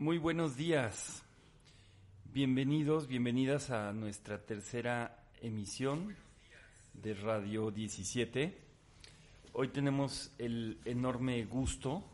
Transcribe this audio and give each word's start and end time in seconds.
Muy 0.00 0.18
buenos 0.18 0.56
días. 0.56 1.24
Bienvenidos, 2.32 3.08
bienvenidas 3.08 3.70
a 3.70 3.92
nuestra 3.92 4.38
tercera 4.38 5.24
emisión 5.42 6.14
de 6.94 7.14
Radio 7.14 7.72
17. 7.72 8.56
Hoy 9.54 9.68
tenemos 9.70 10.30
el 10.38 10.78
enorme 10.84 11.44
gusto 11.46 12.04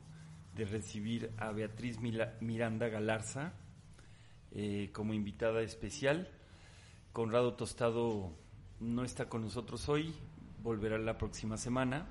de 0.57 0.65
recibir 0.65 1.31
a 1.37 1.53
Beatriz 1.53 1.99
Miranda 2.01 2.89
Galarza 2.89 3.53
eh, 4.53 4.89
como 4.95 5.13
invitada 5.13 5.61
especial. 5.61 6.31
Conrado 7.13 7.53
Tostado 7.53 8.33
no 8.81 9.05
está 9.05 9.29
con 9.29 9.43
nosotros 9.43 9.91
hoy, 9.91 10.15
volverá 10.63 10.97
la 10.97 11.19
próxima 11.19 11.59
semana. 11.59 12.07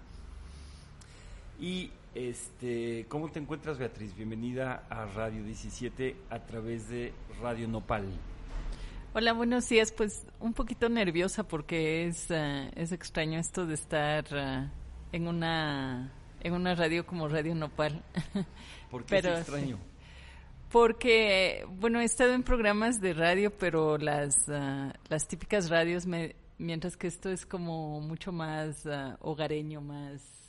Y 1.59 1.89
este, 2.15 3.05
¿cómo 3.09 3.29
te 3.29 3.39
encuentras, 3.39 3.77
Beatriz? 3.77 4.15
Bienvenida 4.15 4.85
a 4.89 5.05
Radio 5.05 5.43
17 5.43 6.15
a 6.29 6.39
través 6.45 6.89
de 6.89 7.13
Radio 7.41 7.67
Nopal. 7.67 8.05
Hola, 9.15 9.33
buenos 9.33 9.69
días. 9.69 9.91
Pues 9.91 10.25
un 10.39 10.53
poquito 10.53 10.89
nerviosa 10.89 11.43
porque 11.43 12.07
es, 12.07 12.29
eh, 12.29 12.71
es 12.75 12.91
extraño 12.91 13.39
esto 13.39 13.65
de 13.65 13.75
estar 13.75 14.25
eh, 14.31 14.69
en 15.11 15.27
una 15.27 16.11
en 16.41 16.53
una 16.53 16.75
radio 16.75 17.05
como 17.05 17.27
Radio 17.27 17.55
Nopal. 17.55 18.03
¿Por 18.91 19.05
qué 19.05 19.19
es 19.19 19.25
extraño? 19.25 19.79
Porque, 20.71 21.65
bueno, 21.79 21.99
he 21.99 22.03
estado 22.03 22.33
en 22.33 22.41
programas 22.41 22.99
de 22.99 23.13
radio, 23.13 23.55
pero 23.55 23.97
las, 23.99 24.49
eh, 24.49 24.91
las 25.07 25.27
típicas 25.27 25.69
radios, 25.69 26.07
me, 26.07 26.35
mientras 26.57 26.97
que 26.97 27.07
esto 27.07 27.29
es 27.29 27.45
como 27.45 28.01
mucho 28.01 28.31
más 28.31 28.83
hogareño, 29.19 29.81
más 29.81 30.42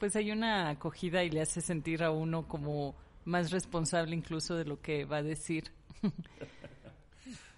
pues 0.00 0.16
hay 0.16 0.30
una 0.30 0.70
acogida 0.70 1.22
y 1.22 1.30
le 1.30 1.42
hace 1.42 1.60
sentir 1.60 2.02
a 2.02 2.10
uno 2.10 2.48
como 2.48 2.96
más 3.26 3.50
responsable 3.50 4.16
incluso 4.16 4.56
de 4.56 4.64
lo 4.64 4.80
que 4.80 5.04
va 5.04 5.18
a 5.18 5.22
decir. 5.22 5.70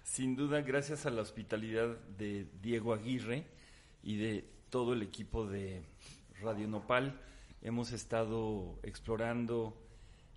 Sin 0.03 0.35
duda, 0.35 0.59
gracias 0.59 1.05
a 1.05 1.09
la 1.09 1.21
hospitalidad 1.21 1.97
de 2.17 2.45
Diego 2.61 2.93
Aguirre 2.93 3.45
y 4.03 4.17
de 4.17 4.45
todo 4.69 4.91
el 4.91 5.03
equipo 5.03 5.47
de 5.47 5.83
Radio 6.41 6.67
Nopal, 6.67 7.17
hemos 7.61 7.93
estado 7.93 8.77
explorando 8.83 9.73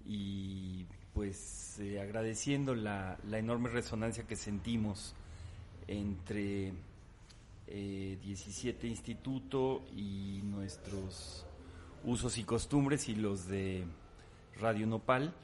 y 0.05 0.87
pues 1.13 1.81
eh, 1.81 2.01
agradeciendo 2.01 2.77
la, 2.77 3.19
enorme 3.33 3.69
resonancia 3.69 4.29
que 4.29 4.37
sentimos 4.37 5.13
entre 5.89 6.73
17 7.67 8.87
eh, 8.87 8.91
Instituto 8.91 9.83
y 9.97 10.41
nuestros 10.45 11.46
usos 12.07 12.39
y 12.39 12.45
costumbres 12.45 13.09
y 13.09 13.17
los 13.17 13.47
de 13.49 13.85
Radio 14.59 14.87
Nopal. 14.87 15.35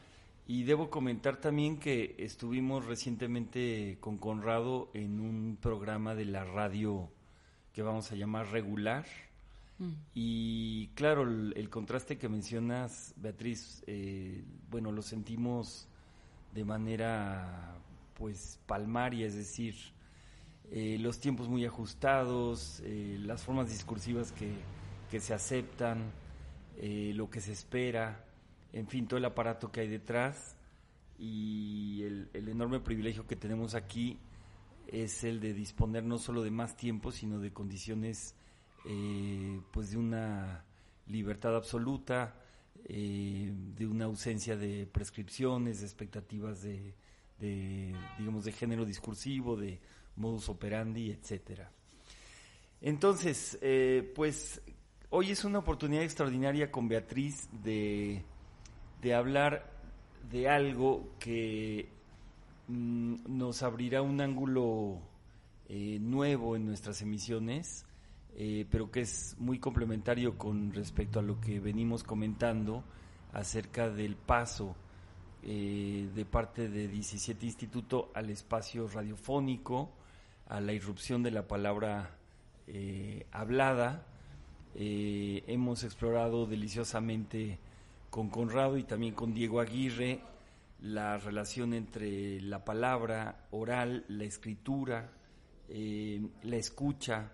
Y 0.47 0.62
debo 0.62 0.91
comentar 0.91 1.37
también 1.37 1.78
que 1.78 2.15
estuvimos 2.19 2.87
recientemente 2.87 3.99
con 4.00 4.17
Conrado 4.17 4.91
en 4.95 5.21
un 5.21 5.59
programa 5.61 6.15
de 6.15 6.25
la 6.25 6.45
radio 6.45 7.11
que 7.73 7.83
vamos 7.83 8.11
a 8.12 8.17
llamar 8.17 8.49
regular. 8.50 9.05
Mm. 9.78 9.93
Y 10.15 10.87
claro, 10.95 11.23
el, 11.23 11.69
contraste 11.71 12.19
que 12.19 12.28
mencionas, 12.28 13.15
Beatriz, 13.17 13.83
eh, 13.87 14.43
bueno, 14.71 14.93
lo 14.93 15.03
sentimos 15.03 15.89
de 16.55 16.65
manera 16.65 17.77
pues 18.15 18.61
palmaria, 18.67 19.27
es 19.27 19.34
decir, 19.34 19.75
eh, 20.71 20.97
los 21.00 21.19
tiempos 21.19 21.49
muy 21.49 21.65
ajustados, 21.65 22.81
eh, 22.84 23.17
las 23.21 23.43
formas 23.43 23.69
discursivas 23.69 24.33
que, 24.33 24.53
que 25.11 25.19
se 25.21 25.34
aceptan, 25.34 26.12
eh, 26.77 27.12
lo 27.15 27.31
que 27.31 27.41
se 27.41 27.53
espera, 27.53 28.25
en 28.72 28.87
fin, 28.88 29.06
todo 29.06 29.19
el 29.19 29.25
aparato 29.25 29.71
que 29.71 29.81
hay 29.81 29.88
detrás 29.88 30.56
y 31.19 32.03
el, 32.03 32.31
enorme 32.34 32.81
privilegio 32.81 33.27
que 33.27 33.37
tenemos 33.37 33.75
aquí 33.75 34.19
es 34.88 35.25
el 35.25 35.41
de 35.41 35.55
disponer 35.55 36.03
no 36.05 36.19
solo 36.19 36.43
de 36.43 36.50
más 36.50 36.77
tiempo, 36.77 37.12
sino 37.12 37.38
de 37.38 37.53
condiciones 37.53 38.34
eh, 38.87 39.61
pues 39.71 39.91
de 39.91 39.99
una 39.99 40.65
libertad 41.06 41.55
absoluta, 41.55 42.34
eh, 42.84 43.53
de 43.77 43.87
una 43.87 44.06
ausencia 44.06 44.56
de 44.56 44.87
prescripciones, 44.87 45.82
expectativas 45.82 46.62
de, 46.62 46.94
digamos, 48.19 48.44
de 48.44 48.53
género 48.53 48.84
discursivo, 48.84 49.56
de 49.56 49.78
modus 50.16 50.49
operandi, 50.49 51.11
etcétera. 51.11 51.71
Entonces, 52.81 53.59
pues 54.15 54.61
Hoy 55.15 55.31
es 55.31 55.45
una 55.45 55.59
oportunidad 55.59 56.05
extraordinaria 56.05 56.71
con 56.71 56.89
Beatriz 56.89 57.47
de, 57.62 58.25
hablar 59.15 59.71
de 60.31 60.49
algo 60.49 61.11
que 61.19 61.91
mm, 62.69 63.17
nos 63.27 63.62
abrirá 63.62 64.00
un 64.00 64.23
ángulo 64.23 65.00
eh, 65.69 65.99
nuevo 66.00 66.56
en 66.56 66.65
nuestras 66.65 67.03
emisiones, 67.03 67.84
eh, 68.37 68.65
pero 68.71 68.91
que 68.91 69.03
es 69.03 69.37
muy 69.39 69.59
complementario 69.59 70.39
con 70.39 70.73
respecto 70.73 71.19
a 71.19 71.23
lo 71.23 71.39
que 71.43 71.61
venimos 71.61 72.05
comentando 72.05 72.82
acerca 73.35 73.91
del 73.91 74.17
paso 74.17 74.75
eh, 75.43 76.08
de 76.15 76.25
parte 76.25 76.70
de 76.70 76.88
17 76.88 77.44
Instituto 77.44 78.11
al 78.15 78.31
espacio 78.31 78.88
radiofónico, 78.88 79.93
a 80.49 80.58
la 80.62 80.73
irrupción 80.73 81.23
de 81.23 81.32
la 81.32 81.47
palabra 81.47 82.17
hablada 83.31 84.06
eh, 84.74 85.44
hemos 85.48 85.84
explorado 85.84 86.46
deliciosamente 86.46 87.58
con 88.08 88.30
Conrado 88.30 88.78
y 88.78 88.84
también 88.84 89.14
con 89.14 89.34
Diego 89.34 89.60
Aguirre 89.60 90.20
la 90.80 91.19
relación 91.19 91.74
entre 91.74 92.40
la 92.40 92.64
palabra 92.64 93.46
oral, 93.50 94.04
la 94.08 94.24
escritura, 94.24 95.12
eh, 95.69 96.26
la 96.42 96.56
escucha 96.56 97.30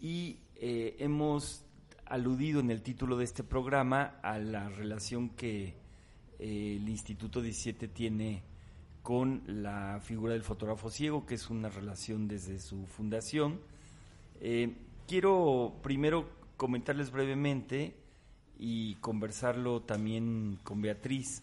y 0.00 0.38
eh, 0.56 0.96
hemos 0.98 1.64
aludido 2.06 2.60
en 2.60 2.70
el 2.70 2.82
título 2.82 3.16
de 3.16 3.24
este 3.24 3.42
programa 3.42 4.18
a 4.22 4.38
la 4.38 4.68
relación 4.68 5.30
que 5.30 5.74
el 6.38 6.88
Instituto 6.88 7.42
17 7.42 7.88
tiene 7.88 8.42
con 9.02 9.42
la 9.46 10.00
figura 10.02 10.32
del 10.32 10.42
fotógrafo 10.42 10.90
ciego, 10.90 11.26
que 11.26 11.34
es 11.34 11.50
una 11.50 11.68
relación 11.68 12.28
desde 12.28 12.58
su 12.58 12.86
fundación. 12.86 13.60
quiero 15.06 15.74
primero 15.82 16.39
comentarles 16.60 17.10
brevemente 17.10 17.96
y 18.58 18.96
conversarlo 18.96 19.80
también 19.80 20.58
con 20.62 20.82
Beatriz 20.82 21.42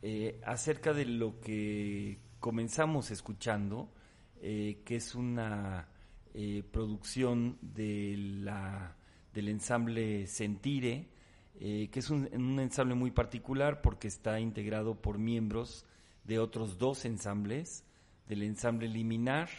eh, 0.00 0.40
acerca 0.46 0.94
de 0.94 1.04
lo 1.04 1.38
que 1.42 2.16
comenzamos 2.40 3.10
escuchando, 3.10 3.92
eh, 4.40 4.80
que 4.86 4.96
es 4.96 5.14
una 5.14 5.88
eh, 6.32 6.62
producción 6.72 7.58
de 7.60 8.14
la, 8.16 8.96
del 9.34 9.50
ensamble 9.50 10.26
Sentire, 10.26 11.10
que 11.58 11.90
es 11.92 12.08
un, 12.08 12.26
ensamble 12.58 12.94
muy 12.94 13.10
particular 13.10 13.82
porque 13.82 14.08
está 14.08 14.40
integrado 14.40 14.94
por 14.94 15.18
miembros 15.18 15.84
de 16.24 16.38
otros 16.38 16.78
dos 16.78 17.04
ensambles, 17.04 17.84
del 18.26 18.42
ensamble 18.42 18.88
Liminar, 18.88 19.50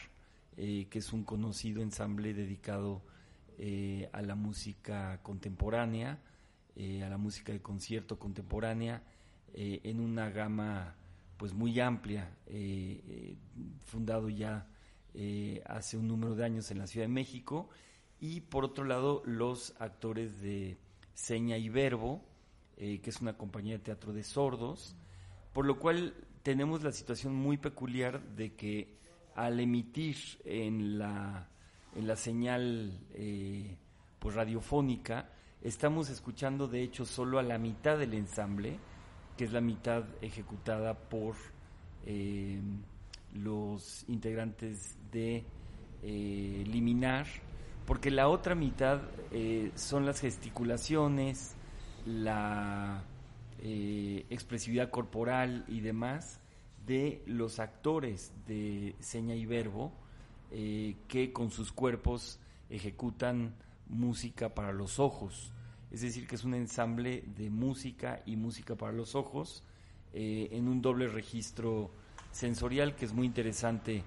que 0.56 0.88
es 0.92 1.14
un 1.14 1.24
conocido 1.24 1.84
ensamble 1.84 2.34
dedicado 2.34 3.04
eh, 3.60 4.08
a 4.14 4.22
la 4.22 4.36
música 4.36 5.20
contemporánea, 5.24 6.20
eh, 6.76 7.04
a 7.04 7.10
la 7.10 7.18
música 7.18 7.52
de 7.52 7.60
concierto 7.60 8.20
contemporánea 8.20 9.02
eh, 9.56 9.82
en 9.84 10.00
una 10.00 10.30
gama 10.30 10.96
pues 11.38 11.54
muy 11.54 11.80
amplia, 11.80 12.36
fundado 13.86 14.28
ya 14.30 14.68
hace 15.66 15.98
un 15.98 16.08
número 16.08 16.34
de 16.34 16.46
años 16.46 16.72
en 16.72 16.80
la 16.80 16.88
Ciudad 16.88 17.06
de 17.06 17.14
México, 17.14 17.70
y 18.20 18.42
por 18.42 18.66
otro 18.66 18.86
lado 18.86 19.22
los 19.26 19.76
actores 19.78 20.42
de 20.42 20.80
Seña 21.14 21.58
y 21.58 21.70
Verbo, 21.70 22.24
que 22.76 23.02
es 23.04 23.22
una 23.22 23.38
compañía 23.38 23.74
de 23.74 23.84
teatro 23.84 24.14
de 24.14 24.24
sordos, 24.24 24.96
por 25.54 25.68
lo 25.68 25.78
cual 25.78 26.16
tenemos 26.42 26.82
la 26.82 26.92
situación 26.92 27.36
muy 27.36 27.58
peculiar 27.58 28.20
de 28.36 28.56
que 28.56 28.98
al 29.36 29.60
emitir 29.60 30.18
en 30.44 30.98
la, 30.98 31.48
en 31.98 32.08
la 32.08 32.16
señal 32.16 32.92
eh, 33.16 33.76
pues 34.20 34.36
radiofónica, 34.36 35.30
estamos 35.64 36.10
escuchando 36.10 36.68
de 36.68 36.84
hecho 36.84 37.06
solo 37.06 37.40
a 37.40 37.44
la 37.44 37.58
mitad 37.58 37.98
del 37.98 38.14
ensamble, 38.14 38.78
que 39.36 39.46
es 39.46 39.52
la 39.52 39.62
mitad 39.62 40.04
ejecutada 40.22 40.94
por 40.94 41.36
eh, 42.06 42.62
los 43.34 44.06
integrantes 44.08 44.96
de 45.12 45.44
eh, 46.04 46.64
Liminar, 46.68 47.26
porque 47.88 48.12
la 48.12 48.28
otra 48.28 48.54
mitad 48.54 49.02
son 49.76 50.06
las 50.06 50.20
gesticulaciones, 50.20 51.56
la 52.06 53.02
expresividad 53.60 54.90
corporal 54.90 55.64
y 55.70 55.80
demás 55.80 56.42
de 56.86 57.24
los 57.26 57.60
actores 57.60 58.34
de 58.46 58.94
seña 59.00 59.36
y 59.36 59.46
verbo 59.46 59.94
eh, 60.50 60.96
que 61.10 61.34
con 61.34 61.52
sus 61.52 61.74
cuerpos 61.74 62.40
ejecutan 62.70 63.54
música 63.90 64.56
para 64.56 64.72
los 64.72 64.98
ojos. 64.98 65.52
Es 65.92 66.02
decir, 66.02 66.26
que 66.26 66.36
es 66.36 66.46
un 66.46 66.54
ensamble 66.54 67.26
de 67.36 67.50
música 67.50 68.22
y 68.26 68.38
música 68.38 68.76
para 68.76 68.94
los 68.94 69.16
ojos 69.16 69.64
eh, 70.14 70.48
en 70.52 70.70
un 70.70 70.82
doble 70.82 71.10
registro 71.10 71.92
sensorial 72.32 72.96
que 72.96 73.04
es 73.04 73.14
muy 73.14 73.28
interesante 73.28 74.04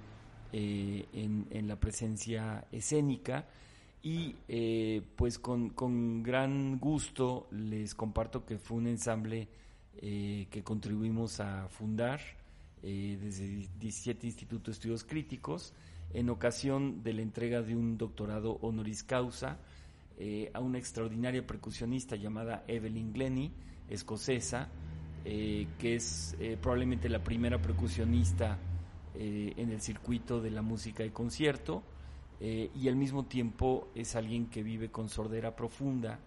eh, 0.53 1.05
en, 1.13 1.69
la 1.69 1.77
presencia 1.77 2.65
escénica. 2.73 3.47
Y 4.03 4.35
pues 5.17 5.39
con, 5.39 5.71
con, 5.71 6.23
gran 6.23 6.79
gusto 6.79 7.49
les 7.51 7.95
comparto 7.95 8.47
que 8.47 8.57
fue 8.57 8.79
un 8.79 8.87
ensamble 8.87 9.47
que 10.01 10.63
contribuimos 10.65 11.39
a 11.41 11.69
fundar 11.69 12.19
desde 12.81 13.69
17 13.79 14.27
Institutos 14.27 14.65
de 14.65 14.73
Estudios 14.73 15.05
Críticos, 15.05 15.75
en 16.13 16.31
ocasión 16.31 17.03
de 17.03 17.13
la 17.13 17.23
entrega 17.23 17.63
de 17.63 17.77
un 17.77 17.97
doctorado 17.97 18.59
honoris 18.63 19.03
causa 19.03 19.59
eh, 20.19 20.51
a 20.53 20.61
una 20.61 20.79
extraordinaria 20.79 21.47
percusionista 21.47 22.17
llamada 22.17 22.65
Evelyn 22.67 23.13
Glennie, 23.13 23.53
escocesa, 23.89 24.69
eh, 25.25 25.67
que 25.79 25.97
es 25.97 26.37
probablemente 26.61 27.09
la 27.09 27.23
primera 27.23 27.61
percusionista 27.61 28.59
en 29.15 29.71
el 29.71 29.81
circuito 29.81 30.41
de 30.41 30.51
la 30.51 30.63
música 30.63 31.03
de 31.03 31.13
concierto 31.13 31.83
y 32.41 32.89
al 32.89 32.97
mismo 32.97 33.27
tiempo 33.27 33.89
es 33.95 34.15
alguien 34.15 34.47
que 34.47 34.63
vive 34.63 34.91
con 34.91 35.09
sordera 35.09 35.55
profunda 35.55 36.21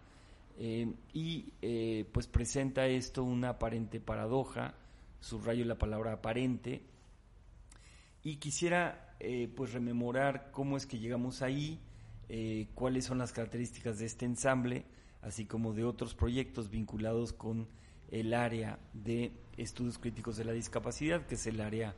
y 0.59 1.45
pues 2.11 2.27
presenta 2.27 2.85
esto 2.85 3.23
una 3.23 3.49
aparente 3.49 3.99
paradoja 3.99 4.75
subrayo 5.23 5.63
la 5.63 5.77
palabra 5.77 6.11
aparente, 6.13 6.81
y 8.23 8.35
quisiera 8.35 9.02
eh, 9.19 9.49
pues 9.55 9.73
rememorar 9.73 10.51
cómo 10.51 10.77
es 10.77 10.85
que 10.85 10.99
llegamos 10.99 11.41
ahí, 11.41 11.79
eh, 12.29 12.67
cuáles 12.75 13.05
son 13.05 13.17
las 13.17 13.31
características 13.31 13.99
de 13.99 14.05
este 14.05 14.25
ensamble, 14.25 14.85
así 15.21 15.45
como 15.45 15.73
de 15.73 15.83
otros 15.83 16.15
proyectos 16.15 16.69
vinculados 16.69 17.33
con 17.33 17.67
el 18.11 18.33
área 18.33 18.79
de 18.93 19.31
estudios 19.57 19.97
críticos 19.97 20.37
de 20.37 20.45
la 20.45 20.51
discapacidad, 20.51 21.25
que 21.25 21.35
es 21.35 21.47
el 21.47 21.61
área 21.61 21.95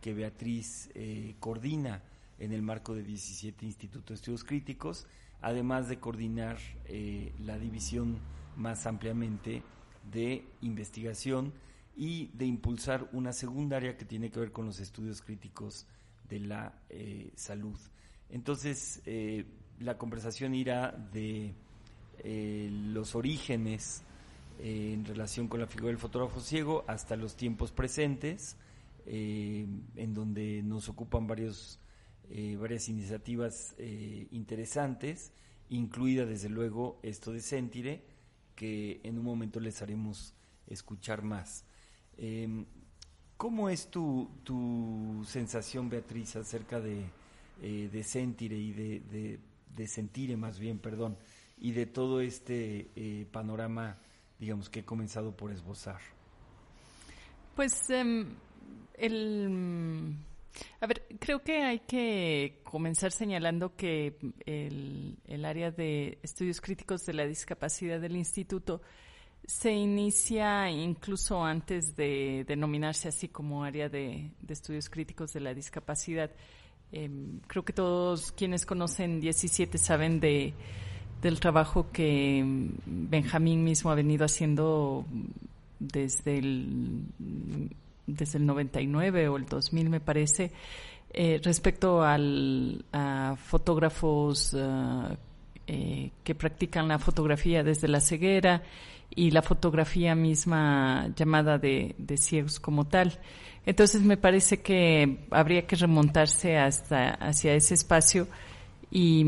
que 0.00 0.14
Beatriz 0.14 0.90
eh, 0.94 1.34
coordina 1.40 2.02
en 2.38 2.52
el 2.52 2.62
marco 2.62 2.94
de 2.94 3.02
17 3.02 3.66
Institutos 3.66 4.08
de 4.08 4.14
Estudios 4.14 4.44
Críticos, 4.44 5.06
además 5.40 5.88
de 5.88 5.98
coordinar 5.98 6.58
la 7.40 7.58
división 7.58 8.18
más 8.56 8.86
ampliamente 8.86 9.62
de 10.10 10.44
investigación 10.62 11.52
y 11.96 12.28
de 12.34 12.46
impulsar 12.46 13.08
una 13.12 13.32
segunda 13.32 13.76
área 13.76 13.96
que 13.96 14.04
tiene 14.04 14.30
que 14.30 14.38
ver 14.38 14.52
con 14.52 14.66
los 14.66 14.78
estudios 14.78 15.20
críticos 15.20 15.86
de 16.28 16.40
la 16.40 16.82
eh, 16.88 17.32
salud. 17.34 17.78
Entonces, 18.30 19.00
eh, 19.06 19.44
la 19.80 19.96
conversación 19.96 20.54
irá 20.54 20.92
de 21.12 21.54
eh, 22.18 22.68
los 22.70 23.14
orígenes 23.14 24.02
en 24.60 25.04
relación 25.04 25.46
con 25.46 25.60
la 25.60 25.66
figura 25.66 25.88
del 25.88 25.98
fotógrafo 25.98 26.40
ciego 26.40 26.84
hasta 26.88 27.14
los 27.14 27.36
tiempos 27.36 27.70
presentes, 27.70 28.56
en 29.06 30.12
donde 30.14 30.62
nos 30.64 30.88
ocupan 30.88 31.28
varios, 31.28 31.78
varias 32.58 32.88
iniciativas 32.88 33.76
interesantes, 34.32 35.32
incluida 35.70 36.26
desde 36.26 36.48
luego 36.48 36.98
esto 37.04 37.32
de 37.32 37.40
Sentire, 37.40 38.04
que 38.56 39.00
en 39.04 39.16
un 39.16 39.24
momento 39.24 39.60
les 39.60 39.80
haremos 39.80 40.34
escuchar 40.66 41.22
más. 41.22 41.64
Eh, 42.16 42.64
¿Cómo 43.38 43.70
es 43.70 43.86
tu, 43.86 44.28
tu, 44.42 45.24
sensación, 45.24 45.88
Beatriz, 45.88 46.34
acerca 46.34 46.80
de, 46.80 47.04
eh, 47.62 47.88
de 47.90 48.02
Sentire 48.02 48.56
y 48.56 48.72
de, 48.72 49.38
de, 49.76 49.86
Sentire, 49.86 50.36
más 50.36 50.58
bien, 50.58 50.80
perdón, 50.80 51.16
y 51.56 51.70
de 51.70 51.86
todo 51.86 52.20
este 52.20 52.88
eh, 52.96 53.26
panorama, 53.30 53.96
digamos, 54.40 54.68
que 54.68 54.80
he 54.80 54.84
comenzado 54.84 55.36
por 55.36 55.52
esbozar? 55.52 56.00
Pues 57.54 57.88
em, 57.90 58.26
el... 58.94 60.16
A 60.80 60.88
ver, 60.88 61.06
creo 61.20 61.40
que 61.44 61.62
hay 61.62 61.78
que 61.78 62.60
comenzar 62.64 63.12
señalando 63.12 63.76
que 63.76 64.18
el, 64.46 65.16
el 65.28 65.44
área 65.44 65.70
de 65.70 66.18
estudios 66.24 66.60
críticos 66.60 67.06
de 67.06 67.12
la 67.12 67.24
discapacidad 67.24 68.00
del 68.00 68.16
instituto 68.16 68.82
se 69.46 69.72
inicia 69.72 70.70
incluso 70.70 71.44
antes 71.44 71.96
de 71.96 72.44
denominarse 72.46 73.08
así 73.08 73.28
como 73.28 73.64
área 73.64 73.88
de, 73.88 74.30
estudios 74.48 74.90
críticos 74.90 75.32
de 75.32 75.40
la 75.40 75.54
discapacidad. 75.54 76.30
Em, 76.92 77.40
creo 77.46 77.64
que 77.64 77.72
todos 77.72 78.32
quienes 78.32 78.66
conocen 78.66 79.20
17 79.20 79.78
saben 79.78 80.20
de, 80.20 80.54
del 81.22 81.40
trabajo 81.40 81.90
que 81.92 82.42
Benjamín 82.86 83.64
mismo 83.64 83.90
ha 83.90 83.94
venido 83.94 84.24
haciendo 84.24 85.04
desde 85.78 86.38
el, 86.38 87.02
desde 88.06 88.38
el 88.38 88.46
99 88.46 89.28
o 89.28 89.36
el 89.36 89.46
2000 89.46 89.90
me 89.90 90.00
parece, 90.00 90.52
eh, 91.10 91.40
respecto 91.42 92.02
al, 92.02 92.84
a 92.92 93.36
fotógrafos 93.36 94.54
ah, 94.54 95.16
que 96.28 96.34
practican 96.34 96.88
la 96.88 96.98
fotografía 96.98 97.62
desde 97.62 97.88
la 97.88 98.00
ceguera 98.00 98.62
y 99.08 99.30
la 99.30 99.40
fotografía 99.40 100.14
misma 100.14 101.08
llamada 101.16 101.56
de, 101.56 101.94
ciegos 102.18 102.60
como 102.60 102.86
tal. 102.86 103.18
Entonces 103.64 104.02
me 104.02 104.18
parece 104.18 104.60
que 104.60 105.20
habría 105.30 105.66
que 105.66 105.76
remontarse 105.76 106.58
hasta 106.58 107.14
hacia 107.14 107.54
ese 107.54 107.72
espacio 107.72 108.28
y, 108.90 109.24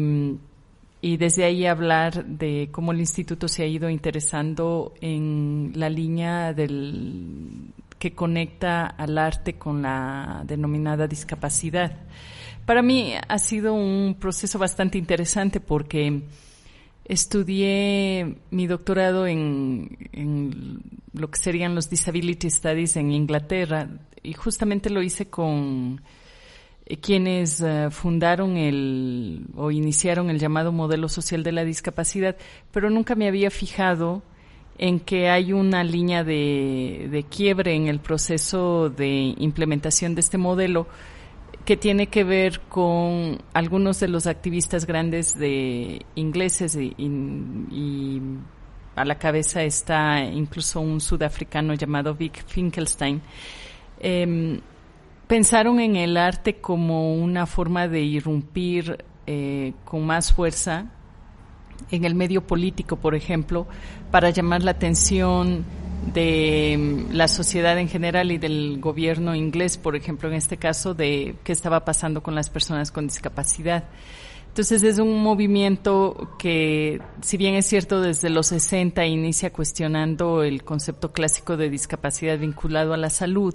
y 1.01 1.17
desde 1.17 1.45
ahí 1.45 1.65
hablar 1.65 2.23
de 2.27 2.69
cómo 2.71 2.93
el 2.93 3.01
instituto 3.01 3.49
se 3.49 3.63
ha 3.63 3.67
ido 3.67 3.89
interesando 3.89 4.93
en 5.01 5.73
la 5.77 5.89
línea 5.89 6.53
del 6.53 7.73
que 7.99 8.15
conecta 8.15 8.85
al 8.89 9.17
arte 9.17 9.55
con 9.55 9.81
la 9.81 10.43
denominada 10.45 11.07
discapacidad. 11.07 11.97
Para 12.67 12.83
mí 12.83 13.15
ha 13.27 13.39
sido 13.39 13.73
un 13.73 14.17
proceso 14.21 14.59
bastante 14.59 14.99
interesante 14.99 15.61
porque 15.61 16.25
Estudié 17.11 18.37
mi 18.53 18.69
doctorado 18.69 19.27
en, 19.27 19.99
lo 21.13 21.29
que 21.29 21.41
serían 21.41 21.75
los 21.75 21.91
Disability 21.91 22.49
Studies 22.49 22.95
en 22.95 23.11
Inglaterra 23.11 23.89
y 24.23 24.33
justamente 24.35 24.91
lo 24.91 25.03
hice 25.03 25.29
con 25.29 26.03
eh, 26.87 26.99
quienes 26.99 27.61
eh, 27.63 27.89
fundaron 27.91 28.57
el 28.57 29.45
o 29.57 29.73
iniciaron 29.73 30.31
el 30.31 30.39
llamado 30.39 30.71
modelo 30.71 31.09
social 31.09 31.43
de 31.43 31.51
la 31.51 31.65
discapacidad, 31.65 32.37
pero 32.71 32.91
nunca 32.91 33.17
me 33.17 33.27
había 33.27 33.51
fijado 33.51 34.23
en 34.79 35.01
que 35.01 35.31
hay 35.31 35.53
una 35.53 35.83
línea 35.83 36.23
de, 36.23 37.09
de 37.11 37.25
quiebre 37.25 37.75
en 37.75 37.89
el 37.89 37.99
proceso 37.99 38.89
de 38.89 39.35
implementación 39.37 40.15
de 40.15 40.21
este 40.21 40.39
modelo 40.39 40.87
que 41.65 41.77
tiene 41.77 42.09
que 42.09 42.25
ver 42.25 42.61
con 42.69 43.39
algunos 43.53 44.01
de 44.01 44.09
los 44.09 44.27
activistas 44.27 44.87
grandes 44.87 45.39
de 45.39 46.05
ingleses 46.15 46.77
y, 46.77 48.23
a 48.97 49.05
la 49.05 49.15
cabeza 49.19 49.63
está 49.63 50.21
incluso 50.25 50.81
un 50.81 51.01
sudafricano 51.01 51.75
llamado 51.75 52.15
Vic 52.15 52.45
Finkelstein. 52.47 53.23
Em, 54.01 54.61
pensaron 55.27 55.81
en 55.81 55.97
el 55.97 56.17
arte 56.17 56.57
como 56.57 57.15
una 57.15 57.47
forma 57.47 57.87
de 57.89 58.01
irrumpir 58.01 59.05
eh, 59.27 59.75
con 59.85 60.05
más 60.05 60.33
fuerza 60.33 60.91
en 61.91 62.05
el 62.05 62.15
medio 62.15 62.47
político, 62.47 62.97
por 62.97 63.15
ejemplo, 63.15 63.67
para 64.11 64.31
llamar 64.31 64.63
la 64.63 64.73
atención 64.73 65.65
de 66.07 66.77
mm, 66.79 67.13
la 67.13 67.29
sociedad 67.29 67.79
en 67.79 67.89
general 67.89 68.33
y 68.33 68.39
del 68.39 68.81
gobierno 68.81 69.35
inglés, 69.35 69.79
por 69.79 69.97
ejemplo, 69.97 70.29
en 70.29 70.35
este 70.35 70.57
caso, 70.57 70.95
de 70.95 71.37
qué 71.45 71.53
estaba 71.53 71.85
pasando 71.85 72.23
con 72.23 72.35
las 72.35 72.51
personas 72.51 72.91
con 72.91 73.07
discapacidad. 73.07 73.85
Entonces 74.49 74.83
es 74.83 74.99
un 74.99 75.23
movimiento 75.23 76.37
que, 76.37 77.01
si 77.23 77.37
bien 77.37 77.55
es 77.55 77.67
cierto, 77.67 78.01
desde 78.01 78.31
los 78.31 78.49
60 78.49 79.07
inicia 79.07 79.53
cuestionando 79.53 80.43
el 80.43 80.65
concepto 80.65 81.13
clásico 81.13 81.57
de 81.57 81.71
discapacidad 81.71 82.37
vinculado 82.37 82.93
a 82.93 82.97
la 82.97 83.11
salud, 83.11 83.55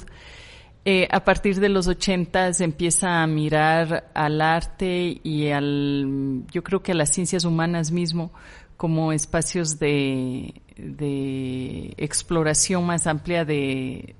eh, 0.85 1.07
a 1.11 1.25
partir 1.25 1.59
de 1.59 1.67
los 1.67 1.87
80 1.87 2.53
se 2.53 2.63
empieza 2.63 3.21
a 3.21 3.27
mirar 3.27 4.09
al 4.13 4.39
arte 4.39 5.19
y 5.21 5.49
al, 5.49 6.43
yo 6.51 6.63
creo 6.63 6.81
que 6.81 6.93
a 6.93 6.95
las 6.95 7.09
ciencias 7.09 7.43
humanas 7.43 7.91
mismo 7.91 8.31
como 8.77 9.11
espacios 9.11 9.79
de, 9.79 10.61
de 10.77 11.93
exploración 11.97 12.85
más 12.85 13.07
amplia 13.07 13.45
de, 13.45 14.15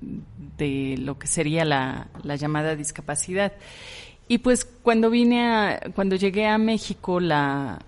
de 0.58 0.96
lo 1.00 1.20
que 1.20 1.28
sería 1.28 1.66
la, 1.66 2.08
la 2.24 2.36
llamada 2.36 2.76
discapacidad. 2.76 3.54
Y 4.28 4.40
pues 4.40 4.66
cuando 4.66 5.10
vine 5.10 5.46
a, 5.46 5.82
cuando 5.94 6.16
llegué 6.16 6.48
a 6.48 6.58
México, 6.58 7.20
la, 7.20 7.80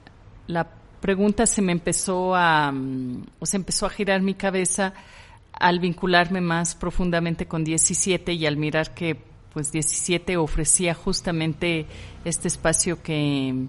la 0.47 0.67
pregunta 1.01 1.45
se 1.47 1.61
me 1.61 1.71
empezó 1.71 2.35
a, 2.35 2.71
mm, 2.71 3.25
o 3.39 3.45
se 3.45 3.57
empezó 3.57 3.85
a 3.85 3.89
girar 3.89 4.21
mi 4.21 4.35
cabeza 4.35 4.93
al 5.53 5.79
vincularme 5.79 6.41
más 6.41 6.75
profundamente 6.75 7.47
con 7.47 7.63
17 7.63 8.33
y 8.33 8.45
al 8.45 8.57
mirar 8.57 8.93
que 8.93 9.17
pues 9.53 9.71
17 9.71 10.37
ofrecía 10.37 10.93
justamente 10.93 11.87
este 12.25 12.47
espacio 12.47 13.01
que 13.01 13.67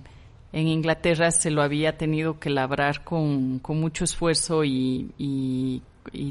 en 0.52 0.68
Inglaterra 0.68 1.30
se 1.30 1.50
lo 1.50 1.62
había 1.62 1.98
tenido 1.98 2.38
que 2.38 2.50
labrar 2.50 3.04
con, 3.04 3.58
con 3.58 3.80
mucho 3.80 4.04
esfuerzo 4.04 4.64
y, 4.64 5.12
y, 5.18 5.82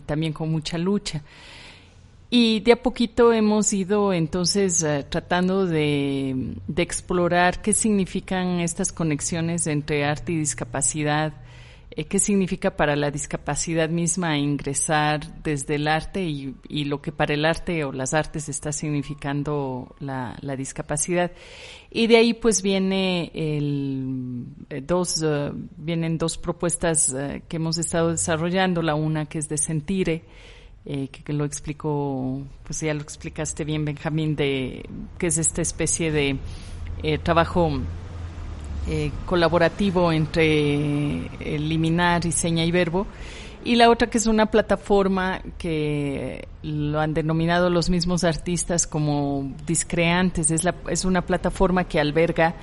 también 0.05 0.33
con 0.33 0.51
mucha 0.51 0.77
lucha. 0.77 1.21
Y 2.29 2.59
de 2.61 2.73
a 2.73 2.81
poquito 2.81 3.31
hemos 3.31 3.71
ido 3.71 4.11
entonces 4.11 4.83
eh, 4.83 5.05
tratando 5.07 5.65
de, 5.65 6.55
de, 6.67 6.81
explorar 6.81 7.61
qué 7.61 7.73
significan 7.73 8.59
estas 8.59 8.91
conexiones 8.91 9.65
entre 9.67 10.03
arte 10.03 10.33
y 10.33 10.37
discapacidad, 10.37 11.33
qué 12.05 12.19
significa 12.19 12.75
para 12.75 12.95
la 12.95 13.09
discapacidad 13.09 13.89
misma 13.89 14.37
ingresar 14.37 15.41
desde 15.41 15.75
el 15.75 15.87
arte 15.87 16.23
y, 16.23 16.85
lo 16.85 17.01
que 17.01 17.11
para 17.11 17.33
el 17.33 17.43
arte 17.43 17.83
o 17.83 17.91
las 17.91 18.13
artes 18.13 18.49
está 18.49 18.71
significando 18.71 19.95
la, 19.99 20.37
discapacidad. 20.55 21.31
Y 21.89 22.07
de 22.07 22.17
ahí 22.17 22.33
pues 22.33 22.61
viene 22.61 23.31
el, 23.33 24.45
eh, 24.69 24.81
dos, 24.85 25.23
uh, 25.23 25.51
vienen 25.77 26.17
dos 26.17 26.37
propuestas 26.37 27.15
que 27.47 27.55
hemos 27.57 27.77
estado 27.77 28.11
desarrollando, 28.11 28.81
la 28.81 28.95
una 28.95 29.25
que 29.25 29.39
es 29.39 29.49
de 29.49 29.57
Sentire, 29.57 30.23
eh, 30.89 31.09
que, 31.09 31.33
lo 31.33 31.43
explicó, 31.43 32.41
pues 32.63 32.79
ya 32.79 32.93
lo 32.93 33.01
explicaste 33.01 33.65
bien, 33.65 33.83
Benjamín, 33.83 34.37
de 34.37 34.87
que 35.17 35.27
es 35.27 35.37
esta 35.37 35.61
especie 35.61 36.13
de 36.13 36.37
eh, 37.03 37.17
trabajo 37.17 37.69
eh, 38.89 39.11
colaborativo 39.25 40.11
entre 40.11 41.29
Liminar 41.59 42.25
y 42.25 42.31
Seña 42.31 42.63
y 42.65 42.71
Verbo. 42.71 43.07
Y 43.63 43.75
la 43.75 43.89
otra 43.89 44.09
que 44.09 44.17
es 44.17 44.27
una 44.27 44.45
plataforma 44.45 45.41
que 45.57 46.47
lo 46.63 47.01
han 47.01 47.13
denominado 47.13 47.69
los 47.69 47.89
mismos 47.89 48.23
artistas 48.23 48.87
como 48.87 49.51
discreantes. 49.65 50.51
Es, 50.51 50.63
la, 50.63 50.75
es 50.89 51.03
una 51.03 51.21
plataforma 51.25 51.83
que 51.83 51.99
alberga 51.99 52.55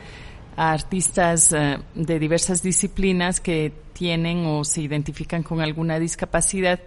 a 0.57 0.73
artistas 0.73 1.53
uh, 1.53 1.83
de 1.95 2.19
diversas 2.19 2.63
disciplinas 2.63 3.41
que 3.41 3.73
tienen 3.93 4.47
o 4.47 4.65
se 4.65 4.81
identifican 4.81 5.43
con 5.43 5.61
alguna 5.61 5.99
discapacidad 5.99 6.81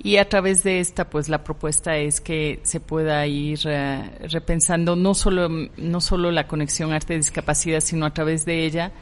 y 0.00 0.16
a 0.16 0.28
través 0.28 0.62
de 0.62 0.80
esta 0.80 1.10
pues 1.10 1.28
la 1.28 1.42
propuesta 1.42 1.96
es 1.96 2.20
que 2.20 2.60
se 2.62 2.80
pueda 2.80 3.26
ir 3.26 3.58
uh, 3.66 4.28
repensando 4.28 4.94
no 4.94 5.14
solo 5.14 5.48
no 5.48 6.00
solo 6.00 6.30
la 6.30 6.46
conexión 6.46 6.92
arte 6.92 7.16
discapacidad 7.16 7.80
sino 7.80 8.06
a 8.06 8.14
través 8.14 8.44
de 8.44 8.64
ella 8.64 8.92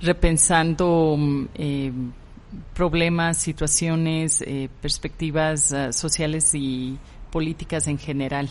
repensando 0.00 1.16
eh, 1.54 1.92
problemas 2.74 3.36
situaciones 3.36 4.42
eh, 4.42 4.68
perspectivas 4.80 5.74
sociales 5.92 6.52
y 6.54 6.98
políticas 7.30 7.86
en 7.86 7.98
general. 7.98 8.50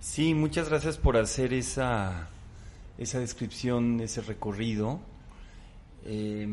Sí 0.00 0.34
muchas 0.34 0.68
gracias 0.68 0.96
por 0.96 1.16
hacer 1.16 1.52
esa 1.52 2.30
esa 2.96 3.20
descripción 3.20 4.00
ese 4.00 4.22
recorrido. 4.22 4.98
Eh, 6.04 6.48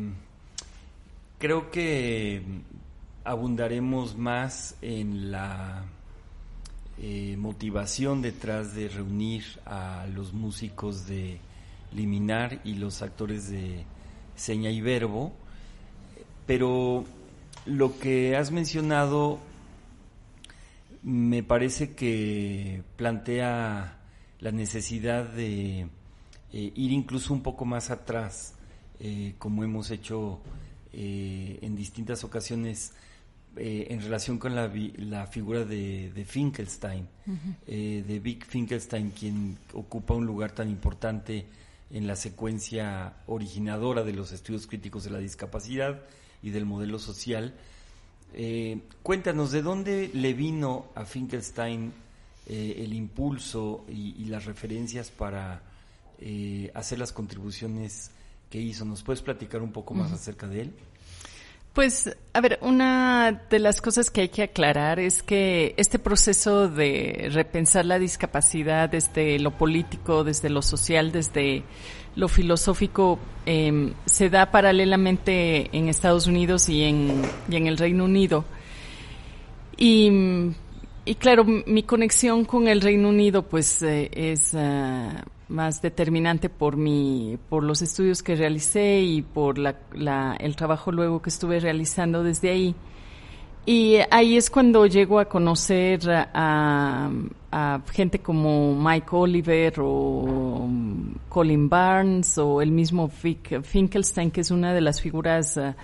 creo 1.38 1.70
que 1.70 2.42
abundaremos 3.26 4.16
más 4.16 4.76
en 4.80 5.32
la 5.32 5.84
eh, 6.98 7.34
motivación 7.36 8.22
detrás 8.22 8.74
de 8.74 8.88
reunir 8.88 9.44
a 9.66 10.06
los 10.14 10.32
músicos 10.32 11.06
de 11.08 11.40
Liminar 11.92 12.60
y 12.64 12.74
los 12.74 13.02
actores 13.02 13.50
de 13.50 13.84
Seña 14.36 14.70
y 14.70 14.80
Verbo, 14.80 15.32
pero 16.46 17.04
lo 17.64 17.98
que 17.98 18.36
has 18.36 18.52
mencionado 18.52 19.40
me 21.02 21.42
parece 21.42 21.94
que 21.94 22.84
plantea 22.96 23.98
la 24.38 24.52
necesidad 24.52 25.24
de 25.24 25.80
eh, 25.80 25.88
ir 26.52 26.92
incluso 26.92 27.34
un 27.34 27.42
poco 27.42 27.64
más 27.64 27.90
atrás, 27.90 28.54
eh, 29.00 29.34
como 29.38 29.64
hemos 29.64 29.90
hecho 29.90 30.40
en 30.98 31.76
distintas 31.76 32.24
ocasiones 32.24 32.94
eh, 33.56 33.86
en 33.90 34.00
relación 34.02 34.38
con 34.38 34.54
la, 34.54 34.70
la 34.98 35.26
figura 35.26 35.64
de, 35.64 36.10
de 36.12 36.24
Finkelstein, 36.24 37.08
uh 37.26 37.30
-huh. 37.32 37.54
eh, 37.66 38.04
de 38.06 38.20
Vic 38.20 38.46
Finkelstein, 38.46 39.10
quien 39.10 39.58
ocupa 39.72 40.14
un 40.14 40.26
lugar 40.26 40.52
tan 40.52 40.68
importante 40.68 41.46
en 41.90 42.06
la 42.06 42.16
secuencia 42.16 43.14
originadora 43.26 44.02
de 44.02 44.12
los 44.12 44.32
estudios 44.32 44.66
críticos 44.66 45.04
de 45.04 45.10
la 45.10 45.18
discapacidad 45.18 46.02
y 46.42 46.50
del 46.50 46.64
modelo 46.66 46.98
social. 46.98 47.54
Eh, 48.34 48.80
cuéntanos, 49.02 49.52
¿de 49.52 49.62
dónde 49.62 50.10
le 50.12 50.34
vino 50.34 50.86
a 50.94 51.04
Finkelstein 51.04 51.92
eh, 52.48 52.74
el 52.78 52.92
impulso 52.92 53.84
y, 53.88 54.14
y, 54.22 54.26
las 54.26 54.44
referencias 54.44 55.10
para 55.10 55.62
eh, 56.18 56.70
hacer 56.74 56.98
las 56.98 57.12
contribuciones 57.12 58.10
que 58.50 58.60
hizo? 58.60 58.84
¿Nos 58.84 59.02
puedes 59.02 59.22
platicar 59.22 59.62
un 59.62 59.72
poco 59.72 59.94
más 59.94 60.10
uh 60.10 60.14
-huh. 60.14 60.16
acerca 60.16 60.46
de 60.48 60.62
él? 60.62 60.72
Pues, 61.76 62.16
a 62.32 62.40
ver, 62.40 62.58
una 62.62 63.44
de 63.50 63.58
las 63.58 63.82
cosas 63.82 64.10
que 64.10 64.22
hay 64.22 64.28
que 64.30 64.44
aclarar 64.44 64.98
es 64.98 65.22
que 65.22 65.74
este 65.76 65.98
proceso 65.98 66.70
de 66.70 67.28
repensar 67.30 67.84
la 67.84 67.98
discapacidad 67.98 68.88
desde 68.88 69.38
lo 69.38 69.50
político, 69.50 70.24
desde 70.24 70.48
lo 70.48 70.62
social, 70.62 71.12
desde 71.12 71.64
lo 72.14 72.28
filosófico, 72.28 73.18
eh, 73.44 73.92
se 74.06 74.30
da 74.30 74.50
paralelamente 74.50 75.68
en 75.76 75.90
Estados 75.90 76.26
Unidos 76.26 76.70
y 76.70 76.82
en, 76.82 77.20
y 77.46 77.56
en 77.56 77.66
el 77.66 77.76
Reino 77.76 78.06
Unido. 78.06 78.46
Y, 79.76 80.10
y, 81.04 81.14
claro, 81.16 81.44
mi 81.44 81.82
conexión 81.82 82.46
con 82.46 82.68
el 82.68 82.80
Reino 82.80 83.10
Unido, 83.10 83.42
pues, 83.42 83.82
eh, 83.82 84.10
es... 84.14 84.54
Uh, 84.54 85.35
más 85.48 85.80
determinante 85.80 86.48
por 86.48 86.76
mi, 86.76 87.38
por 87.48 87.62
los 87.62 87.82
estudios 87.82 88.22
que 88.22 88.34
realicé 88.34 89.00
y 89.00 89.22
por 89.22 89.58
la, 89.58 89.76
la, 89.92 90.36
el 90.40 90.56
trabajo 90.56 90.90
luego 90.90 91.22
que 91.22 91.30
estuve 91.30 91.60
realizando 91.60 92.22
desde 92.22 92.50
ahí. 92.50 92.74
Y 93.68 93.96
ahí 94.12 94.36
es 94.36 94.48
cuando 94.48 94.86
llego 94.86 95.18
a 95.18 95.24
conocer 95.24 96.08
a, 96.08 97.10
a 97.50 97.80
gente 97.92 98.20
como 98.20 98.80
Mike 98.80 99.08
Oliver 99.10 99.74
o 99.80 100.68
Colin 101.28 101.68
Barnes 101.68 102.38
o 102.38 102.62
el 102.62 102.70
mismo 102.70 103.10
Vic 103.22 103.62
Finkelstein, 103.62 104.30
que 104.30 104.42
es 104.42 104.52
una 104.52 104.72
de 104.72 104.80
las 104.80 105.00
figuras 105.00 105.56
uh, 105.56 105.74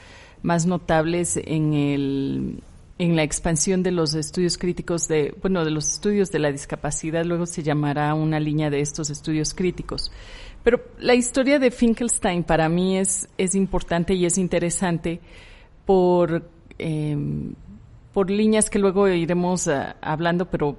más 0.43 0.65
notables 0.65 1.37
en 1.37 1.75
el, 1.75 2.63
en 3.03 3.17
la 3.17 3.25
expansión 3.25 3.83
de 3.83 3.91
los 3.91 4.15
estudios 4.15 4.57
críticos 4.57 5.09
de, 5.09 5.35
bueno, 5.43 5.65
de 5.65 5.73
los 5.73 5.89
estudios 5.89 6.31
de 6.31 6.39
la 6.39 6.53
discapacidad, 6.53 7.25
luego 7.25 7.47
se 7.47 7.65
llamará 7.65 8.15
una 8.15 8.39
línea 8.39 8.71
de 8.71 8.81
estos 8.81 9.11
estudios 9.11 9.55
críticos. 9.55 10.13
Pero 10.63 10.81
la 11.01 11.17
historia 11.17 11.59
de 11.59 11.73
Finkelstein 11.73 12.45
para 12.45 12.69
mí 12.69 12.97
es, 12.97 13.29
es 13.37 13.57
importante 13.57 14.15
y 14.15 14.25
es 14.25 14.39
interesante 14.39 15.19
por, 15.85 16.49
eh, 16.79 17.17
por 18.13 18.31
líneas 18.31 18.71
que 18.71 18.79
luego 18.79 19.09
iremos 19.09 19.67
uh, 19.67 19.95
hablando, 20.01 20.49
pero 20.49 20.77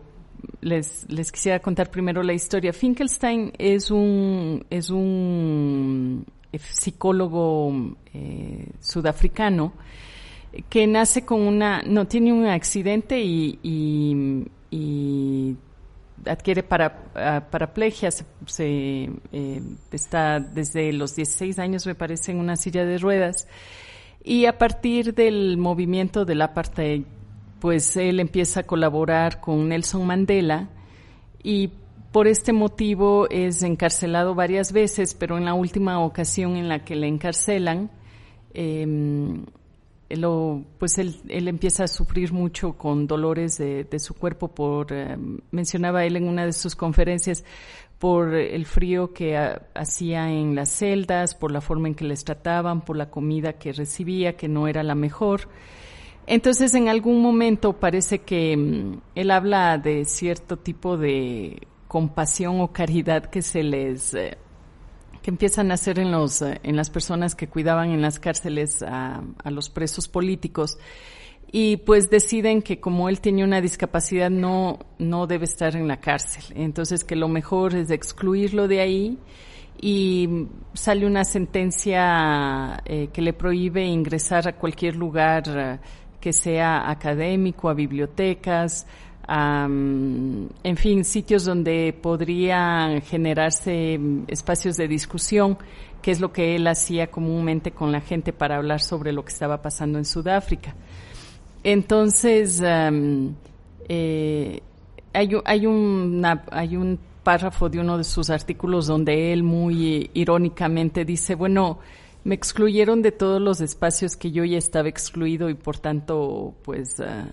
les, 0.62 1.06
les 1.10 1.30
quisiera 1.30 1.60
contar 1.60 1.92
primero 1.92 2.24
la 2.24 2.32
historia. 2.32 2.72
Finkelstein 2.72 3.52
es 3.58 3.92
un, 3.92 4.66
es 4.70 4.90
un 4.90 6.26
psicólogo 6.54 7.98
eh, 8.14 8.70
sudafricano 8.80 9.74
que 10.70 10.88
nace 10.88 11.26
con 11.26 11.42
una, 11.42 11.82
no, 11.82 12.06
tiene 12.08 12.32
un 12.32 12.46
accidente 12.46 13.20
y, 13.22 13.60
y, 13.64 14.48
y 14.70 15.58
adquiere 16.26 16.64
para, 16.64 17.04
ah, 17.16 17.44
paraplegia, 17.50 18.12
se, 18.12 19.10
eh, 19.32 19.62
está 19.92 20.40
desde 20.40 20.94
los 20.94 21.16
16 21.16 21.60
años, 21.60 21.86
me 21.86 21.96
parece, 21.96 22.32
en 22.32 22.40
una 22.40 22.56
silla 22.56 22.86
de 22.86 22.98
ruedas. 22.98 23.48
Y 24.24 24.46
a 24.46 24.58
partir 24.58 25.14
del 25.14 25.58
movimiento 25.58 26.26
del 26.26 26.42
apartheid, 26.42 27.04
pues 27.60 27.98
él 27.98 28.20
empieza 28.20 28.62
a 28.62 28.64
colaborar 28.64 29.42
con 29.42 29.70
Nelson 29.70 30.06
Mandela 30.06 30.70
y 31.42 31.72
por 32.12 32.28
este 32.28 32.54
motivo 32.54 33.28
es 33.30 33.64
encarcelado 33.64 34.36
varias 34.36 34.72
veces, 34.72 35.16
pero 35.16 35.38
en 35.38 35.46
la 35.46 35.54
última 35.54 36.00
ocasión 36.00 36.56
en 36.58 36.70
la 36.70 36.86
que 36.86 36.96
le 36.96 37.08
encarcelan, 37.08 37.90
eh, 38.54 38.86
lo, 40.10 40.64
pues 40.78 40.98
él, 40.98 41.16
él, 41.28 41.48
empieza 41.48 41.86
a 41.86 41.88
sufrir 41.88 42.32
mucho 42.34 42.74
con 42.74 43.08
dolores 43.08 43.58
de, 43.58 43.84
de 43.84 44.00
su 44.00 44.14
cuerpo 44.14 44.50
por, 44.50 44.94
eh, 44.94 45.18
mencionaba 45.52 46.06
él 46.06 46.16
en 46.16 46.28
una 46.28 46.46
de 46.46 46.54
sus 46.54 46.76
conferencias, 46.76 47.44
por 48.04 48.34
el 48.34 48.66
frío 48.66 49.14
que 49.14 49.38
hacía 49.74 50.30
en 50.30 50.56
las 50.56 50.68
celdas, 50.68 51.36
por 51.36 51.52
la 51.52 51.62
forma 51.62 51.88
en 51.88 51.96
que 51.96 52.04
les 52.04 52.26
trataban, 52.26 52.82
por 52.82 52.98
la 52.98 53.10
comida 53.10 53.54
que 53.54 53.72
recibía, 53.72 54.36
que 54.36 54.50
no 54.50 54.68
era 54.68 54.84
la 54.84 54.94
mejor. 54.94 55.48
Entonces, 56.28 56.74
en 56.74 56.90
algún 56.90 57.22
momento 57.22 57.80
parece 57.80 58.20
que 58.20 58.58
mm, 58.58 59.02
él 59.16 59.32
habla 59.32 59.78
de 59.78 60.04
cierto 60.04 60.58
tipo 60.58 60.98
de 60.98 61.66
compasión 61.88 62.60
o 62.60 62.74
caridad 62.74 63.26
que 63.28 63.42
se 63.42 63.64
les 63.64 64.14
eh, 64.14 64.38
que 65.24 65.32
empiezan 65.32 65.72
a 65.72 65.76
hacer 65.76 65.98
en, 65.98 66.12
los, 66.12 66.44
eh, 66.44 66.60
en 66.62 66.76
las 66.76 66.92
personas 66.92 67.34
que 67.34 67.48
cuidaban 67.48 67.90
en 67.90 68.02
las 68.02 68.20
cárceles 68.20 68.84
a, 68.84 69.24
a 69.44 69.50
los 69.50 69.70
presos 69.70 70.08
políticos 70.08 70.78
y 71.52 71.78
pues 71.78 72.10
deciden 72.10 72.64
que 72.64 72.80
como 72.80 73.10
él 73.10 73.22
tenía 73.22 73.46
una 73.46 73.62
discapacidad 73.62 74.32
no, 74.32 74.80
no 74.98 75.28
debe 75.28 75.46
estar 75.46 75.76
en 75.76 75.88
la 75.88 75.98
cárcel. 75.98 76.44
Entonces 76.56 77.04
que 77.04 77.16
lo 77.16 77.28
mejor 77.28 77.76
es 77.76 77.90
excluirlo 77.92 78.68
de 78.68 78.82
ahí 78.82 79.18
y 79.80 80.48
sale 80.74 81.06
una 81.06 81.24
sentencia 81.24 82.82
eh, 82.86 83.10
que 83.14 83.22
le 83.22 83.34
prohíbe 83.34 83.86
ingresar 83.86 84.48
a 84.48 84.54
cualquier 84.54 84.96
lugar 84.96 85.44
eh, 85.48 85.80
que 86.20 86.34
sea 86.34 86.90
académico, 86.90 87.70
a 87.70 87.74
bibliotecas, 87.74 88.88
en 89.28 90.78
fin, 90.78 91.06
sitios 91.06 91.46
donde 91.46 91.98
podrían 92.02 93.02
generarse 93.02 93.98
mm, 93.98 94.24
espacios 94.28 94.78
de 94.78 94.88
discusión, 94.88 95.58
que 96.02 96.12
es 96.12 96.20
lo 96.20 96.34
que 96.34 96.56
él 96.56 96.68
hacía 96.68 97.08
comúnmente 97.08 97.72
con 97.72 97.92
la 97.92 98.02
gente 98.02 98.34
para 98.34 98.58
hablar 98.58 98.82
sobre 98.82 99.14
lo 99.14 99.24
que 99.24 99.32
estaba 99.32 99.62
pasando 99.62 99.98
en 99.98 100.06
Sudáfrica. 100.06 100.76
Entonces, 101.64 102.62
eh, 102.62 104.62
hay, 105.14 105.30
hay, 105.46 105.66
hay 106.52 106.78
un 106.78 107.00
párrafo 107.24 107.70
de 107.70 107.80
uno 107.80 107.98
de 107.98 108.04
sus 108.04 108.30
artículos 108.30 108.88
donde 108.88 109.32
él 109.32 109.44
muy 109.44 110.12
irónicamente 110.14 111.06
dice, 111.06 111.36
bueno, 111.36 111.80
me 112.24 112.36
excluyeron 112.36 113.02
de 113.02 113.12
todos 113.12 113.42
los 113.42 113.62
espacios 113.62 114.16
que 114.16 114.32
yo 114.32 114.44
ya 114.44 114.58
estaba 114.58 114.90
excluido 114.90 115.50
y 115.50 115.56
por 115.56 115.80
tanto, 115.80 116.54
pues, 116.64 117.00
ah, 117.00 117.28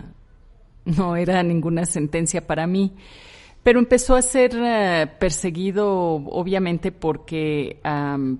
no 0.85 1.15
era 1.15 1.43
ninguna 1.43 1.85
sentencia 1.85 2.45
para 2.45 2.67
mí. 2.67 2.93
Pero 3.63 3.79
empezó 3.79 4.15
a 4.15 4.23
ser 4.23 4.53
eh, 4.55 5.07
perseguido, 5.19 6.15
obviamente, 6.15 6.91
porque 6.91 7.79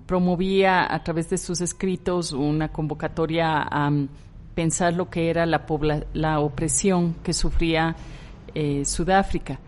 promovía 0.07 0.91
a 0.91 1.03
través 1.03 1.29
de 1.29 1.37
sus 1.37 1.61
escritos 1.61 2.31
una 2.31 2.71
convocatoria 2.71 3.61
a 3.61 3.91
pensar 4.55 4.93
lo 4.93 5.09
que 5.09 5.29
era 5.29 5.45
la, 5.45 5.65
la 6.13 6.39
opresión 6.39 7.15
que 7.23 7.33
sufría 7.33 7.95
eh, 8.53 8.83
Sudáfrica. 8.83 9.59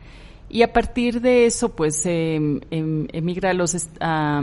Y 0.49 0.61
a 0.61 0.71
partir 0.71 1.21
de 1.21 1.45
eso, 1.45 1.69
pues 1.69 2.05
em, 2.05 2.59
em, 2.69 3.07
emigra 3.11 3.51
a, 3.51 3.53
los, 3.53 3.89
a, 3.99 4.41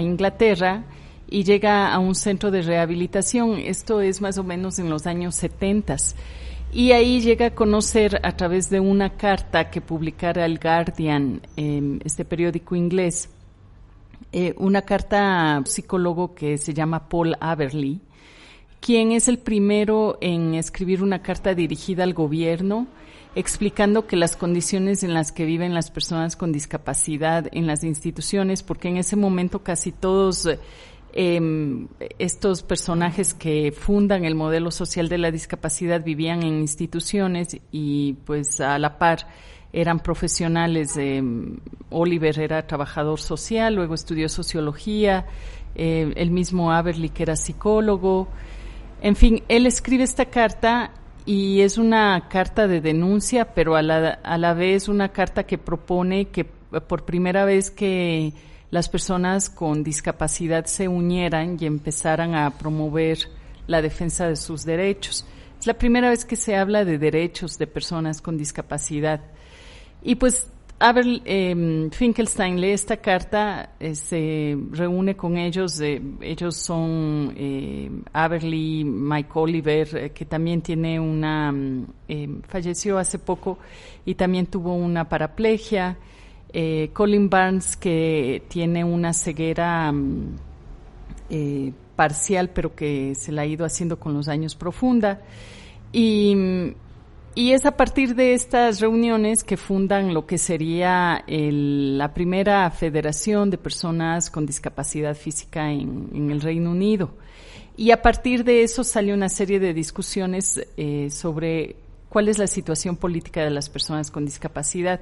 Inglaterra 0.00 0.84
y 1.28 1.42
llega 1.42 1.92
a 1.92 1.98
un 1.98 2.14
centro 2.14 2.50
de 2.50 2.62
rehabilitación. 2.62 3.58
Esto 3.58 4.00
es 4.00 4.20
más 4.20 4.38
o 4.38 4.44
menos 4.44 4.78
en 4.78 4.90
los 4.90 5.06
años 5.06 5.34
70. 5.34 5.96
Y 6.72 6.92
ahí 6.92 7.20
llega 7.20 7.46
a 7.46 7.54
conocer 7.54 8.18
a 8.22 8.34
través 8.34 8.70
de 8.70 8.80
una 8.80 9.10
carta 9.18 9.68
que 9.68 9.82
publicara 9.82 10.46
el 10.46 10.58
Guardian, 10.58 11.42
eh, 11.58 11.98
este 12.02 12.24
periódico 12.24 12.74
inglés, 12.74 13.28
eh, 14.32 14.54
una 14.56 14.80
carta 14.80 15.60
psicólogo 15.66 16.34
que 16.34 16.56
se 16.56 16.72
llama 16.72 17.10
Paul 17.10 17.36
Aberley, 17.40 18.00
quien 18.80 19.12
es 19.12 19.28
el 19.28 19.38
primero 19.38 20.16
en 20.22 20.54
escribir 20.54 21.02
una 21.02 21.20
carta 21.20 21.54
dirigida 21.54 22.04
al 22.04 22.14
gobierno 22.14 22.86
explicando 23.34 24.06
que 24.06 24.16
las 24.16 24.36
condiciones 24.36 25.02
en 25.02 25.14
las 25.14 25.32
que 25.32 25.44
viven 25.44 25.74
las 25.74 25.90
personas 25.90 26.36
con 26.36 26.52
discapacidad 26.52 27.48
en 27.52 27.66
las 27.66 27.82
instituciones, 27.82 28.62
porque 28.62 28.88
en 28.88 28.98
ese 28.98 29.16
momento 29.16 29.62
casi 29.62 29.92
todos 29.92 30.48
eh, 31.14 31.86
estos 32.18 32.62
personajes 32.62 33.34
que 33.34 33.72
fundan 33.72 34.24
el 34.24 34.34
modelo 34.34 34.70
social 34.70 35.08
de 35.08 35.18
la 35.18 35.30
discapacidad 35.30 36.02
vivían 36.02 36.42
en 36.42 36.60
instituciones 36.60 37.58
y 37.70 38.14
pues 38.24 38.60
a 38.60 38.78
la 38.78 38.98
par 38.98 39.26
eran 39.72 40.00
profesionales. 40.00 40.96
Eh, 40.96 41.22
Oliver 41.90 42.38
era 42.38 42.66
trabajador 42.66 43.20
social, 43.20 43.74
luego 43.74 43.94
estudió 43.94 44.28
sociología, 44.28 45.26
eh, 45.74 46.12
el 46.16 46.30
mismo 46.30 46.72
Aberly 46.72 47.10
que 47.10 47.24
era 47.24 47.36
psicólogo. 47.36 48.28
En 49.02 49.16
fin, 49.16 49.42
él 49.48 49.66
escribe 49.66 50.04
esta 50.04 50.26
carta 50.26 50.92
y 51.26 51.60
es 51.60 51.78
una 51.78 52.28
carta 52.28 52.66
de 52.66 52.80
denuncia, 52.80 53.52
pero 53.54 53.76
a 53.76 53.82
la, 53.82 54.18
a 54.22 54.38
la 54.38 54.54
vez 54.54 54.88
una 54.88 55.10
carta 55.10 55.44
que 55.44 55.58
propone 55.58 56.26
que 56.26 56.44
por 56.44 57.04
primera 57.04 57.44
vez 57.44 57.70
que 57.70 58.32
las 58.72 58.88
personas 58.88 59.50
con 59.50 59.84
discapacidad 59.84 60.64
se 60.64 60.88
unieran 60.88 61.58
y 61.60 61.66
empezaran 61.66 62.34
a 62.34 62.50
promover 62.50 63.18
la 63.66 63.82
defensa 63.82 64.26
de 64.26 64.34
sus 64.34 64.64
derechos. 64.64 65.26
Es 65.60 65.66
la 65.66 65.74
primera 65.74 66.08
vez 66.08 66.24
que 66.24 66.36
se 66.36 66.56
habla 66.56 66.84
de 66.86 66.96
derechos 66.96 67.58
de 67.58 67.66
personas 67.66 68.22
con 68.22 68.38
discapacidad. 68.38 69.20
Y 70.02 70.14
pues 70.14 70.48
Abel 70.78 71.20
eh, 71.26 71.90
Finkelstein 71.92 72.58
lee 72.58 72.70
esta 72.70 72.96
carta, 72.96 73.74
eh, 73.78 73.94
se 73.94 74.56
reúne 74.70 75.16
con 75.16 75.36
ellos, 75.36 75.78
eh, 75.80 76.00
ellos 76.22 76.56
son 76.56 77.34
eh, 77.36 77.90
Aberly, 78.14 78.84
Mike 78.84 79.30
Oliver, 79.34 80.12
que 80.12 80.24
también 80.24 80.62
tiene 80.62 80.98
una, 80.98 81.52
mm, 81.52 82.42
falleció 82.48 82.96
hace 82.96 83.18
poco 83.18 83.58
y 84.06 84.14
también 84.14 84.46
tuvo 84.46 84.74
una 84.74 85.06
paraplegia, 85.08 85.98
eh, 86.52 86.90
Colin 86.92 87.30
Barnes, 87.30 87.76
que 87.76 88.42
tiene 88.48 88.84
una 88.84 89.12
ceguera 89.12 89.90
mm, 89.90 90.36
eh, 91.30 91.72
parcial, 91.96 92.50
pero 92.50 92.74
que 92.74 93.14
se 93.14 93.32
la 93.32 93.42
ha 93.42 93.46
ido 93.46 93.64
haciendo 93.64 93.98
con 93.98 94.12
los 94.12 94.28
años 94.28 94.54
profunda. 94.54 95.20
Y, 95.92 96.36
es 97.34 97.64
a 97.64 97.76
partir 97.76 98.14
de 98.14 98.34
estas 98.34 98.80
reuniones 98.80 99.42
que 99.42 99.56
fundan 99.56 100.12
lo 100.12 100.26
que 100.26 100.36
sería 100.36 101.24
la 101.26 102.12
primera 102.12 102.70
federación 102.70 103.48
de 103.48 103.56
personas 103.56 104.30
con 104.30 104.44
discapacidad 104.44 105.14
física 105.14 105.70
en, 105.70 106.30
el 106.30 106.42
Reino 106.42 106.70
Unido. 106.70 107.14
Y 107.74 107.90
a 107.90 108.02
partir 108.02 108.44
de 108.44 108.62
eso 108.62 108.84
sale 108.84 109.14
una 109.14 109.30
serie 109.30 109.58
de 109.58 109.72
discusiones 109.72 110.60
eh, 110.76 111.08
sobre 111.10 111.76
cuál 112.10 112.28
es 112.28 112.36
la 112.36 112.46
situación 112.46 112.96
política 112.96 113.42
de 113.42 113.50
las 113.50 113.70
personas 113.70 114.10
con 114.10 114.26
discapacidad. 114.26 115.00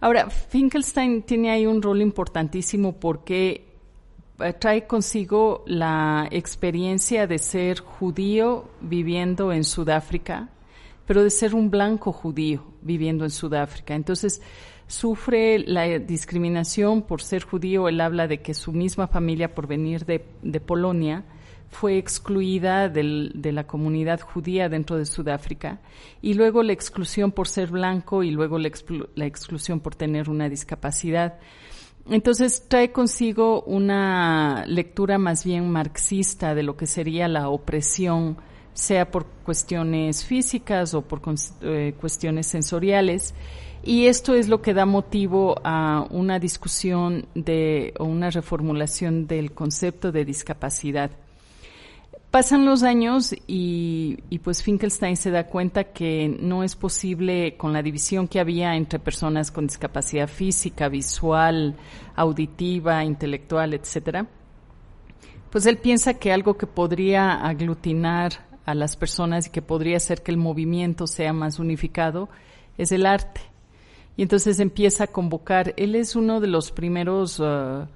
Ahora, 0.00 0.28
Finkelstein 0.30 1.22
tiene 1.22 1.50
ahí 1.50 1.66
un 1.66 1.80
rol 1.80 2.02
importantísimo 2.02 2.92
porque 2.94 3.64
eh, 4.38 4.52
trae 4.52 4.86
consigo 4.86 5.64
la 5.66 6.28
experiencia 6.30 7.26
de 7.26 7.38
ser 7.38 7.80
judío 7.80 8.68
viviendo 8.80 9.52
en 9.52 9.64
Sudáfrica, 9.64 10.50
pero 11.06 11.22
de 11.22 11.30
ser 11.30 11.54
un 11.54 11.70
blanco 11.70 12.12
judío 12.12 12.62
viviendo 12.82 13.24
en 13.24 13.30
Sudáfrica. 13.30 13.94
Entonces, 13.94 14.42
sufre 14.86 15.58
la 15.60 15.98
discriminación 15.98 17.02
por 17.02 17.22
ser 17.22 17.44
judío. 17.44 17.88
Él 17.88 18.00
habla 18.00 18.28
de 18.28 18.42
que 18.42 18.52
su 18.52 18.72
misma 18.72 19.06
familia, 19.06 19.54
por 19.54 19.66
venir 19.66 20.04
de, 20.04 20.24
de 20.42 20.60
Polonia, 20.60 21.24
fue 21.70 21.98
excluida 21.98 22.88
del, 22.88 23.32
de 23.34 23.52
la 23.52 23.66
comunidad 23.66 24.20
judía 24.20 24.68
dentro 24.68 24.96
de 24.96 25.04
Sudáfrica 25.04 25.80
y 26.22 26.34
luego 26.34 26.62
la 26.62 26.72
exclusión 26.72 27.32
por 27.32 27.48
ser 27.48 27.70
blanco 27.70 28.22
y 28.22 28.30
luego 28.30 28.58
la, 28.58 28.70
la 29.14 29.26
exclusión 29.26 29.80
por 29.80 29.94
tener 29.94 30.30
una 30.30 30.48
discapacidad. 30.48 31.38
Entonces 32.08 32.64
trae 32.68 32.92
consigo 32.92 33.62
una 33.62 34.64
lectura 34.66 35.18
más 35.18 35.44
bien 35.44 35.70
marxista 35.70 36.54
de 36.54 36.62
lo 36.62 36.76
que 36.76 36.86
sería 36.86 37.26
la 37.26 37.48
opresión, 37.48 38.36
sea 38.74 39.10
por 39.10 39.26
cuestiones 39.44 40.24
físicas 40.24 40.94
o 40.94 41.02
por 41.02 41.20
eh, 41.62 41.94
cuestiones 41.98 42.46
sensoriales. 42.46 43.34
Y 43.82 44.06
esto 44.06 44.34
es 44.34 44.48
lo 44.48 44.62
que 44.62 44.74
da 44.74 44.86
motivo 44.86 45.56
a 45.64 46.06
una 46.10 46.38
discusión 46.38 47.26
de, 47.34 47.92
o 47.98 48.04
una 48.04 48.30
reformulación 48.30 49.26
del 49.26 49.52
concepto 49.52 50.12
de 50.12 50.24
discapacidad. 50.24 51.10
Pasan 52.30 52.64
los 52.64 52.82
años 52.82 53.34
y, 53.46 54.18
pues 54.42 54.62
Finkelstein 54.62 55.16
se 55.16 55.30
da 55.30 55.46
cuenta 55.46 55.84
que 55.84 56.28
no 56.28 56.62
es 56.62 56.76
posible 56.76 57.56
con 57.56 57.72
la 57.72 57.82
división 57.82 58.28
que 58.28 58.40
había 58.40 58.76
entre 58.76 58.98
personas 58.98 59.50
con 59.50 59.66
discapacidad 59.66 60.28
física, 60.28 60.88
visual, 60.88 61.76
auditiva, 62.14 63.04
intelectual, 63.04 63.74
etcétera. 63.74 64.26
Pues 65.50 65.64
él 65.66 65.78
piensa 65.78 66.14
que 66.14 66.32
algo 66.32 66.56
que 66.58 66.66
podría 66.66 67.32
aglutinar 67.34 68.46
a 68.66 68.74
las 68.74 68.96
personas 68.96 69.46
y 69.46 69.50
que 69.50 69.62
podría 69.62 69.96
hacer 69.96 70.22
que 70.22 70.32
el 70.32 70.36
movimiento 70.36 71.06
sea 71.06 71.32
más 71.32 71.58
unificado 71.58 72.28
es 72.76 72.92
el 72.92 73.06
arte. 73.06 73.40
Y 74.16 74.22
entonces 74.22 74.60
empieza 74.60 75.04
a 75.04 75.06
convocar. 75.06 75.72
Él 75.76 75.94
es 75.94 76.16
uno 76.16 76.40
de 76.40 76.48
los 76.48 76.72
primeros 76.72 77.38
uh, 77.38 77.86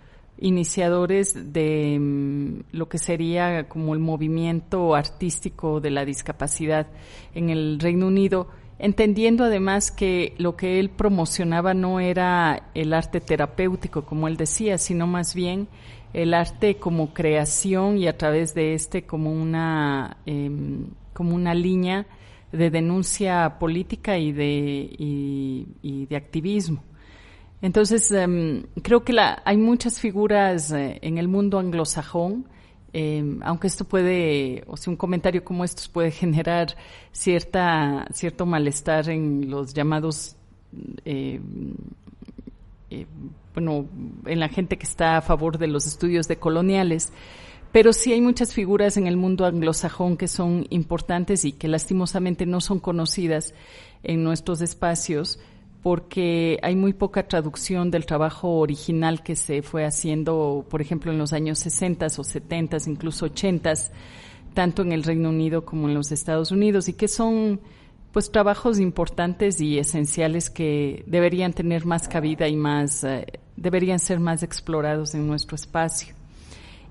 iniciadores 0.40 1.52
de 1.52 1.98
mm, 2.00 2.60
lo 2.72 2.88
que 2.88 2.98
sería 2.98 3.68
como 3.68 3.94
el 3.94 4.00
movimiento 4.00 4.94
artístico 4.94 5.80
de 5.80 5.90
la 5.90 6.04
discapacidad 6.04 6.88
en 7.34 7.50
el 7.50 7.78
Reino 7.78 8.06
Unido, 8.06 8.48
entendiendo 8.78 9.44
además 9.44 9.90
que 9.90 10.34
lo 10.38 10.56
que 10.56 10.80
él 10.80 10.90
promocionaba 10.90 11.74
no 11.74 12.00
era 12.00 12.70
el 12.74 12.94
arte 12.94 13.20
terapéutico, 13.20 14.04
como 14.04 14.26
él 14.28 14.36
decía, 14.36 14.78
sino 14.78 15.06
más 15.06 15.34
bien 15.34 15.68
el 16.12 16.34
arte 16.34 16.76
como 16.76 17.12
creación 17.12 17.98
y 17.98 18.08
a 18.08 18.16
través 18.16 18.54
de 18.54 18.74
este 18.74 19.04
como 19.04 19.30
una, 19.30 20.16
em, 20.26 20.86
como 21.12 21.36
una 21.36 21.54
línea 21.54 22.06
de 22.50 22.70
denuncia 22.70 23.58
política 23.60 24.18
y 24.18 24.32
de, 24.32 24.90
y 24.98 26.06
de 26.06 26.16
activismo. 26.16 26.82
Entonces, 27.62 28.10
em, 28.10 28.64
creo 28.82 29.04
que 29.04 29.12
la, 29.12 29.42
hay 29.44 29.56
muchas 29.56 30.00
figuras 30.00 30.72
eh, 30.72 30.98
en 31.02 31.18
el 31.18 31.28
mundo 31.28 31.58
anglosajón, 31.58 32.46
em, 32.92 33.40
aunque 33.42 33.66
esto 33.66 33.84
puede, 33.84 34.64
o 34.66 34.76
sea, 34.76 34.90
un 34.90 34.96
comentario 34.96 35.44
como 35.44 35.64
estos 35.64 35.88
puede 35.88 36.10
generar 36.22 36.74
cierta, 37.12 38.06
cierto 38.12 38.46
malestar 38.46 39.08
en 39.10 39.50
los 39.50 39.74
llamados, 39.74 40.36
em, 41.04 41.74
bueno, 43.54 43.86
en 44.26 44.40
la 44.40 44.48
gente 44.48 44.78
que 44.78 44.84
está 44.84 45.18
a 45.18 45.20
favor 45.20 45.58
de 45.58 45.66
los 45.66 45.86
estudios 45.86 46.28
decoloniales, 46.28 47.12
pero 47.72 47.92
sí 47.92 48.12
hay 48.12 48.20
muchas 48.20 48.52
figuras 48.52 48.96
en 48.96 49.06
el 49.06 49.16
mundo 49.16 49.44
anglosajón 49.44 50.16
que 50.16 50.28
son 50.28 50.66
importantes 50.70 51.44
y 51.44 51.52
que 51.52 51.68
lastimosamente 51.68 52.46
no 52.46 52.60
son 52.60 52.80
conocidas 52.80 53.54
en 54.02 54.24
nuestros 54.24 54.60
espacios 54.60 55.38
porque 55.82 56.58
hay 56.62 56.76
muy 56.76 56.92
poca 56.92 57.26
traducción 57.26 57.90
del 57.90 58.04
trabajo 58.04 58.58
original 58.58 59.22
que 59.22 59.34
se 59.34 59.62
fue 59.62 59.84
haciendo, 59.84 60.66
por 60.68 60.82
ejemplo, 60.82 61.10
en 61.10 61.18
los 61.18 61.32
años 61.32 61.58
60 61.60 62.06
o 62.06 62.24
70, 62.24 62.76
incluso 62.86 63.26
80, 63.26 63.72
tanto 64.52 64.82
en 64.82 64.92
el 64.92 65.02
Reino 65.02 65.30
Unido 65.30 65.64
como 65.64 65.88
en 65.88 65.94
los 65.94 66.12
Estados 66.12 66.50
Unidos, 66.50 66.88
y 66.88 66.92
que 66.92 67.08
son 67.08 67.60
pues 68.12 68.30
trabajos 68.30 68.78
importantes 68.80 69.60
y 69.60 69.78
esenciales 69.78 70.50
que 70.50 71.04
deberían 71.06 71.52
tener 71.52 71.86
más 71.86 72.08
cabida 72.08 72.48
y 72.48 72.56
más 72.56 73.04
eh, 73.04 73.24
deberían 73.56 74.00
ser 74.00 74.18
más 74.18 74.42
explorados 74.42 75.14
en 75.14 75.26
nuestro 75.26 75.54
espacio. 75.54 76.14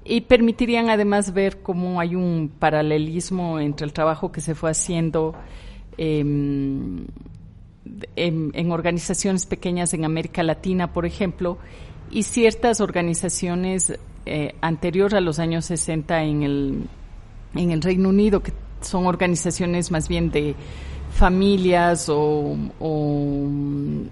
Y 0.06 0.22
permitirían 0.22 0.90
además 0.90 1.34
ver 1.34 1.62
cómo 1.62 2.00
hay 2.00 2.16
un 2.16 2.50
paralelismo 2.58 3.60
entre 3.60 3.86
el 3.86 3.94
trabajo 3.94 4.32
que 4.32 4.42
se 4.42 4.56
fue 4.56 4.72
haciendo 4.72 5.36
eh, 5.98 6.24
en, 8.16 8.72
organizaciones 8.72 9.46
pequeñas 9.46 9.94
en 9.94 10.06
América 10.06 10.44
Latina, 10.44 10.94
por 10.94 11.06
ejemplo, 11.06 11.58
y 12.12 12.24
ciertas 12.24 12.82
organizaciones 12.82 13.98
eh, 14.26 14.56
anteriores 14.62 15.14
a 15.14 15.22
los 15.22 15.40
años 15.40 15.66
60 15.66 16.24
en 16.24 16.44
el, 16.44 16.84
en 17.56 17.72
el 17.72 17.82
Reino 17.82 18.10
Unido, 18.10 18.42
que 18.42 18.54
son 18.82 19.06
organizaciones 19.06 19.92
más 19.92 20.08
bien 20.08 20.32
de 20.32 20.56
familias 21.12 22.08
o, 22.10 22.56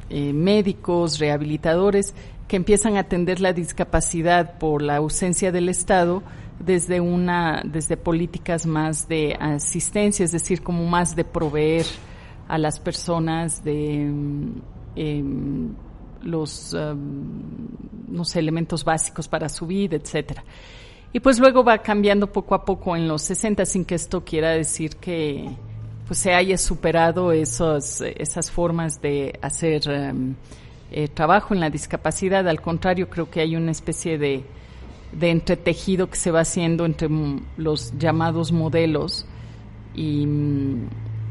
eh, 0.09 0.33
médicos, 0.33 1.19
rehabilitadores, 1.19 2.13
que 2.47 2.55
empiezan 2.55 2.95
a 2.95 3.01
atender 3.01 3.39
la 3.39 3.53
discapacidad 3.53 4.57
por 4.57 4.81
la 4.81 4.97
ausencia 4.97 5.51
del 5.51 5.69
Estado 5.69 6.23
desde 6.59 7.01
una 7.01 7.61
desde 7.63 7.97
políticas 7.97 8.65
más 8.65 9.07
de 9.07 9.37
asistencia, 9.39 10.25
es 10.25 10.31
decir, 10.31 10.63
como 10.63 10.85
más 10.85 11.15
de 11.15 11.23
proveer 11.23 11.85
a 12.47 12.57
las 12.57 12.79
personas 12.79 13.63
de 13.63 14.11
em, 14.95 15.75
los 16.23 16.73
em, 16.73 17.67
elementos 18.35 18.83
básicos 18.83 19.27
para 19.27 19.49
su 19.49 19.67
vida, 19.67 19.95
etcétera. 19.95 20.43
Y 21.13 21.19
pues 21.19 21.39
luego 21.39 21.63
va 21.63 21.77
cambiando 21.79 22.31
poco 22.31 22.55
a 22.55 22.65
poco 22.65 22.95
en 22.95 23.07
los 23.07 23.21
60 23.23 23.65
sin 23.65 23.85
que 23.85 23.95
esto 23.95 24.23
quiera 24.23 24.51
decir 24.51 24.97
que 24.97 25.49
pues 26.05 26.19
se 26.19 26.33
haya 26.33 26.57
superado 26.57 27.31
esos, 27.31 28.01
esas 28.01 28.49
formas 28.49 29.01
de 29.01 29.37
hacer 29.41 29.89
em, 29.89 30.35
eh, 30.91 31.07
trabajo 31.09 31.53
en 31.53 31.59
la 31.59 31.69
discapacidad. 31.69 32.47
Al 32.47 32.61
contrario, 32.61 33.09
creo 33.09 33.29
que 33.29 33.41
hay 33.41 33.55
una 33.55 33.71
especie 33.71 34.17
de, 34.17 34.43
de 35.11 35.31
entretejido 35.31 36.09
que 36.09 36.15
se 36.15 36.31
va 36.31 36.41
haciendo 36.41 36.85
entre 36.85 37.09
los 37.57 37.97
llamados 37.97 38.51
modelos 38.51 39.25
y, 39.95 40.27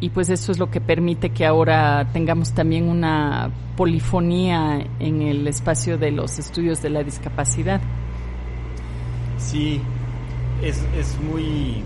y 0.01 0.11
pues 0.11 0.29
eso 0.29 0.53
es 0.53 0.59
lo 0.59 0.71
que 0.71 0.81
permite 0.81 1.31
que 1.31 1.47
ahora 1.47 2.09
tengamos 2.13 2.53
también 2.53 2.89
una 2.89 3.51
polifonía 3.77 4.87
en 4.99 5.23
el 5.23 5.47
espacio 5.47 5.97
de 5.97 6.11
los 6.11 6.39
estudios 6.39 6.83
de 6.83 6.91
la 6.91 7.03
discapacidad. 7.03 7.81
Sí, 9.39 9.81
es, 10.63 10.85
es 10.99 11.19
muy 11.21 11.83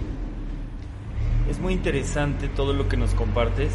es 1.50 1.58
muy 1.58 1.72
interesante 1.72 2.48
todo 2.48 2.72
lo 2.72 2.88
que 2.88 2.96
nos 2.96 3.12
compartes. 3.14 3.72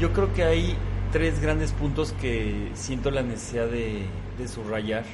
Yo 0.00 0.12
creo 0.12 0.32
que 0.34 0.42
hay 0.42 0.76
tres 1.12 1.40
grandes 1.40 1.70
puntos 1.72 2.12
que 2.12 2.70
siento 2.74 3.10
la 3.12 3.22
necesidad 3.22 3.68
de, 3.68 4.06
subrayar. 4.48 5.04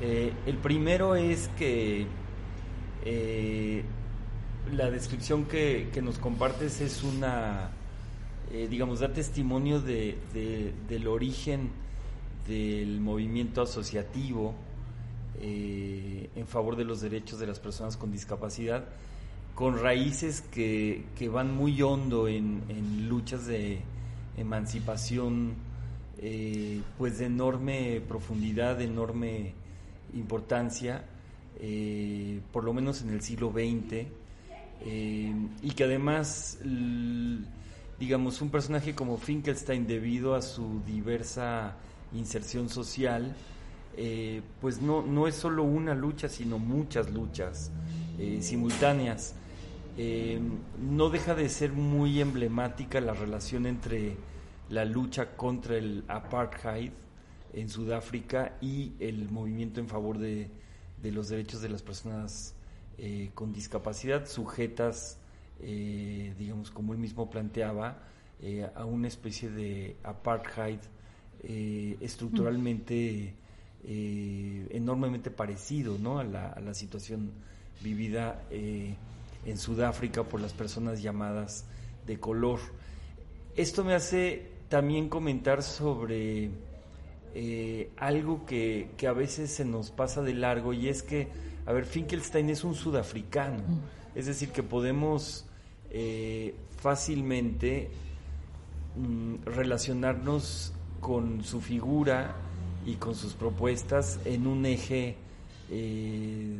Eh, 0.00 0.32
el 0.46 0.56
primero 0.56 1.14
es 1.14 1.48
que 1.56 2.06
eh, 3.04 3.84
la 4.70 4.90
descripción 4.90 5.44
que, 5.44 5.90
nos 6.02 6.18
compartes 6.18 6.80
es 6.80 7.02
una, 7.02 7.70
eh, 8.52 8.68
digamos, 8.70 9.00
da 9.00 9.12
testimonio 9.12 9.80
de, 9.80 10.16
del 10.88 11.08
origen 11.08 11.70
del 12.46 13.00
movimiento 13.00 13.62
asociativo 13.62 14.54
eh, 15.40 16.30
en 16.34 16.46
favor 16.46 16.76
de 16.76 16.84
los 16.84 17.00
derechos 17.00 17.38
de 17.38 17.46
las 17.46 17.58
personas 17.58 17.96
con 17.96 18.12
discapacidad, 18.12 18.84
con 19.54 19.78
raíces 19.78 20.40
que, 20.40 21.04
van 21.30 21.54
muy 21.54 21.82
hondo 21.82 22.28
en, 22.28 23.08
luchas 23.08 23.46
de 23.46 23.80
emancipación, 24.36 25.54
eh, 26.18 26.80
pues 26.96 27.18
de 27.18 27.26
enorme 27.26 28.00
profundidad, 28.08 28.76
de 28.76 28.84
enorme 28.84 29.54
importancia, 30.14 31.04
por 32.52 32.64
lo 32.64 32.72
menos 32.72 33.02
en 33.02 33.10
el 33.10 33.22
siglo 33.22 33.52
XX 33.52 34.06
eh, 34.84 35.32
y 35.62 35.70
que 35.70 35.84
además, 35.84 36.58
digamos, 37.98 38.40
un 38.42 38.50
personaje 38.50 38.94
como 38.94 39.16
Finkelstein, 39.16 39.86
debido 39.86 40.34
a 40.34 40.42
su 40.42 40.82
diversa 40.86 41.76
inserción 42.12 42.68
social, 42.68 43.34
eh, 43.96 44.42
pues 44.60 44.80
no, 44.80 45.02
no 45.02 45.28
es 45.28 45.34
solo 45.34 45.62
una 45.62 45.94
lucha, 45.94 46.28
sino 46.28 46.58
muchas 46.58 47.10
luchas 47.10 47.70
eh, 48.18 48.38
simultáneas. 48.42 49.34
no 50.80 51.10
deja 51.10 51.34
de 51.34 51.48
ser 51.48 51.72
muy 51.72 52.20
emblemática 52.20 53.00
la 53.00 53.12
relación 53.12 53.66
entre 53.66 54.16
la 54.70 54.84
lucha 54.84 55.36
contra 55.36 55.76
el 55.76 56.04
apartheid 56.08 56.90
en 57.52 57.68
Sudáfrica 57.68 58.56
y 58.62 58.92
el 58.98 59.30
movimiento 59.30 59.80
en 59.80 59.88
favor 59.88 60.18
de, 60.18 60.48
de 61.02 61.12
los 61.12 61.28
derechos 61.28 61.60
de 61.60 61.68
las 61.68 61.82
personas 61.82 62.54
eh, 63.04 63.32
con 63.34 63.52
discapacidad 63.52 64.28
sujetas, 64.28 65.18
eh, 65.60 66.32
digamos, 66.38 66.70
como 66.70 66.92
él 66.92 67.00
mismo 67.00 67.28
planteaba, 67.28 67.98
eh, 68.40 68.70
a 68.76 68.84
una 68.84 69.08
especie 69.08 69.50
de 69.50 69.96
apartheid 70.04 70.78
estructuralmente 72.00 73.34
enormemente 73.82 75.32
parecido 75.32 75.98
¿no? 75.98 76.20
a, 76.20 76.24
la, 76.24 76.52
a 76.52 76.60
la 76.60 76.74
situación 76.74 77.32
vivida 77.82 78.40
en 78.52 79.58
Sudáfrica 79.58 80.22
por 80.22 80.40
las 80.40 80.52
personas 80.52 81.02
llamadas 81.02 81.64
de 82.06 82.20
color. 82.20 82.60
Esto 83.56 83.82
me 83.82 83.94
hace 83.94 84.46
también 84.68 85.08
comentar 85.08 85.64
sobre 85.64 86.50
algo 87.96 88.46
que, 88.46 88.90
que, 88.96 89.08
a 89.08 89.12
veces 89.12 89.50
se 89.50 89.64
nos 89.64 89.90
pasa 89.90 90.22
de 90.22 90.34
largo 90.34 90.72
y 90.72 90.88
es 90.88 91.02
que 91.02 91.26
a 91.64 91.72
ver, 91.72 91.84
Finkelstein 91.84 92.50
es 92.50 92.64
un 92.64 92.74
sudafricano, 92.74 93.58
mm. 93.58 94.18
es 94.18 94.26
decir, 94.26 94.50
que 94.50 94.62
podemos 94.62 95.46
eh, 95.90 96.54
fácilmente 96.78 97.90
mm, 98.96 99.44
relacionarnos 99.44 100.72
con 101.00 101.44
su 101.44 101.60
figura 101.60 102.36
y 102.84 102.96
con 102.96 103.14
sus 103.14 103.34
propuestas 103.34 104.18
en 104.24 104.46
un 104.46 104.66
eje 104.66 105.16
eh, 105.70 106.58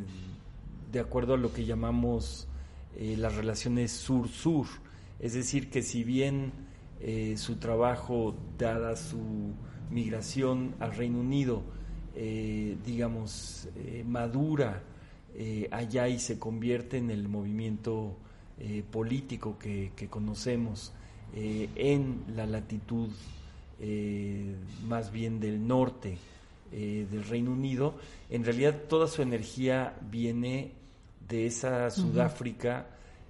de 0.92 1.00
acuerdo 1.00 1.34
a 1.34 1.36
lo 1.36 1.52
que 1.52 1.64
llamamos 1.64 2.48
las 2.94 3.34
relaciones 3.36 3.90
sur-sur. 3.90 4.66
Es 5.18 5.32
decir, 5.32 5.70
que 5.70 5.80
si 5.82 6.04
bien 6.04 6.52
su 7.36 7.56
trabajo, 7.56 8.36
dada 8.58 8.96
su 8.96 9.54
migración 9.90 10.74
al 10.78 10.94
Reino 10.94 11.20
Unido, 11.20 11.62
digamos, 12.14 13.66
madura 14.04 14.82
allá 15.70 16.08
y 16.08 16.18
se 16.18 16.38
convierte 16.38 16.98
en 16.98 17.10
el 17.10 17.28
movimiento 17.28 18.16
político 18.90 19.58
que, 19.58 19.92
que 19.96 20.08
conocemos 20.08 20.92
en 21.34 22.24
la 22.36 22.46
latitud 22.46 23.08
eh, 23.84 24.54
más 24.86 25.10
bien 25.10 25.40
del 25.40 25.66
norte 25.66 26.16
eh, 26.70 27.04
del 27.10 27.24
Reino 27.24 27.50
Unido, 27.50 27.94
en 28.30 28.44
realidad 28.44 28.82
toda 28.88 29.08
su 29.08 29.22
energía 29.22 29.96
viene 30.08 30.70
de 31.28 31.46
esa 31.46 31.90
Sudáfrica 31.90 32.86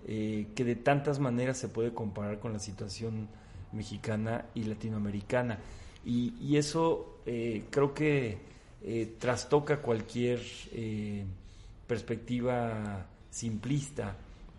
eh, 0.07 0.49
que 0.55 0.65
de 0.65 0.77
tantas 0.77 1.19
maneras 1.21 1.57
se 1.57 1.69
puede 1.69 1.95
comparar 1.95 2.39
con 2.39 2.53
la 2.53 2.59
situación 2.59 3.29
mexicana 3.73 4.45
y 4.55 4.65
latinoamericana. 4.65 5.59
Y, 6.05 6.55
eso 6.57 7.21
creo 7.71 7.95
que 7.95 8.37
trastoca 9.19 9.81
cualquier 9.81 10.41
perspectiva 11.93 13.07
simplista 13.29 14.17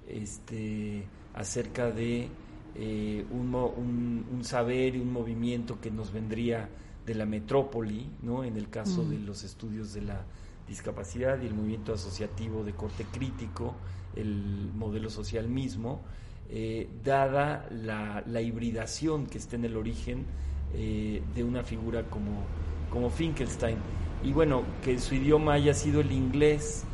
este, 0.08 1.04
acerca 1.34 1.90
de 1.90 2.28
eh, 2.76 3.26
un, 3.32 3.56
un, 3.56 4.44
saber 4.44 4.96
y 4.96 5.00
un 5.00 5.12
movimiento 5.12 5.82
que 5.82 5.90
nos 5.90 6.14
vendría 6.14 6.70
de 7.08 7.16
la 7.16 7.26
metrópoli, 7.26 8.08
¿no? 8.22 8.44
en 8.44 8.56
el 8.56 8.70
caso 8.70 9.04
de 9.04 9.18
los 9.18 9.44
estudios 9.44 9.96
de 9.96 10.02
la 10.02 10.22
discapacidad 10.68 11.42
y 11.42 11.48
el 11.48 11.56
movimiento 11.56 11.92
asociativo 11.94 12.64
de 12.64 12.74
corte 12.74 13.04
crítico, 13.12 13.74
el 14.16 14.70
modelo 14.76 15.10
social 15.10 15.48
mismo, 15.48 16.02
eh, 16.52 16.88
dada 17.04 17.68
la, 17.72 18.42
hibridación 18.44 19.26
que 19.26 19.40
está 19.40 19.56
en 19.56 19.66
el 19.66 19.76
origen 19.76 20.24
eh, 20.76 21.24
de 21.34 21.44
una 21.44 21.64
figura 21.64 22.04
como, 22.04 22.44
como 22.92 23.10
Finkelstein. 23.10 23.78
Y 24.24 24.34
bueno, 24.34 24.62
que 24.84 25.00
su 25.00 25.16
idioma 25.16 25.54
haya 25.54 25.74
sido 25.74 26.02
el 26.02 26.12
inglés, 26.12 26.86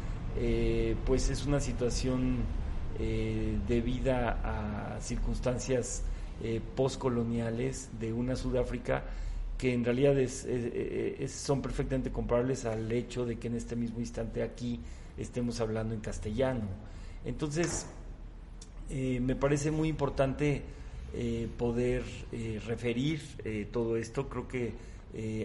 pues 1.06 1.30
es 1.30 1.46
una 1.46 1.60
situación 1.60 2.44
eh, 3.02 3.58
debida 3.66 4.42
a 4.44 5.00
circunstancias 5.00 6.04
eh, 6.44 6.60
postcoloniales 6.76 7.90
de 7.98 8.12
una 8.12 8.36
Sudáfrica 8.36 9.06
que 9.58 9.74
en 9.74 9.86
realidad 9.86 10.16
son 11.30 11.62
perfectamente 11.62 12.12
comparables 12.12 12.66
al 12.66 12.92
hecho 12.92 13.26
de 13.26 13.38
que 13.40 13.48
en 13.48 13.56
este 13.56 13.78
mismo 13.78 14.02
instante 14.02 14.44
aquí 14.44 14.82
estemos 15.18 15.62
hablando 15.62 15.94
en 15.94 16.02
castellano. 16.02 16.68
Entonces, 17.24 17.86
eh, 18.90 19.22
me 19.22 19.36
parece 19.36 19.72
muy 19.72 19.88
importante 19.88 20.62
poder 21.58 22.04
referir 22.68 23.20
todo 23.72 23.98
esto. 23.98 24.30
Creo 24.30 24.48
que 24.48 24.74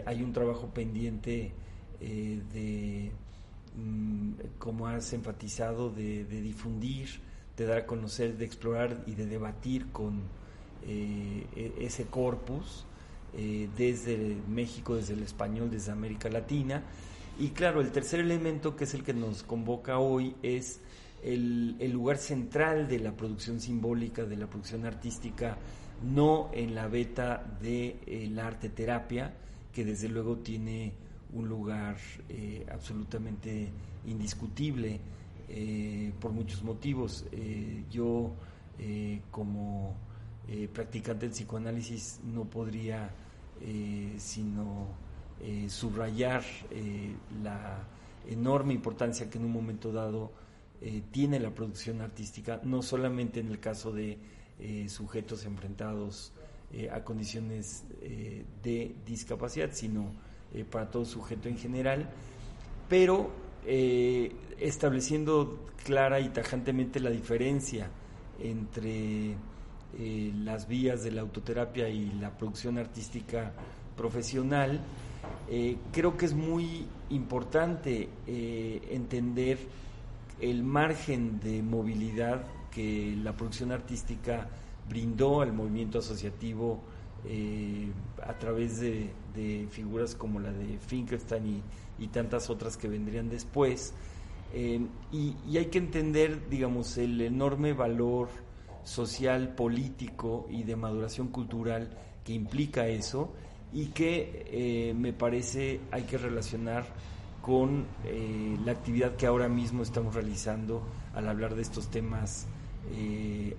hay 0.05 0.23
un 0.23 0.33
trabajo 0.33 0.69
pendiente 0.69 1.53
de, 2.01 3.11
como 4.59 4.87
has 4.87 5.13
enfatizado, 5.13 5.91
de 5.91 6.25
difundir 6.25 7.09
de 7.57 7.67
dar 7.67 7.79
a 7.79 7.87
conocer, 7.87 8.37
de 8.37 8.45
explorar 8.45 9.03
y 9.07 9.15
de 9.15 9.27
debatir 9.27 9.87
con 9.93 10.23
eh, 10.87 11.47
e-, 11.57 11.73
ese 11.81 12.07
corpus 12.07 12.85
eh, 13.37 13.69
desde 13.77 14.37
México, 14.49 14.97
desde 14.97 15.15
el 15.15 15.23
español, 15.23 15.71
desde 15.71 15.93
América 15.93 16.29
Latina. 16.29 16.83
Y 17.39 17.49
claro, 17.51 17.81
el 17.81 17.91
tercer 17.91 18.21
elemento 18.21 18.77
que 18.77 18.85
es 18.85 18.95
el 18.95 19.03
que 19.03 19.15
nos 19.15 19.43
convoca 19.43 19.99
hoy 19.99 20.35
es 20.43 20.81
el, 21.23 21.77
lugar 21.91 22.19
central 22.19 22.89
de 22.89 22.99
la 22.99 23.13
producción 23.13 23.61
simbólica, 23.61 24.25
de 24.25 24.37
la 24.37 24.47
producción 24.47 24.85
artística, 24.85 25.57
no 26.03 26.51
en 26.53 26.75
la 26.75 26.87
beta 26.87 27.45
de 27.61 27.97
eh, 28.07 28.37
arte 28.41 28.69
terapia, 28.69 29.35
que 29.73 29.85
desde 29.85 30.09
luego 30.09 30.37
tiene 30.39 30.93
un 31.35 31.49
lugar 31.49 31.97
absolutamente 32.71 33.69
indiscutible 34.07 35.01
eh, 35.49 36.13
por 36.21 36.33
muchos 36.33 36.63
motivos. 36.63 37.27
Eh, 37.33 37.85
yo, 37.91 38.33
eh, 38.79 39.21
como 39.31 39.97
practicante 40.75 41.27
del 41.27 41.31
psicoanálisis, 41.31 42.21
no 42.23 42.45
podría 42.45 43.11
sino 44.19 44.89
subrayar 45.69 46.43
la 47.43 47.83
enorme 48.29 48.75
importancia 48.75 49.31
que 49.31 49.39
en 49.39 49.47
un 49.47 49.53
momento 49.53 49.91
dado 49.91 50.33
tiene 51.13 51.41
la 51.41 51.49
producción 51.49 52.03
artística, 52.03 52.61
no 52.63 52.83
solamente 52.83 53.41
en 53.41 53.49
el 53.49 53.59
caso 53.59 53.91
de 53.91 54.19
sujetos 54.87 55.47
enfrentados 55.47 56.35
a 56.93 57.03
condiciones 57.03 57.85
de 58.63 58.97
discapacidad, 59.07 59.71
sino 59.73 60.13
para 60.63 60.91
todo 60.91 61.05
sujeto 61.05 61.49
en 61.49 61.59
general, 61.59 62.09
pero 62.89 63.31
eh, 63.67 64.31
estableciendo 64.61 65.59
clara 65.85 66.21
y 66.21 66.29
tajantemente 66.29 67.01
la 67.01 67.11
diferencia 67.11 67.89
entre 68.41 69.35
eh, 69.99 70.33
las 70.45 70.69
vías 70.69 71.03
de 71.03 71.11
la 71.11 71.23
autoterapia 71.23 71.89
y 71.89 72.13
la 72.21 72.31
producción 72.31 72.79
artística 72.79 73.53
profesional, 73.97 74.81
eh, 75.49 75.77
creo 75.93 76.17
que 76.17 76.27
es 76.27 76.35
muy 76.35 76.87
importante 77.11 78.09
entender 78.27 79.59
el 80.41 80.63
margen 80.63 81.41
de 81.41 81.63
movilidad 81.63 82.45
que 82.71 83.17
la 83.23 83.33
producción 83.33 83.73
artística 83.73 84.49
brindó 84.89 85.41
al 85.41 85.53
movimiento 85.53 86.01
asociativo 86.01 86.81
a 88.23 88.39
través 88.39 88.81
de, 88.81 89.11
figuras 89.71 90.15
como 90.15 90.41
la 90.41 90.53
de 90.53 90.79
Finkelstein 90.79 91.47
y 91.47 91.63
y 91.99 92.09
tantas 92.09 92.51
otras 92.51 92.77
que 92.77 92.89
vendrían 92.89 93.29
después. 93.29 93.93
Eh, 94.53 94.81
y, 95.13 95.57
hay 95.57 95.67
que 95.67 95.79
entender, 95.79 96.49
digamos, 96.49 96.97
el 96.99 97.21
enorme 97.21 97.73
valor 97.73 98.29
social, 98.85 99.55
político 99.55 100.47
y 100.51 100.63
de 100.63 100.77
maduración 100.77 101.29
cultural 101.29 101.91
que 102.25 102.35
implica 102.35 102.87
eso 102.87 103.33
y 103.73 103.87
que 103.87 104.47
eh, 104.51 104.95
me 104.95 105.13
parece 105.13 105.81
hay 105.91 106.03
que 106.03 106.19
relacionar 106.19 106.85
con 107.41 107.87
eh, 108.05 108.57
la 108.65 108.73
actividad 108.73 109.17
que 109.17 109.27
ahora 109.27 109.49
mismo 109.49 109.83
estamos 109.83 110.15
realizando 110.15 110.83
al 111.15 111.29
hablar 111.29 111.55
de 111.55 111.63
estos 111.63 111.91
temas 111.91 112.47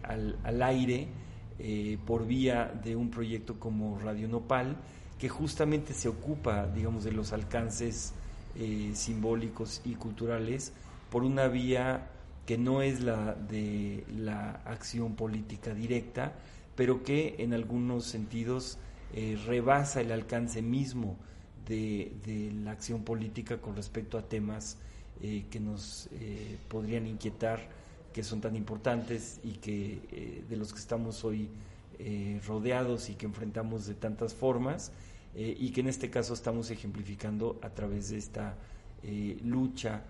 al, 0.03 0.37
al, 0.43 0.61
aire 0.61 1.07
por 2.05 2.27
vía 2.27 2.71
de 2.83 2.95
un 2.95 3.09
proyecto 3.09 3.59
como 3.59 3.97
Radio 3.99 4.27
Nopal 4.27 4.75
que 5.19 5.29
justamente 5.29 5.93
se 5.93 6.09
ocupa, 6.09 6.67
digamos, 6.67 7.03
de 7.03 7.11
los 7.11 7.31
alcances 7.31 8.13
eh, 8.57 8.91
simbólicos 8.93 9.81
y 9.85 9.95
culturales 9.95 10.73
por 11.09 11.23
una 11.23 11.47
vía 11.47 12.09
que 12.45 12.57
no 12.57 12.81
es 12.81 13.01
la 13.01 13.33
de 13.33 14.03
la 14.15 14.61
acción 14.65 15.15
política 15.15 15.73
directa, 15.73 16.33
pero 16.75 17.03
que 17.03 17.35
en 17.39 17.53
algunos 17.53 18.05
sentidos 18.05 18.77
eh, 19.13 19.37
rebasa 19.45 20.01
el 20.01 20.11
alcance 20.11 20.61
mismo 20.61 21.17
de, 21.67 22.51
la 22.63 22.71
acción 22.71 23.03
política 23.03 23.57
con 23.57 23.75
respecto 23.75 24.17
a 24.17 24.21
temas 24.21 24.77
eh, 25.21 25.45
que 25.49 25.59
nos 25.59 26.09
podrían 26.67 27.07
inquietar, 27.07 27.67
que 28.15 28.23
son 28.23 28.39
tan 28.39 28.55
importantes 28.55 29.41
y 29.43 29.55
que 29.55 30.45
de 30.47 30.55
los 30.55 30.71
que 30.71 30.79
estamos 30.79 31.25
hoy 31.25 31.49
rodeados 32.47 33.09
y 33.09 33.15
que 33.15 33.25
enfrentamos 33.25 33.87
de 33.87 33.93
tantas 33.93 34.33
formas 34.33 34.93
eh, 35.37 35.53
y 35.59 35.71
que 35.71 35.81
en 35.81 35.89
este 35.89 36.09
caso 36.09 36.33
estamos 36.33 36.71
ejemplificando 36.71 37.59
a 37.61 37.69
través 37.69 38.09
de 38.09 38.17
esta 38.17 38.55
eh, 39.03 39.37
lucha 39.43 40.01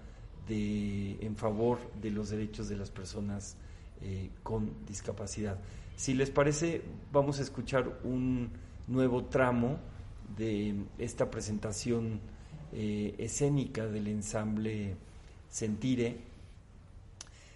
de, 0.48 1.18
en 1.20 1.36
favor 1.36 1.80
de 2.00 2.12
los 2.12 2.30
derechos 2.30 2.70
de 2.70 2.78
las 2.78 2.92
personas 2.92 3.58
eh, 4.04 4.30
con 4.44 4.86
discapacidad. 4.86 5.60
Si 5.96 6.14
les 6.14 6.30
parece, 6.30 6.84
vamos 7.12 7.40
a 7.40 7.42
escuchar 7.42 8.02
un 8.04 8.52
nuevo 8.88 9.26
tramo 9.26 9.80
de 10.38 10.76
esta 11.00 11.32
presentación 11.32 12.20
escénica 12.72 13.88
del 13.88 14.08
ensamble 14.08 14.96
Sentire, 15.50 16.18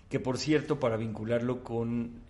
que 0.09 0.19
por 0.19 0.37
cierto, 0.37 0.79
para 0.79 0.97
vincularlo 0.97 1.63
con 1.63 2.23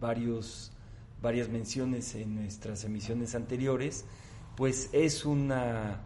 varios, 0.00 0.72
varias 1.20 1.48
menciones 1.48 2.14
en 2.14 2.34
nuestras 2.34 2.84
emisiones 2.84 3.34
anteriores, 3.34 4.06
pues 4.56 4.90
es 4.92 5.24
una 5.24 6.00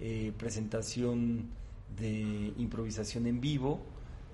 eh, 0.00 0.32
presentación 0.38 1.50
de 1.96 2.54
improvisación 2.56 3.26
en 3.26 3.40
vivo, 3.40 3.80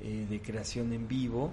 eh, 0.01 0.25
de 0.31 0.41
creación 0.41 0.93
en 0.93 1.09
vivo 1.09 1.51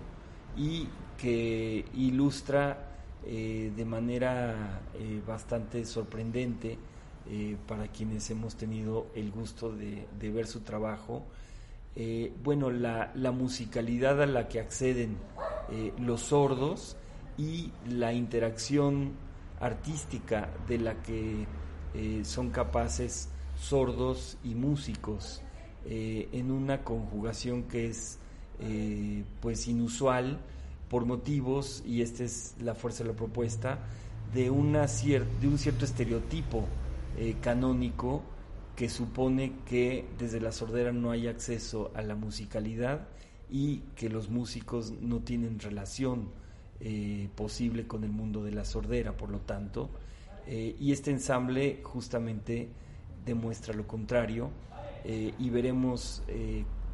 y 0.55 0.87
que 1.17 1.83
ilustra 1.95 2.91
eh, 3.25 3.71
de 3.75 3.85
manera 3.85 4.81
bastante 5.25 5.83
sorprendente 5.83 6.77
para 7.67 7.87
quienes 7.87 8.29
hemos 8.29 8.55
tenido 8.55 9.07
el 9.15 9.31
gusto 9.31 9.73
de, 9.73 10.05
ver 10.31 10.45
su 10.45 10.59
trabajo. 10.59 11.25
Bueno, 12.43 12.71
la, 12.71 13.11
musicalidad 13.31 14.21
a 14.21 14.25
la 14.25 14.47
que 14.47 14.59
acceden 14.59 15.17
eh, 15.71 15.93
los 15.99 16.21
sordos 16.21 16.97
y 17.37 17.71
la 17.87 18.13
interacción 18.13 19.11
artística 19.59 20.49
de 20.67 20.79
la 20.79 21.01
que 21.01 21.45
eh, 21.93 22.21
son 22.25 22.49
capaces 22.49 23.29
sordos 23.59 24.37
y 24.43 24.55
músicos 24.55 25.41
eh, 25.85 26.29
en 26.31 26.51
una 26.51 26.83
conjugación 26.83 27.63
que 27.63 27.87
es 27.87 28.19
pues 29.41 29.67
inusual 29.67 30.39
por 30.87 31.05
motivos, 31.05 31.83
y 31.85 32.01
esta 32.01 32.23
es 32.23 32.55
la 32.61 32.75
fuerza 32.75 33.03
de 33.03 33.09
la 33.09 33.15
propuesta, 33.15 33.79
de, 34.33 34.43
de 34.43 34.49
un 34.51 35.57
cierto 35.57 35.83
estereotipo 35.83 36.65
canónico 37.41 38.21
que 38.75 38.89
supone 38.89 39.53
que 39.65 40.05
desde 40.17 40.39
la 40.39 40.51
sordera 40.51 40.91
no 40.91 41.11
hay 41.11 41.27
acceso 41.27 41.91
a 41.95 42.01
la 42.01 42.15
musicalidad 42.15 43.07
y 43.49 43.79
que 43.95 44.09
los 44.09 44.29
músicos 44.29 44.93
no 44.99 45.19
tienen 45.19 45.59
relación 45.59 46.29
eh, 46.79 47.29
posible 47.35 47.85
con 47.85 48.03
el 48.03 48.11
mundo 48.11 48.43
de 48.43 48.51
la 48.51 48.65
sordera, 48.65 49.15
por 49.15 49.29
lo 49.29 49.39
tanto, 49.39 49.89
eh, 50.47 50.75
y 50.79 50.91
este 50.91 51.11
ensamble 51.11 51.79
justamente 51.83 52.69
demuestra 53.25 53.73
lo 53.73 53.87
contrario 53.87 54.49
eh, 55.05 55.33
y 55.39 55.49
veremos 55.49 56.23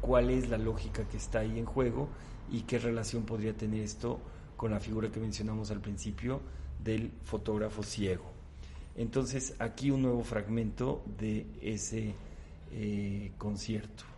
cuál 0.00 0.30
es 0.30 0.48
la 0.48 0.58
lógica 0.58 1.08
que 1.08 1.16
está 1.16 1.40
ahí 1.40 1.58
en 1.58 1.64
juego 1.64 2.08
y 2.52 2.62
qué 2.62 2.78
relación 2.78 3.24
podría 3.24 3.56
tener 3.56 3.82
esto 3.82 4.20
con 4.56 4.70
la 4.70 4.80
figura 4.80 5.10
que 5.10 5.18
mencionamos 5.18 5.70
al 5.70 5.80
principio 5.80 6.40
del 6.84 7.10
fotógrafo 7.24 7.82
ciego. 7.82 8.39
Entonces, 8.96 9.54
aquí 9.58 9.90
un 9.90 10.02
nuevo 10.02 10.22
fragmento 10.22 11.02
de 11.18 11.46
ese 11.60 12.14
concierto. 13.38 14.09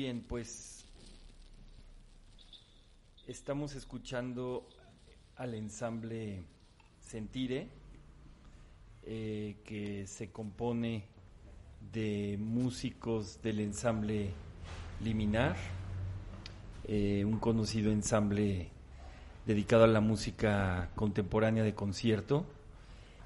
Bien, 0.00 0.20
pues 0.20 0.84
estamos 3.26 3.74
escuchando 3.74 4.68
al 5.34 5.54
ensamble 5.54 6.44
Sentire, 7.00 7.66
eh, 9.02 9.56
que 9.64 10.06
se 10.06 10.30
compone 10.30 11.02
de 11.92 12.38
músicos 12.38 13.42
del 13.42 13.58
ensamble 13.58 14.30
Liminar, 15.02 15.56
eh, 16.84 17.24
un 17.24 17.40
conocido 17.40 17.90
ensamble 17.90 18.68
dedicado 19.46 19.82
a 19.82 19.88
la 19.88 20.00
música 20.00 20.90
contemporánea 20.94 21.64
de 21.64 21.74
concierto, 21.74 22.46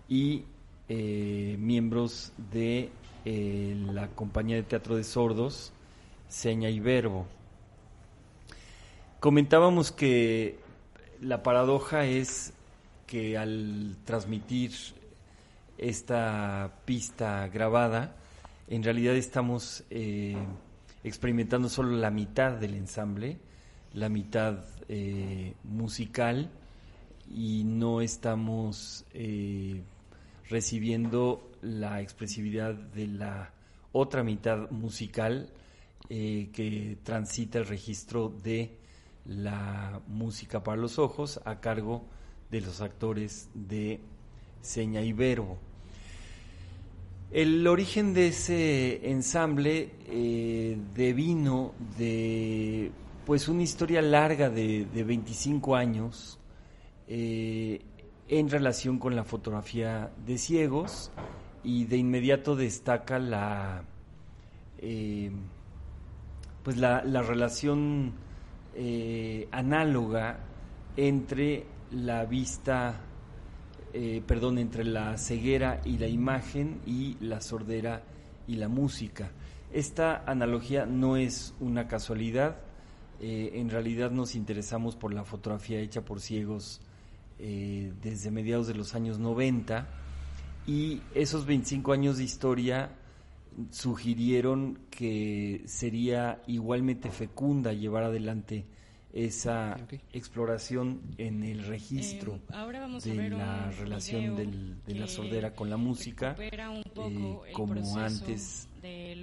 y 0.09 0.47
eh, 0.89 1.55
miembros 1.59 2.33
de 2.51 2.91
la 3.27 4.09
compañía 4.09 4.57
de 4.57 4.63
teatro 4.63 4.97
de 4.97 5.05
sordos, 5.05 5.75
Seña 6.33 6.71
y 6.71 6.81
Verbo. 6.81 7.27
Comentábamos 9.21 9.93
que 9.93 10.59
la 11.21 11.43
paradoja 11.43 12.07
es 12.07 12.55
que 13.07 13.37
al 13.37 13.99
transmitir 14.07 14.73
esta 15.77 16.73
pista 16.87 17.49
grabada, 17.49 18.17
en 18.67 18.83
realidad 18.83 19.15
estamos 19.15 19.85
eh, 19.91 20.35
experimentando 21.05 21.69
solo 21.69 21.99
la 21.99 22.11
mitad 22.11 22.53
del 22.53 22.77
ensamble, 22.77 23.37
la 23.93 24.09
mitad 24.09 24.65
eh, 24.89 25.53
musical, 25.65 26.51
y 27.29 27.63
no 27.65 28.01
estamos 28.01 29.05
eh, 29.13 29.83
recibiendo 30.49 31.53
la 31.61 32.01
expresividad 32.01 32.73
de 32.73 33.07
la 33.07 33.53
otra 33.93 34.23
mitad 34.25 34.71
musical 34.71 35.51
que 36.09 36.99
transita 37.03 37.59
el 37.59 37.67
registro 37.67 38.29
de 38.43 38.77
la 39.27 40.01
música 40.09 40.63
para 40.63 40.77
los 40.77 40.99
ojos 40.99 41.41
a 41.45 41.61
cargo 41.61 42.05
de 42.51 42.61
los 42.61 42.81
actores 42.81 43.49
de 43.55 44.01
seña 44.61 45.01
y 45.01 45.13
verbo. 45.13 45.59
El 47.33 47.67
origen 47.67 48.13
de 48.13 48.29
ese 48.29 49.11
ensamble 49.11 49.91
eh, 50.07 50.77
devino 50.95 51.73
de 51.97 52.93
pues 53.25 53.49
una 53.49 53.63
historia 53.63 54.03
larga 54.03 54.51
de, 54.51 54.85
25 54.93 55.75
años 55.75 56.39
eh, 57.09 57.81
en 58.29 58.51
relación 58.51 58.99
con 58.99 59.17
la 59.17 59.25
fotografía 59.25 60.11
de 60.27 60.37
ciegos 60.37 61.11
y 61.65 61.87
de 61.87 61.97
inmediato 61.97 62.55
destaca 62.55 63.19
la 63.19 63.85
eh, 64.79 65.31
pues 66.63 66.77
la, 66.77 67.03
la 67.05 67.23
relación 67.23 68.13
eh, 68.75 69.49
análoga 69.51 70.39
entre 70.97 71.67
la 71.91 72.25
vista, 72.25 73.01
eh, 73.93 74.23
perdón, 74.27 74.57
entre 74.57 74.85
la 74.85 75.19
ceguera 75.19 75.83
y 75.85 75.99
la 75.99 76.09
imagen 76.09 76.81
y 76.87 77.19
la 77.21 77.43
sordera 77.43 78.03
y 78.47 78.55
la 78.57 78.69
música. 78.69 79.31
Esta 79.73 80.25
analogía 80.27 80.87
no 80.87 81.17
es 81.17 81.55
una 81.61 81.87
casualidad, 81.87 82.57
eh, 83.21 83.53
en 83.55 83.69
realidad 83.69 84.11
nos 84.11 84.35
interesamos 84.35 84.97
por 84.97 85.13
la 85.13 85.25
fotografía 85.25 85.79
hecha 85.79 86.03
por 86.03 86.21
ciegos 86.21 86.81
desde 87.39 88.31
mediados 88.31 88.69
de 88.69 88.75
los 88.75 88.95
años 88.95 89.19
90 89.19 89.89
y 90.65 91.03
esos 91.13 91.45
25 91.45 91.93
años 91.93 92.19
de 92.19 92.25
historia 92.25 92.91
sugirieron 93.71 94.79
que 94.91 95.63
sería 95.67 96.43
igualmente 96.47 97.11
fecunda 97.11 97.73
llevar 97.73 98.05
adelante 98.05 98.67
esa 99.13 99.77
exploración 100.13 101.03
en 101.19 101.43
el 101.43 101.65
registro 101.67 102.41
eh, 102.51 103.11
de 103.11 103.31
la 103.31 103.71
relación 103.71 104.37
de 104.87 104.95
la 104.95 105.07
sordera 105.07 105.55
con 105.55 105.69
la 105.69 105.77
música, 105.77 106.35
eh, 106.39 107.53
como 107.53 107.99
antes 107.99 108.69
eh, 108.83 109.23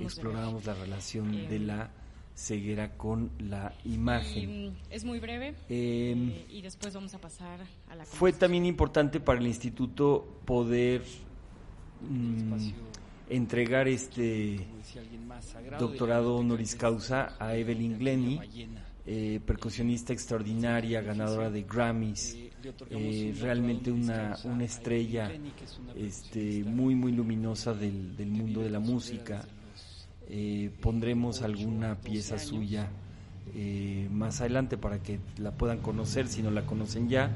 explorábamos 0.00 0.64
la 0.64 0.74
relación 0.74 1.48
de 1.48 1.58
la 1.58 1.90
ceguera 2.34 2.96
con 2.96 3.30
la 3.38 3.74
imagen. 3.84 4.76
es 4.90 5.04
muy 5.04 5.18
breve 5.18 5.56
em, 5.68 6.32
y 6.48 6.62
después 6.62 6.94
vamos 6.94 7.12
a 7.12 7.18
pasar 7.18 7.60
a 7.90 7.96
la... 7.96 8.04
Fue 8.04 8.32
también 8.32 8.64
importante 8.64 9.18
para 9.18 9.40
el 9.40 9.46
instituto 9.46 10.40
poder 10.44 11.02
entregar 13.30 13.88
este 13.88 14.66
doctorado 15.78 16.36
honoris 16.36 16.74
causa 16.74 17.36
a 17.38 17.54
Evelyn 17.54 17.98
Glenny, 17.98 18.40
eh, 19.06 19.40
percusionista 19.44 20.12
extraordinaria, 20.12 21.00
ganadora 21.00 21.50
de 21.50 21.62
Grammys, 21.62 22.36
eh, 22.90 23.34
realmente 23.40 23.90
una, 23.90 24.36
una 24.44 24.64
estrella 24.64 25.30
este, 25.96 26.64
muy, 26.64 26.94
muy 26.94 27.12
luminosa 27.12 27.74
del, 27.74 28.16
del 28.16 28.28
mundo 28.28 28.60
de 28.60 28.70
la 28.70 28.80
música. 28.80 29.44
Eh, 30.30 30.70
pondremos 30.80 31.42
alguna 31.42 31.94
pieza 31.96 32.38
suya 32.38 32.88
más 34.10 34.42
adelante 34.42 34.76
para 34.76 35.02
que 35.02 35.18
la 35.38 35.52
puedan 35.52 35.78
conocer 35.78 36.28
si 36.28 36.42
no 36.42 36.50
la 36.50 36.66
conocen 36.66 37.08
ya. 37.08 37.30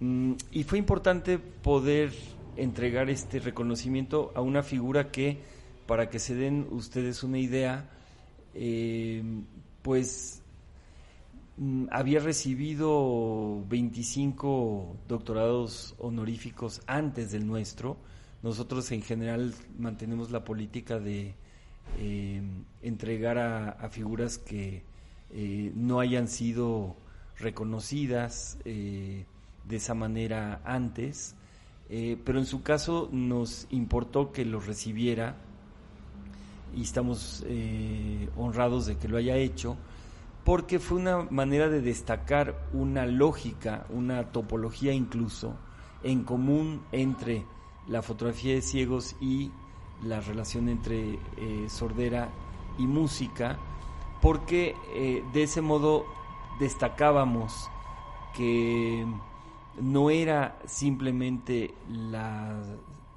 Mm, 0.00 0.32
y 0.50 0.64
fue 0.64 0.78
importante 0.78 1.38
poder 1.38 2.12
entregar 2.56 3.10
este 3.10 3.38
reconocimiento 3.38 4.32
a 4.34 4.40
una 4.40 4.62
figura 4.62 5.10
que, 5.10 5.38
para 5.86 6.08
que 6.08 6.18
se 6.18 6.34
den 6.34 6.66
ustedes 6.70 7.22
una 7.22 7.38
idea, 7.38 7.88
eh, 8.54 9.22
pues 9.82 10.42
mm, 11.56 11.86
había 11.90 12.20
recibido 12.20 13.64
25 13.68 14.96
doctorados 15.08 15.94
honoríficos 15.98 16.82
antes 16.86 17.32
del 17.32 17.46
nuestro. 17.46 17.96
Nosotros 18.42 18.90
en 18.92 19.02
general 19.02 19.54
mantenemos 19.78 20.30
la 20.30 20.44
política 20.44 20.98
de 20.98 21.34
eh, 21.98 22.42
entregar 22.82 23.38
a, 23.38 23.88
figuras 23.90 24.38
que 24.38 24.82
eh, 25.30 25.72
no 25.74 26.00
hayan 26.00 26.28
sido 26.28 26.96
reconocidas 27.38 28.58
de 28.64 29.26
esa 29.70 29.94
manera 29.94 30.60
antes 30.64 31.34
eh, 31.88 32.18
pero 32.24 32.38
en 32.38 32.46
su 32.46 32.62
caso 32.62 33.08
nos 33.12 33.66
importó 33.70 34.32
que 34.32 34.44
lo 34.44 34.60
recibiera 34.60 35.36
y 36.74 36.82
estamos 36.82 37.44
eh, 37.46 38.28
honrados 38.36 38.86
de 38.86 38.96
que 38.96 39.08
lo 39.08 39.18
haya 39.18 39.36
hecho, 39.36 39.76
porque 40.44 40.78
fue 40.78 40.98
una 40.98 41.18
manera 41.30 41.68
de 41.68 41.80
destacar 41.80 42.66
una 42.72 43.06
lógica, 43.06 43.86
una 43.90 44.32
topología 44.32 44.92
incluso, 44.92 45.54
en 46.02 46.24
común 46.24 46.82
entre 46.92 47.44
la 47.86 48.02
fotografía 48.02 48.54
de 48.54 48.62
ciegos 48.62 49.14
y 49.20 49.50
la 50.02 50.20
relación 50.20 50.68
entre 50.68 51.18
eh, 51.36 51.66
sordera 51.68 52.30
y 52.78 52.86
música, 52.86 53.58
porque 54.20 54.74
de 55.32 55.42
ese 55.42 55.60
modo 55.60 56.06
destacábamos 56.58 57.68
que 58.34 59.04
no 59.80 60.10
era 60.10 60.58
simplemente 60.66 61.74
la 61.88 62.62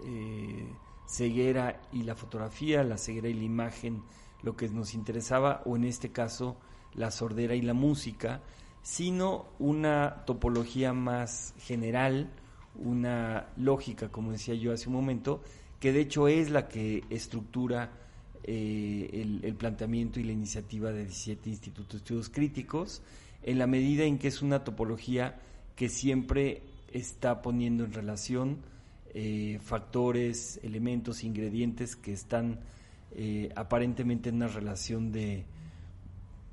eh, 0.03 0.67
ceguera 1.07 1.81
y 1.91 2.03
la 2.03 2.15
fotografía, 2.15 2.83
la 2.83 2.97
ceguera 2.97 3.29
y 3.29 3.33
la 3.33 3.43
imagen 3.43 4.03
lo 4.43 4.55
que 4.55 4.69
nos 4.69 4.93
interesaba, 4.93 5.61
o 5.65 5.75
en 5.75 5.85
este 5.85 6.11
caso 6.11 6.57
la 6.93 7.11
sordera 7.11 7.55
y 7.55 7.61
la 7.61 7.73
música, 7.73 8.41
sino 8.81 9.47
una 9.59 10.23
topología 10.25 10.93
más 10.93 11.55
general, 11.57 12.31
una 12.75 13.47
lógica, 13.57 14.09
como 14.09 14.31
decía 14.31 14.53
yo 14.53 14.71
hace 14.71 14.87
un 14.87 14.95
momento, 14.95 15.41
que 15.79 15.91
de 15.91 16.01
hecho 16.01 16.27
es 16.27 16.51
la 16.51 16.67
que 16.67 17.03
estructura 17.09 17.91
eh, 18.43 19.39
el, 19.43 19.55
planteamiento 19.55 20.19
y 20.19 20.23
la 20.23 20.31
iniciativa 20.31 20.91
de 20.91 21.05
17 21.05 21.49
institutos 21.49 21.89
de 21.93 21.97
estudios 21.97 22.29
críticos, 22.29 23.01
en 23.41 23.57
la 23.57 23.65
medida 23.65 24.03
en 24.03 24.19
que 24.19 24.27
es 24.27 24.43
una 24.43 24.63
topología 24.63 25.39
que 25.75 25.89
siempre 25.89 26.63
está 26.91 27.41
poniendo 27.41 27.83
en 27.83 27.93
relación 27.93 28.57
eh, 29.13 29.59
factores, 29.61 30.59
elementos, 30.63 31.23
ingredientes 31.23 31.95
que 31.95 32.13
están 32.13 32.59
eh, 33.11 33.49
aparentemente 33.55 34.29
en 34.29 34.35
una 34.35 34.47
relación 34.47 35.11
de 35.11 35.45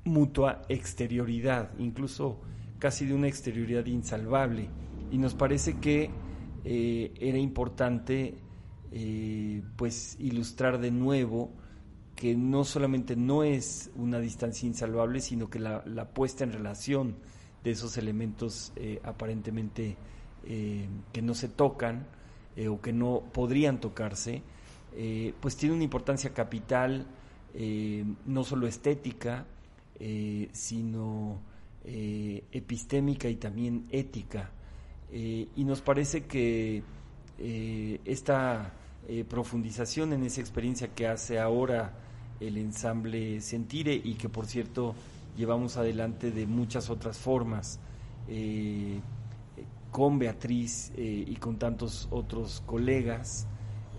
mutua 0.05 0.61
exterioridad, 0.69 1.71
incluso 1.77 2.39
casi 2.79 3.05
de 3.05 3.13
una 3.15 3.27
exterioridad 3.27 3.85
insalvable. 3.85 4.69
Y 5.11 5.17
nos 5.17 5.33
parece 5.33 5.77
que 5.79 6.09
eh, 6.63 7.13
era 7.19 7.37
importante 7.37 8.37
pues 9.75 10.15
ilustrar 10.19 10.79
de 10.79 10.91
nuevo 10.91 11.51
que 12.15 12.35
no 12.35 12.63
solamente 12.63 13.15
no 13.15 13.43
es 13.43 13.89
una 13.95 14.19
distancia 14.19 14.67
insalvable, 14.67 15.19
sino 15.19 15.49
que 15.49 15.57
la, 15.57 15.83
la 15.87 16.09
puesta 16.13 16.43
en 16.43 16.53
relación 16.53 17.15
de 17.63 17.71
esos 17.71 17.97
elementos 17.97 18.73
eh, 18.75 18.99
aparentemente 19.03 19.95
eh, 20.45 20.87
que 21.11 21.21
no 21.21 21.33
se 21.33 21.47
tocan 21.47 22.05
eh, 22.55 22.67
o 22.67 22.81
que 22.81 22.91
no 22.91 23.23
podrían 23.33 23.79
tocarse, 23.79 24.41
pues 25.39 25.57
tiene 25.57 25.73
una 25.73 25.83
importancia 25.83 26.35
capital 26.35 27.07
no 28.27 28.43
solo 28.43 28.67
estética, 28.67 29.43
sino 30.51 31.39
epistémica 31.83 33.27
y 33.27 33.37
también 33.37 33.87
ética. 33.89 34.51
y 35.11 35.63
nos 35.63 35.81
parece 35.81 36.25
que 36.25 36.83
esta 38.05 38.71
profundización 39.27 40.13
en 40.13 40.23
esa 40.25 40.41
experiencia 40.41 40.93
que 40.93 41.07
hace 41.07 41.39
ahora 41.39 41.97
el 42.39 42.57
ensamble 42.57 43.41
Sentire 43.41 43.95
y 43.95 44.13
que 44.13 44.29
por 44.29 44.45
cierto 44.45 44.93
llevamos 45.35 45.77
adelante 45.77 46.31
de 46.31 46.45
muchas 46.45 46.89
otras 46.89 47.17
formas 47.17 47.79
eh, 48.27 48.99
con 49.91 50.17
Beatriz 50.17 50.91
eh, 50.95 51.25
y 51.27 51.35
con 51.35 51.57
tantos 51.57 52.07
otros 52.11 52.63
colegas. 52.65 53.47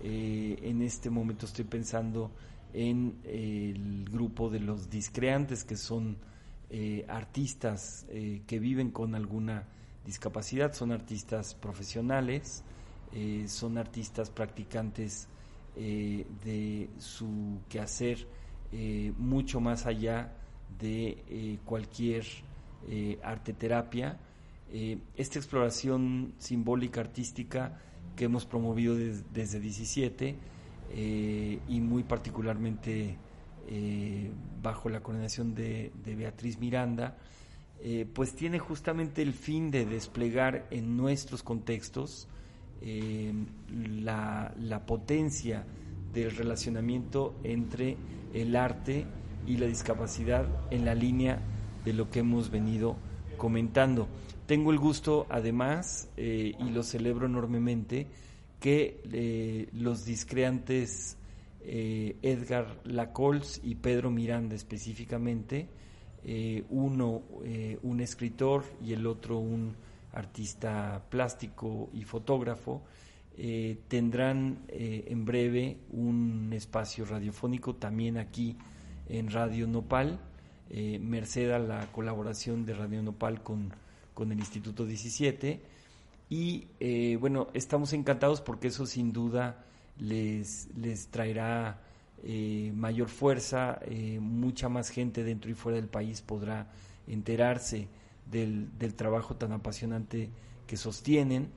Eh, 0.03 0.59
en 0.63 0.81
este 0.81 1.09
momento 1.09 1.45
estoy 1.45 1.65
pensando 1.65 2.31
en 2.73 3.17
el 3.23 4.05
grupo 4.11 4.49
de 4.49 4.59
los 4.59 4.89
discreantes, 4.89 5.63
que 5.63 5.77
son 5.77 6.17
artistas 7.07 8.05
que 8.09 8.59
viven 8.59 8.91
con 8.91 9.15
alguna 9.15 9.65
discapacidad, 10.03 10.73
son 10.73 10.91
artistas 10.91 11.55
profesionales, 11.55 12.65
son 13.45 13.77
artistas 13.77 14.29
practicantes 14.29 15.29
de 15.77 16.89
su 16.97 17.59
quehacer 17.69 18.27
mucho 19.17 19.61
más 19.61 19.85
allá 19.85 20.33
de 20.79 21.23
eh, 21.29 21.59
cualquier 21.65 22.25
eh, 22.89 23.19
arte 23.23 23.53
terapia. 23.53 24.17
Eh, 24.71 24.97
esta 25.15 25.39
exploración 25.39 26.33
simbólica 26.37 27.01
artística 27.01 27.79
que 28.15 28.25
hemos 28.25 28.45
promovido 28.45 28.95
desde 28.95 29.59
17 29.59 30.35
y 30.97 31.81
muy 31.81 32.03
particularmente 32.03 33.17
bajo 34.61 34.87
la 34.87 35.01
coordinación 35.01 35.53
de, 35.53 35.91
Beatriz 36.05 36.57
Miranda, 36.59 37.17
pues 38.13 38.33
tiene 38.35 38.59
justamente 38.59 39.21
el 39.21 39.33
fin 39.33 39.69
de 39.71 39.85
desplegar 39.85 40.67
en 40.71 40.95
nuestros 40.95 41.43
contextos 41.43 42.29
la, 42.81 44.53
la 44.57 44.85
potencia 44.85 45.65
del 46.13 46.31
relacionamiento 46.31 47.35
entre 47.43 47.97
el 48.33 48.55
arte 48.55 49.05
y 49.47 49.57
la 49.57 49.67
discapacidad 49.67 50.45
en 50.71 50.85
la 50.85 50.95
línea 50.95 51.39
de 51.83 51.93
lo 51.93 52.09
que 52.09 52.19
hemos 52.19 52.49
venido 52.49 52.97
comentando. 53.37 54.07
Tengo 54.47 54.71
el 54.71 54.79
gusto, 54.79 55.25
además, 55.29 56.09
eh, 56.17 56.53
y 56.59 56.69
lo 56.69 56.83
celebro 56.83 57.25
enormemente, 57.25 58.07
que 58.59 59.01
eh, 59.11 59.69
los 59.73 60.05
discreantes 60.05 61.17
eh, 61.61 62.15
Edgar 62.21 62.79
Lacols 62.83 63.59
y 63.63 63.75
Pedro 63.75 64.11
Miranda 64.11 64.55
específicamente, 64.55 65.67
uno 66.71 67.21
un 67.83 67.99
escritor 67.99 68.63
y 68.83 68.93
el 68.93 69.05
otro 69.05 69.37
un 69.37 69.75
artista 70.11 71.03
plástico 71.07 71.91
y 71.93 72.03
fotógrafo, 72.03 72.81
tendrán 73.87 74.57
en 74.67 75.23
breve 75.23 75.77
un 75.91 76.49
espacio 76.51 77.05
radiofónico 77.05 77.75
también 77.75 78.17
aquí 78.17 78.57
en 79.09 79.31
Radio 79.31 79.67
Nopal, 79.67 80.19
eh, 80.69 80.99
merced 80.99 81.51
a 81.51 81.59
la 81.59 81.91
colaboración 81.91 82.65
de 82.65 82.73
Radio 82.73 83.01
Nopal 83.01 83.43
con, 83.43 83.71
con 84.13 84.31
el 84.31 84.39
Instituto 84.39 84.85
17. 84.85 85.61
Y 86.29 86.67
eh, 86.79 87.17
bueno, 87.19 87.47
estamos 87.53 87.93
encantados 87.93 88.41
porque 88.41 88.69
eso 88.69 88.85
sin 88.85 89.13
duda 89.13 89.63
les, 89.99 90.69
les 90.75 91.07
traerá 91.07 91.79
eh, 92.23 92.71
mayor 92.75 93.09
fuerza, 93.09 93.79
mucha 94.19 94.69
más 94.69 94.89
gente 94.89 95.23
dentro 95.23 95.51
y 95.51 95.53
fuera 95.53 95.75
del 95.75 95.87
país 95.87 96.21
podrá 96.21 96.67
enterarse 97.07 97.87
del, 98.31 98.75
del 98.79 98.95
trabajo 98.95 99.35
tan 99.35 99.51
apasionante 99.51 100.29
que 100.65 100.77
sostienen. 100.77 101.49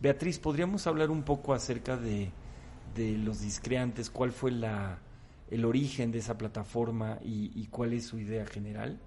Beatriz, 0.00 0.38
¿podríamos 0.38 0.86
hablar 0.86 1.10
un 1.10 1.24
poco 1.24 1.54
acerca 1.54 1.96
de, 1.96 2.30
de 2.94 3.18
los 3.18 3.40
discreantes? 3.40 4.10
¿Cuál 4.10 4.30
fue 4.30 4.52
la, 4.52 4.98
el 5.52 5.64
origen 5.64 6.12
de 6.12 6.18
esa 6.18 6.38
plataforma 6.38 7.18
y, 7.22 7.66
cuál 7.70 7.92
es 7.92 8.06
su 8.06 8.18
idea 8.18 8.46
general? 8.46 8.98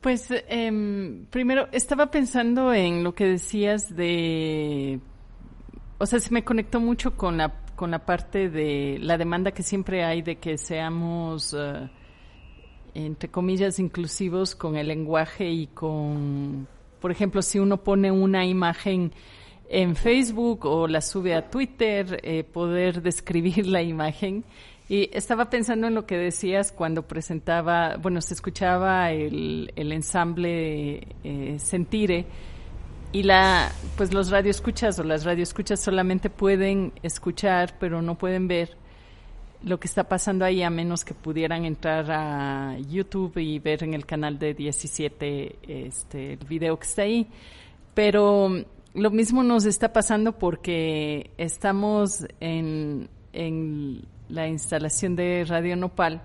Pues 0.00 0.28
em, 0.48 1.26
primero 1.26 1.68
estaba 1.72 2.10
pensando 2.10 2.72
en 2.72 3.04
lo 3.04 3.14
que 3.14 3.26
decías 3.26 3.94
de, 3.94 5.00
o 5.98 6.06
sea, 6.06 6.20
se 6.20 6.32
me 6.32 6.44
conectó 6.44 6.80
mucho 6.80 7.16
con 7.16 7.36
la 7.36 7.64
con 7.74 7.90
la 7.90 8.06
parte 8.06 8.50
de 8.50 8.98
la 9.00 9.18
demanda 9.18 9.52
que 9.52 9.62
siempre 9.62 10.04
hay 10.04 10.22
de 10.22 10.36
que 10.36 10.58
seamos 10.58 11.54
eh, 11.58 11.88
entre 12.94 13.28
comillas 13.30 13.78
inclusivos 13.78 14.54
con 14.54 14.76
el 14.76 14.88
lenguaje 14.88 15.50
y 15.50 15.66
con, 15.66 16.68
por 17.00 17.10
ejemplo, 17.10 17.42
si 17.42 17.58
uno 17.58 17.82
pone 17.82 18.10
una 18.12 18.46
imagen 18.46 19.12
en 19.68 19.96
Facebook 19.96 20.66
o 20.66 20.86
la 20.86 21.00
sube 21.00 21.34
a 21.34 21.50
Twitter, 21.50 22.20
eh, 22.22 22.44
poder 22.44 23.02
describir 23.02 23.66
la 23.66 23.82
imagen. 23.82 24.44
Y 24.88 25.08
estaba 25.12 25.48
pensando 25.48 25.86
en 25.86 25.94
lo 25.94 26.04
que 26.06 26.18
decías 26.18 26.70
cuando 26.70 27.02
presentaba, 27.02 27.96
bueno, 27.96 28.20
se 28.20 28.34
escuchaba 28.34 29.12
el, 29.12 29.72
el 29.76 29.92
ensamble 29.92 31.06
eh, 31.24 31.56
Sentire 31.58 32.26
y 33.10 33.22
la, 33.22 33.72
pues 33.96 34.12
los 34.12 34.30
radioescuchas 34.30 34.98
o 34.98 35.04
las 35.04 35.24
radioescuchas 35.24 35.80
solamente 35.80 36.28
pueden 36.28 36.92
escuchar, 37.02 37.76
pero 37.78 38.02
no 38.02 38.18
pueden 38.18 38.46
ver 38.48 38.76
lo 39.62 39.80
que 39.80 39.86
está 39.86 40.04
pasando 40.04 40.44
ahí 40.44 40.62
a 40.62 40.68
menos 40.68 41.04
que 41.04 41.14
pudieran 41.14 41.64
entrar 41.64 42.10
a 42.10 42.76
YouTube 42.78 43.38
y 43.38 43.58
ver 43.60 43.82
en 43.84 43.94
el 43.94 44.04
canal 44.04 44.38
de 44.38 44.52
17 44.52 45.58
este, 45.66 46.32
el 46.34 46.44
video 46.46 46.78
que 46.78 46.86
está 46.86 47.02
ahí. 47.02 47.26
Pero 47.94 48.50
lo 48.94 49.10
mismo 49.10 49.42
nos 49.42 49.66
está 49.66 49.92
pasando 49.92 50.38
porque 50.38 51.32
estamos 51.36 52.26
en, 52.40 53.08
la 54.28 54.48
instalación 54.48 55.16
de 55.16 55.44
Radio 55.46 55.76
Nopal 55.76 56.22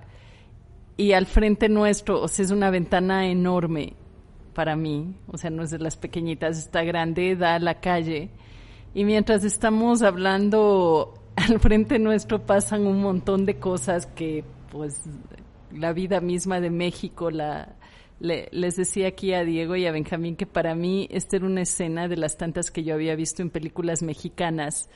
y 0.95 1.13
al 1.13 1.25
frente 1.25 1.67
nuestro, 1.67 2.21
o 2.21 2.27
sea, 2.27 2.45
es 2.45 2.51
una 2.51 2.69
ventana 2.69 3.27
enorme 3.27 3.93
para 4.53 4.75
mí, 4.75 5.15
o 5.27 5.37
sea, 5.37 5.49
no 5.49 5.63
es 5.63 5.71
de 5.71 5.79
las 5.79 5.97
pequeñitas, 5.97 6.57
está 6.57 6.83
grande, 6.83 7.35
da 7.35 7.55
a 7.55 7.59
la 7.59 7.79
calle. 7.79 8.29
Y 8.93 9.05
mientras 9.05 9.43
estamos 9.43 10.01
hablando, 10.01 11.13
al 11.35 11.59
frente 11.59 11.97
nuestro 11.97 12.45
pasan 12.45 12.85
un 12.85 13.01
montón 13.01 13.45
de 13.45 13.57
cosas 13.57 14.05
que, 14.05 14.43
pues, 14.71 15.01
la 15.71 15.93
vida 15.93 16.19
misma 16.21 16.59
de 16.59 16.69
México, 16.69 17.31
la, 17.31 17.75
les 18.19 18.75
decía 18.75 19.07
aquí 19.07 19.33
a 19.33 19.43
Diego 19.43 19.75
y 19.75 19.85
a 19.85 19.91
Benjamín 19.91 20.35
que 20.35 20.45
para 20.45 20.75
mí 20.75 21.07
esta 21.11 21.37
era 21.37 21.45
una 21.45 21.61
escena 21.61 22.07
de 22.07 22.17
las 22.17 22.37
tantas 22.37 22.71
que 22.71 22.83
yo 22.83 22.93
había 22.93 23.15
visto 23.15 23.41
en 23.41 23.49
películas 23.49 24.01
mexicanas. 24.01 24.89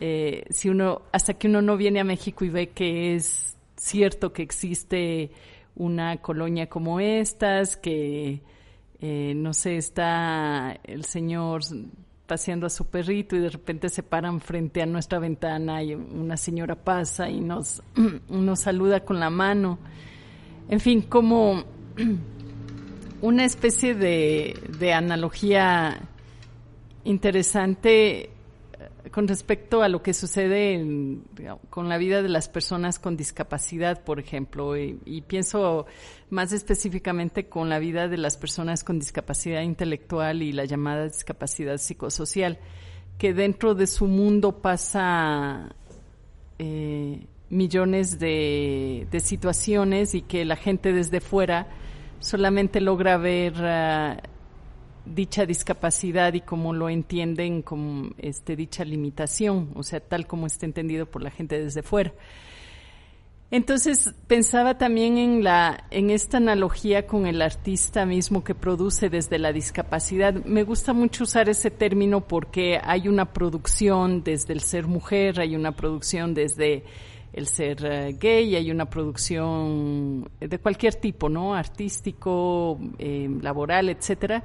Eh, 0.00 0.44
si 0.50 0.68
uno, 0.68 1.02
hasta 1.12 1.34
que 1.34 1.48
uno 1.48 1.62
no 1.62 1.76
viene 1.76 2.00
a 2.00 2.04
México 2.04 2.44
y 2.44 2.50
ve 2.50 2.70
que 2.70 3.14
es 3.14 3.56
cierto 3.76 4.32
que 4.32 4.42
existe 4.42 5.30
una 5.74 6.18
colonia 6.18 6.68
como 6.68 7.00
estas, 7.00 7.76
que 7.76 8.42
eh, 9.00 9.32
no 9.34 9.52
sé, 9.52 9.76
está 9.76 10.78
el 10.84 11.04
señor 11.04 11.62
paseando 12.26 12.66
a 12.66 12.70
su 12.70 12.86
perrito 12.86 13.36
y 13.36 13.40
de 13.40 13.50
repente 13.50 13.88
se 13.88 14.02
paran 14.02 14.40
frente 14.40 14.80
a 14.80 14.86
nuestra 14.86 15.18
ventana 15.18 15.82
y 15.82 15.94
una 15.94 16.36
señora 16.36 16.76
pasa 16.76 17.28
y 17.28 17.40
nos, 17.40 17.82
nos 18.28 18.60
saluda 18.60 19.00
con 19.00 19.18
la 19.18 19.28
mano. 19.28 19.78
En 20.68 20.78
fin, 20.78 21.02
como 21.02 21.64
una 23.22 23.44
especie 23.44 23.94
de, 23.94 24.92
analogía 24.92 26.00
interesante 27.04 28.24
eh, 28.24 28.30
con 29.12 29.28
respecto 29.28 29.82
a 29.82 29.88
lo 29.88 30.02
que 30.02 30.12
sucede 30.12 30.84
con 31.70 31.88
la 31.88 31.98
vida 31.98 32.22
de 32.22 32.28
las 32.28 32.48
personas 32.48 32.98
con 32.98 33.16
discapacidad, 33.16 34.02
por 34.02 34.18
ejemplo, 34.18 34.76
y, 34.76 35.22
pienso 35.26 35.86
más 36.30 36.52
específicamente 36.52 37.46
con 37.46 37.68
la 37.68 37.78
vida 37.78 38.08
de 38.08 38.18
las 38.18 38.36
personas 38.36 38.82
con 38.82 38.98
discapacidad 38.98 39.62
intelectual 39.62 40.42
y 40.42 40.52
la 40.52 40.64
llamada 40.64 41.04
discapacidad 41.04 41.78
psicosocial, 41.78 42.58
que 43.18 43.34
dentro 43.34 43.76
de 43.76 43.86
su 43.86 44.06
mundo 44.06 44.60
pasa 44.60 45.76
eh, 46.58 47.24
millones 47.50 48.18
de 48.18 49.06
situaciones 49.22 50.14
y 50.16 50.22
que 50.22 50.44
la 50.44 50.56
gente 50.56 50.92
desde 50.92 51.20
fuera 51.20 51.68
solamente 52.22 52.80
logra 52.80 53.18
ver 53.18 53.54
ah, 53.58 54.22
dicha 55.04 55.44
discapacidad 55.44 56.32
y 56.34 56.40
cómo 56.40 56.72
lo 56.72 56.88
entienden 56.88 57.62
como 57.62 58.10
este, 58.18 58.56
dicha 58.56 58.84
limitación, 58.84 59.70
o 59.74 59.82
sea, 59.82 60.00
tal 60.00 60.26
como 60.26 60.46
está 60.46 60.66
entendido 60.66 61.06
por 61.06 61.22
la 61.22 61.30
gente 61.30 61.62
desde 61.62 61.82
fuera. 61.82 62.12
Entonces 63.50 64.14
pensaba 64.28 64.78
también 64.78 65.18
en 65.18 65.44
la 65.44 65.84
en 65.90 66.08
esta 66.08 66.38
analogía 66.38 67.06
con 67.06 67.26
el 67.26 67.42
artista 67.42 68.06
mismo 68.06 68.42
que 68.42 68.54
produce 68.54 69.10
desde 69.10 69.38
la 69.38 69.52
discapacidad. 69.52 70.32
Me 70.46 70.62
gusta 70.62 70.94
mucho 70.94 71.24
usar 71.24 71.50
ese 71.50 71.70
término 71.70 72.22
porque 72.22 72.80
hay 72.82 73.08
una 73.08 73.34
producción 73.34 74.24
desde 74.24 74.54
el 74.54 74.60
ser 74.60 74.86
mujer, 74.86 75.38
hay 75.38 75.54
una 75.54 75.72
producción 75.72 76.32
desde 76.32 76.84
el 77.32 77.46
ser 77.46 77.84
eh, 77.84 78.16
gay, 78.18 78.56
hay 78.56 78.70
una 78.70 78.86
producción 78.86 80.28
de 80.38 80.58
cualquier 80.58 80.94
tipo, 80.96 81.28
¿no? 81.28 81.54
Artístico, 81.54 82.78
eh, 82.98 83.28
laboral, 83.40 83.88
etcétera. 83.88 84.44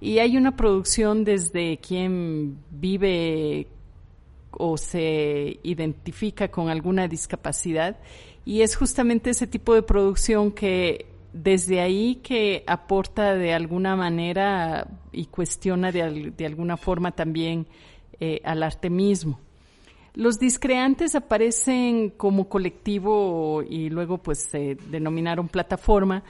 Y 0.00 0.18
hay 0.20 0.36
una 0.36 0.56
producción 0.56 1.24
desde 1.24 1.78
quien 1.78 2.58
vive 2.70 3.66
o 4.52 4.76
se 4.76 5.58
identifica 5.62 6.48
con 6.48 6.68
alguna 6.68 7.08
discapacidad. 7.08 7.96
Y 8.44 8.62
es 8.62 8.76
justamente 8.76 9.30
ese 9.30 9.46
tipo 9.46 9.74
de 9.74 9.82
producción 9.82 10.52
que 10.52 11.06
desde 11.32 11.80
ahí 11.80 12.16
que 12.16 12.64
aporta 12.66 13.34
de 13.34 13.52
alguna 13.52 13.96
manera 13.96 14.88
y 15.12 15.26
cuestiona 15.26 15.92
de, 15.92 16.32
de 16.36 16.46
alguna 16.46 16.76
forma 16.76 17.10
también 17.12 17.66
eh, 18.20 18.40
al 18.44 18.62
arte 18.62 18.90
mismo. 18.90 19.38
Los 20.18 20.40
discreantes 20.40 21.14
aparecen 21.14 22.10
como 22.10 22.48
colectivo 22.48 23.62
y 23.62 23.88
luego 23.88 24.18
pues 24.18 24.40
se 24.40 24.76
denominaron 24.90 25.46
plataforma. 25.46 26.24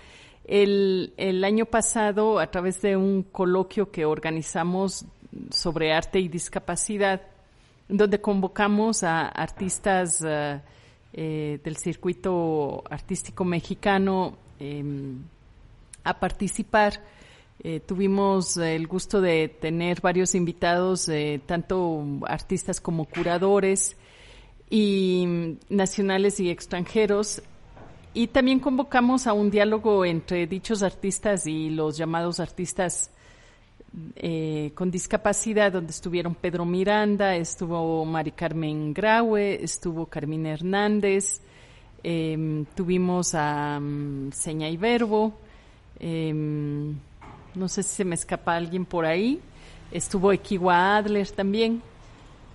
El, 0.45 1.43
año 1.43 1.65
pasado, 1.65 2.39
a 2.39 2.51
través 2.51 2.83
de 2.83 2.99
un 2.99 3.23
coloquio 3.23 3.91
que 3.91 4.05
organizamos 4.05 5.07
sobre 5.51 5.95
arte 5.95 6.21
y 6.21 6.29
discapacidad, 6.29 7.23
donde 7.89 8.21
convocamos 8.21 9.05
a 9.05 9.27
artistas 9.27 10.21
uh, 10.21 10.61
eh, 11.15 11.59
del 11.65 11.79
circuito 11.79 12.85
artístico 12.91 13.43
mexicano 13.43 14.37
eh, 14.61 14.85
a 16.05 16.21
participar. 16.21 17.01
Eh, 17.61 17.81
tuvimos 17.81 18.57
el 18.57 18.87
gusto 18.87 19.21
de 19.21 19.49
tener 19.49 20.01
varios 20.01 20.35
invitados, 20.35 21.09
eh, 21.09 21.41
tanto 21.45 22.05
artistas 22.27 22.81
como 22.81 23.05
curadores 23.05 23.97
y 24.71 25.57
nacionales 25.69 26.39
y 26.41 26.51
extranjeros. 26.51 27.43
Y 28.15 28.29
también 28.29 28.61
convocamos 28.61 29.27
a 29.27 29.33
un 29.33 29.51
diálogo 29.51 30.05
entre 30.05 30.47
dichos 30.47 30.83
artistas 30.83 31.47
y 31.47 31.71
los 31.71 31.97
llamados 31.97 32.41
artistas 32.41 33.11
eh, 34.17 34.73
con 34.75 34.91
discapacidad, 34.91 35.73
donde 35.73 35.91
estuvieron 35.91 36.35
Pedro 36.35 36.65
Miranda, 36.65 37.35
estuvo 37.37 38.05
Mari 38.05 38.33
Carmen 38.33 38.93
Graue, 38.93 39.63
estuvo 39.63 40.07
Carmina 40.07 40.51
Hernández, 40.51 41.41
em, 42.03 42.65
tuvimos 42.77 43.35
a 43.35 43.79
um, 43.81 44.31
Seña 44.31 44.69
y 44.69 44.77
Verbo, 44.77 45.33
em, 45.99 46.97
no 47.59 47.69
sé 47.69 47.83
si 47.83 47.97
se 47.97 48.05
me 48.05 48.15
escapa 48.15 48.57
alguien 48.57 48.85
por 48.85 49.05
ahí, 49.05 49.41
estuvo 49.91 50.33
Equiwa 50.33 50.97
Adler 50.97 51.31
también. 51.31 51.83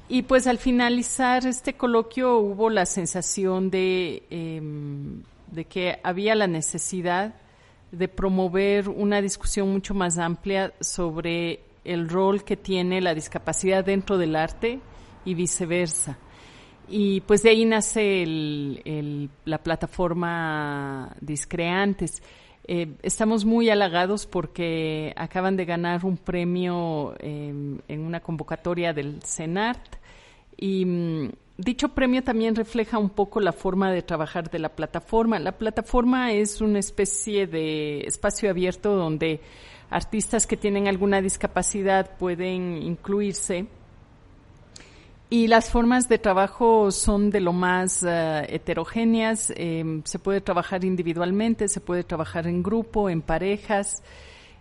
Y 0.10 0.24
pues 0.24 0.48
al 0.48 0.58
finalizar 0.58 1.46
este 1.46 1.74
coloquio 1.74 2.38
hubo 2.38 2.70
la 2.70 2.86
sensación 2.86 3.70
de, 3.70 4.24
em, 4.30 5.24
de 5.52 5.66
que 5.66 6.00
había 6.04 6.36
la 6.36 6.48
necesidad 6.48 7.34
de 7.92 8.08
promover 8.08 8.90
una 8.90 9.22
discusión 9.22 9.72
mucho 9.72 9.94
más 9.94 10.18
amplia 10.18 10.74
sobre 10.80 11.62
el 11.86 12.10
rol 12.10 12.44
que 12.44 12.58
tiene 12.58 13.02
la 13.02 13.14
discapacidad 13.14 13.86
dentro 13.86 14.18
del 14.18 14.36
arte 14.36 14.80
y 15.26 15.34
viceversa. 15.36 16.18
Y 16.88 17.22
pues 17.22 17.44
de 17.44 17.50
ahí 17.50 17.66
nace 17.66 18.26
la 19.46 19.58
plataforma 19.60 21.16
Discreantes. 21.22 22.22
Eh, 22.66 22.96
estamos 23.02 23.44
muy 23.44 23.70
halagados 23.70 24.26
porque 24.26 25.14
acaban 25.18 25.58
de 25.58 25.66
ganar 25.66 26.06
un 26.06 26.16
premio 26.16 27.14
em, 27.20 27.80
en 27.90 28.00
una 28.02 28.22
convocatoria 28.22 28.94
del 28.94 29.22
CENART 29.22 29.98
y 30.56 30.86
mm, 30.86 31.32
dicho 31.58 31.90
premio 31.90 32.24
también 32.24 32.56
refleja 32.56 32.98
un 32.98 33.10
poco 33.10 33.42
la 33.42 33.52
forma 33.52 33.92
de 33.92 34.02
trabajar 34.02 34.50
de 34.50 34.60
la 34.60 34.70
plataforma. 34.70 35.40
La 35.40 35.58
plataforma 35.58 36.32
es 36.32 36.62
una 36.62 36.80
especie 36.80 37.48
de 37.48 38.02
espacio 38.02 38.50
abierto 38.50 38.96
donde 38.96 39.42
artistas 39.90 40.48
que 40.48 40.56
tienen 40.56 40.88
alguna 40.88 41.22
discapacidad 41.22 42.18
pueden 42.18 42.82
incluirse 42.82 43.68
y 45.34 45.48
las 45.48 45.72
formas 45.72 46.10
de 46.10 46.20
trabajo 46.20 46.92
son 46.92 47.32
de 47.32 47.40
lo 47.40 47.54
más 47.54 48.04
uh, 48.04 48.46
heterogéneas. 48.48 49.52
Eh, 49.56 50.02
se 50.04 50.20
puede 50.20 50.42
trabajar 50.42 50.86
individualmente, 50.86 51.68
se 51.70 51.82
puede 51.82 52.04
trabajar 52.04 52.46
en 52.46 52.62
grupo, 52.62 53.10
en 53.10 53.24
parejas. 53.24 54.04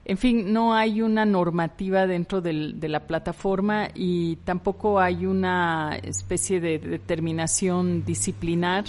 En 0.06 0.16
fin, 0.16 0.50
no 0.50 0.72
hay 0.72 1.02
una 1.02 1.26
normativa 1.26 2.06
dentro 2.06 2.40
de 2.40 2.88
la 2.88 3.00
plataforma 3.06 3.88
y 3.94 4.36
tampoco 4.44 4.98
hay 4.98 5.26
una 5.26 5.94
especie 6.02 6.58
de 6.58 6.78
determinación 6.78 8.02
disciplinar. 8.06 8.84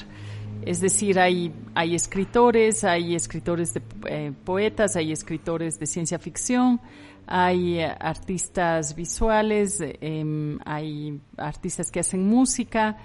Es 0.65 0.79
decir, 0.79 1.19
hay, 1.19 1.51
hay 1.75 1.95
escritores, 1.95 2.85
hay 2.85 3.13
escritores 3.13 3.73
de 3.73 3.81
eh, 4.07 4.31
poetas, 4.45 4.95
hay 4.95 5.11
escritores 5.11 5.77
de 5.79 5.85
ciencia 5.85 6.17
ficción, 6.17 6.79
hay 7.27 7.81
artistas 7.81 8.95
visuales, 8.95 9.79
eh, 9.81 10.57
hay 10.65 11.19
artistas 11.37 11.91
que 11.91 11.99
hacen 11.99 12.27
música, 12.27 12.97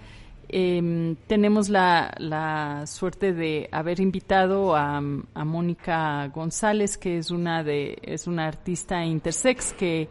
eh, 0.51 1.15
tenemos 1.27 1.69
la, 1.69 2.15
la, 2.19 2.87
suerte 2.87 3.35
de 3.35 3.69
haber 3.71 4.01
invitado 4.01 4.75
a, 4.75 4.97
a, 4.97 5.45
Mónica 5.45 6.27
González, 6.29 6.97
que 6.97 7.19
es 7.19 7.31
una 7.31 7.63
de, 7.63 7.99
es 8.03 8.27
una 8.27 8.47
artista 8.47 9.05
intersex 9.05 9.75
que 9.75 10.09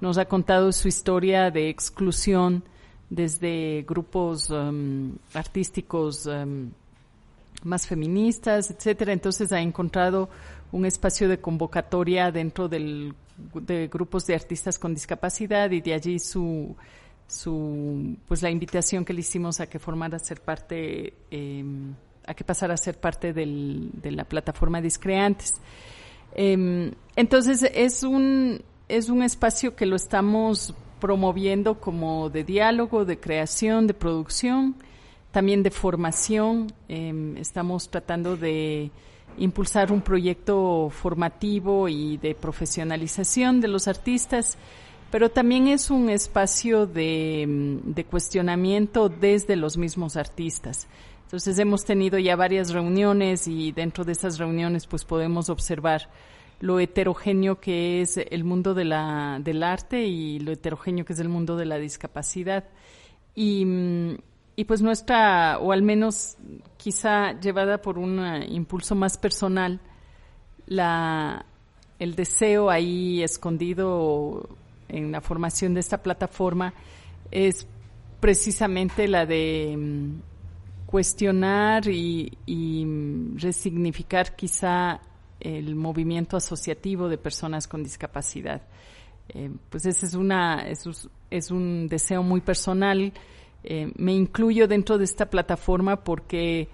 nos 0.00 0.18
ha 0.18 0.24
contado 0.24 0.72
su 0.72 0.88
historia 0.88 1.52
de 1.52 1.68
exclusión 1.68 2.64
desde 3.10 3.84
grupos 3.86 4.50
um, 4.50 5.12
artísticos 5.34 6.28
más 7.62 7.86
feministas, 7.86 8.70
etcétera. 8.70 9.12
Entonces 9.12 9.52
ha 9.52 9.60
encontrado 9.60 10.28
un 10.72 10.86
espacio 10.86 11.28
de 11.28 11.38
convocatoria 11.38 12.30
dentro 12.30 12.68
del, 12.68 13.14
de 13.54 13.88
grupos 13.88 14.26
de 14.26 14.34
artistas 14.34 14.78
con 14.78 14.94
discapacidad 14.94 15.70
y 15.70 15.80
de 15.80 15.94
allí 15.94 16.18
su 16.18 16.76
su 17.28 18.16
pues 18.28 18.42
la 18.42 18.50
invitación 18.50 19.04
que 19.04 19.12
le 19.12 19.20
hicimos 19.20 19.58
a 19.60 19.66
que 19.66 19.80
formara 19.80 20.18
ser 20.18 20.40
parte 20.40 21.12
em, 21.30 21.94
a 22.24 22.34
que 22.34 22.44
pasara 22.44 22.74
a 22.74 22.76
ser 22.76 22.98
parte 22.98 23.32
del, 23.32 23.90
de 23.94 24.10
la 24.12 24.24
plataforma 24.24 24.80
Discreantes. 24.80 25.54
Eh, 26.34 26.92
entonces 27.16 27.68
es 27.74 28.02
un 28.02 28.62
es 28.88 29.08
un 29.08 29.22
espacio 29.22 29.74
que 29.74 29.86
lo 29.86 29.96
estamos 29.96 30.74
promoviendo 31.00 31.80
como 31.80 32.30
de 32.30 32.44
diálogo, 32.44 33.04
de 33.04 33.18
creación, 33.18 33.86
de 33.86 33.94
producción, 33.94 34.76
también 35.32 35.62
de 35.62 35.70
formación. 35.70 36.72
Eh, 36.88 37.34
estamos 37.38 37.90
tratando 37.90 38.36
de 38.36 38.90
impulsar 39.38 39.92
un 39.92 40.00
proyecto 40.00 40.90
formativo 40.90 41.88
y 41.88 42.16
de 42.16 42.34
profesionalización 42.34 43.60
de 43.60 43.68
los 43.68 43.88
artistas 43.88 44.58
pero 45.10 45.30
también 45.30 45.68
es 45.68 45.90
un 45.90 46.10
espacio 46.10 46.86
de, 46.86 47.80
de, 47.84 48.04
cuestionamiento 48.04 49.08
desde 49.08 49.54
los 49.54 49.76
mismos 49.76 50.16
artistas. 50.16 50.88
Entonces 51.22 51.58
hemos 51.58 51.84
tenido 51.84 52.18
ya 52.18 52.36
varias 52.36 52.72
reuniones 52.72 53.46
y 53.48 53.72
dentro 53.72 54.04
de 54.04 54.12
esas 54.12 54.38
reuniones 54.38 54.86
pues 54.86 55.04
podemos 55.04 55.48
observar 55.48 56.08
lo 56.60 56.80
heterogéneo 56.80 57.60
que 57.60 58.00
es 58.00 58.16
el 58.16 58.44
mundo 58.44 58.74
de 58.74 58.84
la, 58.84 59.40
del 59.42 59.62
arte 59.62 60.06
y 60.06 60.38
lo 60.38 60.52
heterogéneo 60.52 61.04
que 61.04 61.12
es 61.12 61.20
el 61.20 61.28
mundo 61.28 61.56
de 61.56 61.66
la 61.66 61.78
discapacidad. 61.78 62.64
Y, 63.34 64.16
y 64.56 64.64
pues 64.64 64.82
nuestra, 64.82 65.58
o 65.60 65.72
al 65.72 65.82
menos 65.82 66.36
quizá 66.78 67.38
llevada 67.38 67.82
por 67.82 67.98
un 67.98 68.42
impulso 68.48 68.94
más 68.94 69.18
personal, 69.18 69.80
la, 70.66 71.44
el 71.98 72.16
deseo 72.16 72.70
ahí 72.70 73.22
escondido 73.22 74.48
en 74.88 75.12
la 75.12 75.20
formación 75.20 75.74
de 75.74 75.80
esta 75.80 76.02
plataforma 76.02 76.74
es 77.30 77.66
precisamente 78.20 79.08
la 79.08 79.26
de 79.26 79.74
mm, 79.76 80.86
cuestionar 80.86 81.86
y, 81.88 82.30
mm, 82.46 83.38
resignificar 83.38 84.34
quizá 84.36 85.00
el 85.40 85.74
movimiento 85.74 86.36
asociativo 86.36 87.08
de 87.08 87.18
personas 87.18 87.68
con 87.68 87.82
discapacidad. 87.82 88.62
Eh, 89.28 89.50
pues 89.70 89.84
ese 89.86 90.06
es 90.06 90.14
una 90.14 90.66
es, 90.68 91.50
un 91.50 91.88
deseo 91.88 92.22
muy 92.22 92.40
personal. 92.40 93.12
Eh, 93.66 93.92
me 93.96 94.12
incluyo 94.12 94.68
dentro 94.68 94.96
de 94.96 95.04
esta 95.04 95.28
plataforma 95.28 96.04
porque 96.04 96.68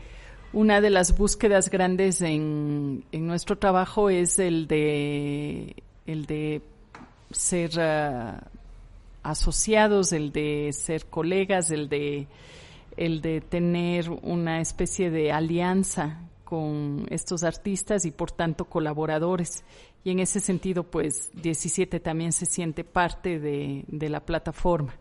una 0.52 0.80
de 0.80 0.90
las 0.90 1.16
búsquedas 1.16 1.70
grandes 1.70 2.20
en, 2.20 3.04
en 3.10 3.26
nuestro 3.26 3.56
trabajo 3.56 4.10
es 4.10 4.38
el 4.38 4.68
de 4.68 5.74
el 6.06 6.26
de 6.26 6.62
ser 7.30 7.70
uh, 7.78 8.38
asociados, 9.22 10.12
el 10.12 10.32
de 10.32 10.70
ser 10.72 11.06
colegas, 11.06 11.70
el 11.70 11.88
de, 11.88 12.26
el 12.96 13.20
de 13.20 13.40
tener 13.40 14.10
una 14.10 14.60
especie 14.60 15.10
de 15.10 15.32
alianza 15.32 16.20
con 16.44 17.06
estos 17.10 17.44
artistas 17.44 18.04
y 18.04 18.10
por 18.10 18.30
tanto 18.30 18.66
colaboradores. 18.66 19.64
Y 20.04 20.10
en 20.10 20.18
ese 20.18 20.40
sentido, 20.40 20.82
pues 20.82 21.30
17 21.40 22.00
también 22.00 22.32
se 22.32 22.46
siente 22.46 22.84
parte 22.84 23.38
de, 23.38 23.84
de 23.86 24.08
la 24.08 24.20
plataforma. 24.20 24.94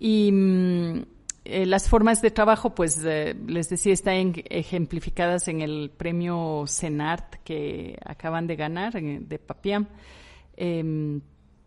Y 0.00 0.32
mm, 0.32 1.02
eh, 1.44 1.66
las 1.66 1.88
formas 1.88 2.22
de 2.22 2.30
trabajo, 2.30 2.74
pues 2.74 3.02
eh, 3.04 3.36
les 3.46 3.68
decía, 3.68 3.92
están 3.92 4.32
ejemplificadas 4.48 5.46
en 5.48 5.60
el 5.60 5.90
premio 5.94 6.64
CENART 6.66 7.36
que 7.44 7.98
acaban 8.04 8.46
de 8.46 8.56
ganar 8.56 8.94
de 8.94 9.38
Papiam. 9.38 9.86
Em, 10.56 11.20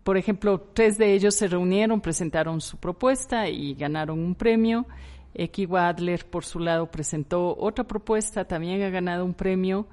por 0.03 0.17
ejemplo, 0.17 0.59
tres 0.73 0.97
de 0.97 1.13
ellos 1.13 1.35
se 1.35 1.47
reunieron, 1.47 2.01
presentaron 2.01 2.59
su 2.59 2.77
propuesta 2.77 3.47
y 3.47 3.75
ganaron 3.75 4.19
un 4.19 4.35
premio. 4.35 4.87
Ekiwa 5.35 5.87
Adler, 5.87 6.25
por 6.25 6.43
su 6.43 6.59
lado, 6.59 6.89
presentó 6.89 7.55
otra 7.57 7.83
propuesta, 7.85 8.45
también 8.45 8.81
ha 8.81 8.89
ganado 8.89 9.25
un 9.25 9.33
premio. 9.33 9.87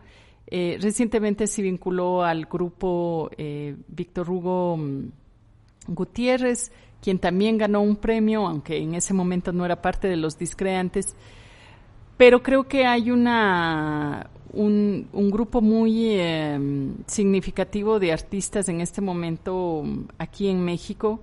Eh, 0.46 0.78
recientemente 0.80 1.46
se 1.46 1.62
vinculó 1.62 2.22
al 2.22 2.46
grupo 2.46 3.30
Víctor 3.88 4.30
Hugo 4.30 4.76
mm, 4.78 5.12
Gutiérrez, 5.86 6.70
quien 7.02 7.18
también 7.18 7.58
ganó 7.58 7.80
un 7.80 7.96
premio, 7.96 8.46
aunque 8.46 8.78
en 8.78 8.94
ese 8.94 9.14
momento 9.14 9.52
no 9.52 9.64
era 9.64 9.80
parte 9.80 10.08
de 10.08 10.16
los 10.16 10.38
discreantes. 10.38 11.14
Pero 12.16 12.42
creo 12.42 12.68
que 12.68 12.86
hay 12.86 13.10
una, 13.10 14.28
un, 14.52 15.30
grupo 15.30 15.60
muy 15.60 16.14
em, 16.20 16.94
significativo 17.06 17.98
de 17.98 18.12
artistas 18.12 18.68
en 18.68 18.80
este 18.80 19.00
momento 19.00 19.84
aquí 20.18 20.48
en 20.48 20.62
México 20.64 21.20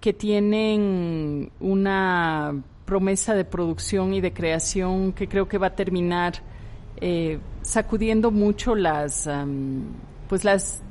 que 0.00 0.12
tienen 0.12 1.50
una 1.60 2.62
promesa 2.84 3.34
de 3.34 3.44
producción 3.44 4.14
y 4.14 4.20
de 4.20 4.32
creación 4.32 5.12
que 5.12 5.28
creo 5.28 5.48
que 5.48 5.58
va 5.58 5.68
a 5.68 5.76
terminar 5.76 6.34
eh, 7.00 7.38
sacudiendo 7.62 8.30
mucho 8.30 8.74
las, 8.74 9.28
pues 10.28 10.44
las 10.44 10.82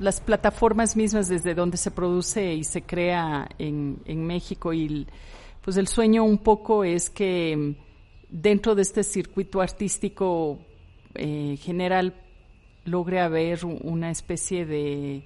las 0.00 0.20
plataformas 0.20 0.96
mismas 0.96 1.28
desde 1.28 1.54
donde 1.54 1.76
se 1.76 1.90
produce 1.90 2.54
y 2.54 2.64
se 2.64 2.82
crea 2.82 3.48
en, 3.58 3.98
en 4.04 4.26
México 4.26 4.72
y 4.72 5.06
pues 5.62 5.76
el 5.76 5.88
sueño 5.88 6.24
un 6.24 6.38
poco 6.38 6.84
es 6.84 7.10
que 7.10 7.76
dentro 8.30 8.74
de 8.74 8.82
este 8.82 9.02
circuito 9.02 9.60
artístico 9.60 10.58
eh, 11.14 11.56
general 11.60 12.14
logre 12.84 13.20
haber 13.20 13.64
una 13.64 14.10
especie 14.10 14.64
de, 14.64 15.24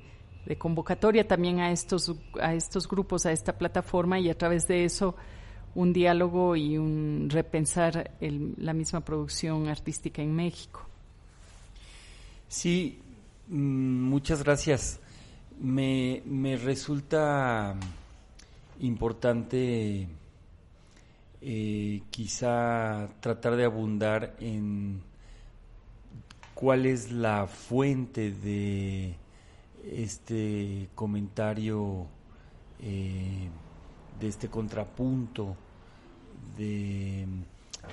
convocatoria 0.58 1.26
también 1.26 1.60
a 1.60 1.70
estos, 1.70 2.12
a 2.40 2.54
estos 2.54 2.88
grupos, 2.88 3.26
a 3.26 3.32
esta 3.32 3.56
plataforma 3.56 4.18
y 4.18 4.28
a 4.30 4.36
través 4.36 4.66
de 4.66 4.84
eso 4.84 5.14
un 5.74 5.92
diálogo 5.92 6.56
y 6.56 6.76
un 6.76 7.28
repensar 7.30 8.10
la 8.20 8.72
misma 8.72 9.00
producción 9.00 9.68
artística 9.68 10.20
en 10.20 10.34
México. 10.34 10.86
Sí, 12.48 13.01
muchas 13.52 14.42
gracias. 14.42 14.98
Me, 15.60 16.22
resulta 16.62 17.76
importante 18.80 20.08
eh, 21.40 22.02
quizá 22.10 23.08
tratar 23.20 23.56
de 23.56 23.64
abundar 23.64 24.34
en 24.40 25.02
cuál 26.54 26.86
es 26.86 27.12
la 27.12 27.46
fuente 27.46 28.32
de 28.32 29.14
este 29.84 30.88
comentario, 30.94 32.06
eh, 32.80 33.48
de 34.18 34.28
este 34.28 34.48
contrapunto, 34.48 35.56
de 36.56 37.26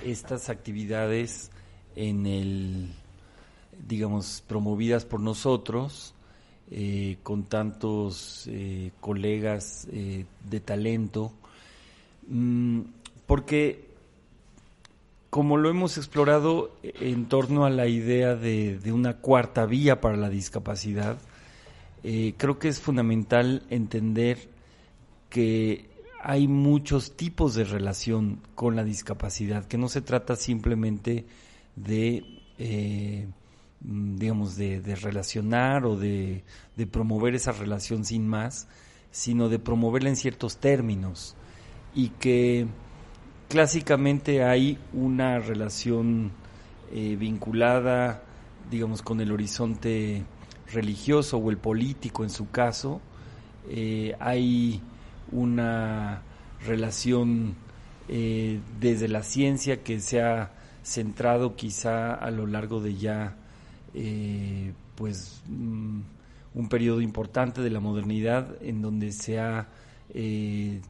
estas 0.04 0.48
actividades 0.48 1.50
en 1.94 2.26
el 2.26 2.94
digamos, 3.86 4.42
promovidas 4.46 5.04
por 5.04 5.20
nosotros, 5.20 6.14
eh, 6.72 7.16
con 7.24 7.46
tantos 7.46 8.46
eh, 8.46 8.92
colegas 9.00 9.88
eh, 9.90 10.24
de 10.48 10.60
talento, 10.60 11.32
mm, 12.28 12.82
porque 13.26 13.90
como 15.30 15.56
lo 15.56 15.68
hemos 15.68 15.98
explorado 15.98 16.70
en 16.82 17.26
torno 17.26 17.64
a 17.64 17.70
la 17.70 17.88
idea 17.88 18.36
de, 18.36 18.80
una 18.92 19.16
cuarta 19.16 19.66
vía 19.66 20.00
para 20.00 20.16
la 20.16 20.28
discapacidad, 20.28 21.18
creo 22.02 22.58
que 22.58 22.68
es 22.68 22.80
fundamental 22.80 23.62
entender 23.70 24.48
que 25.28 25.88
hay 26.20 26.48
muchos 26.48 27.16
tipos 27.16 27.54
de 27.54 27.62
relación 27.62 28.40
con 28.56 28.74
la 28.74 28.82
discapacidad, 28.82 29.66
que 29.66 29.78
no 29.78 29.88
se 29.88 30.02
trata 30.02 30.34
simplemente 30.34 31.26
de 31.76 32.24
digamos, 33.80 34.56
de, 34.56 34.80
relacionar 35.00 35.86
o 35.86 35.96
de, 35.96 36.44
promover 36.90 37.34
esa 37.34 37.52
relación 37.52 38.04
sin 38.04 38.26
más, 38.28 38.68
sino 39.10 39.48
de 39.48 39.58
promoverla 39.58 40.10
en 40.10 40.16
ciertos 40.16 40.58
términos. 40.58 41.36
Y 41.94 42.10
que 42.10 42.66
clásicamente 43.48 44.44
hay 44.44 44.78
una 44.92 45.38
relación 45.38 46.32
eh, 46.92 47.16
vinculada, 47.16 48.22
digamos, 48.70 49.02
con 49.02 49.20
el 49.20 49.32
horizonte 49.32 50.24
religioso 50.72 51.38
o 51.38 51.50
el 51.50 51.58
político 51.58 52.22
en 52.22 52.30
su 52.30 52.50
caso, 52.50 53.00
eh, 53.68 54.14
hay 54.20 54.80
una 55.32 56.22
relación 56.64 57.54
eh, 58.08 58.60
desde 58.80 59.08
la 59.08 59.22
ciencia 59.22 59.82
que 59.82 60.00
se 60.00 60.20
ha 60.22 60.52
centrado 60.82 61.56
quizá 61.56 62.14
a 62.14 62.30
lo 62.30 62.46
largo 62.46 62.80
de 62.80 62.96
ya 62.96 63.36
eh, 63.94 64.72
pues 64.94 65.42
mm, 65.48 66.00
un 66.54 66.68
periodo 66.68 67.00
importante 67.00 67.60
de 67.60 67.70
la 67.70 67.80
modernidad 67.80 68.56
en 68.62 68.82
donde 68.82 69.12
se 69.12 69.40
ha 69.40 69.68
eh, 70.14 70.80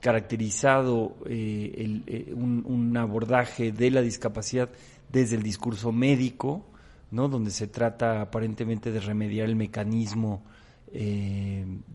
caracterizado 0.00 1.16
eh, 1.26 2.32
un, 2.34 2.96
abordaje 2.96 3.70
de 3.72 3.90
la 3.90 4.02
discapacidad 4.02 4.70
desde 5.10 5.36
el 5.36 5.42
discurso 5.42 5.92
médico, 5.92 6.64
¿no? 7.10 7.28
donde 7.28 7.50
se 7.50 7.68
trata 7.68 8.22
aparentemente 8.22 8.90
de 8.90 9.00
remediar 9.00 9.48
el 9.48 9.56
mecanismo 9.56 10.42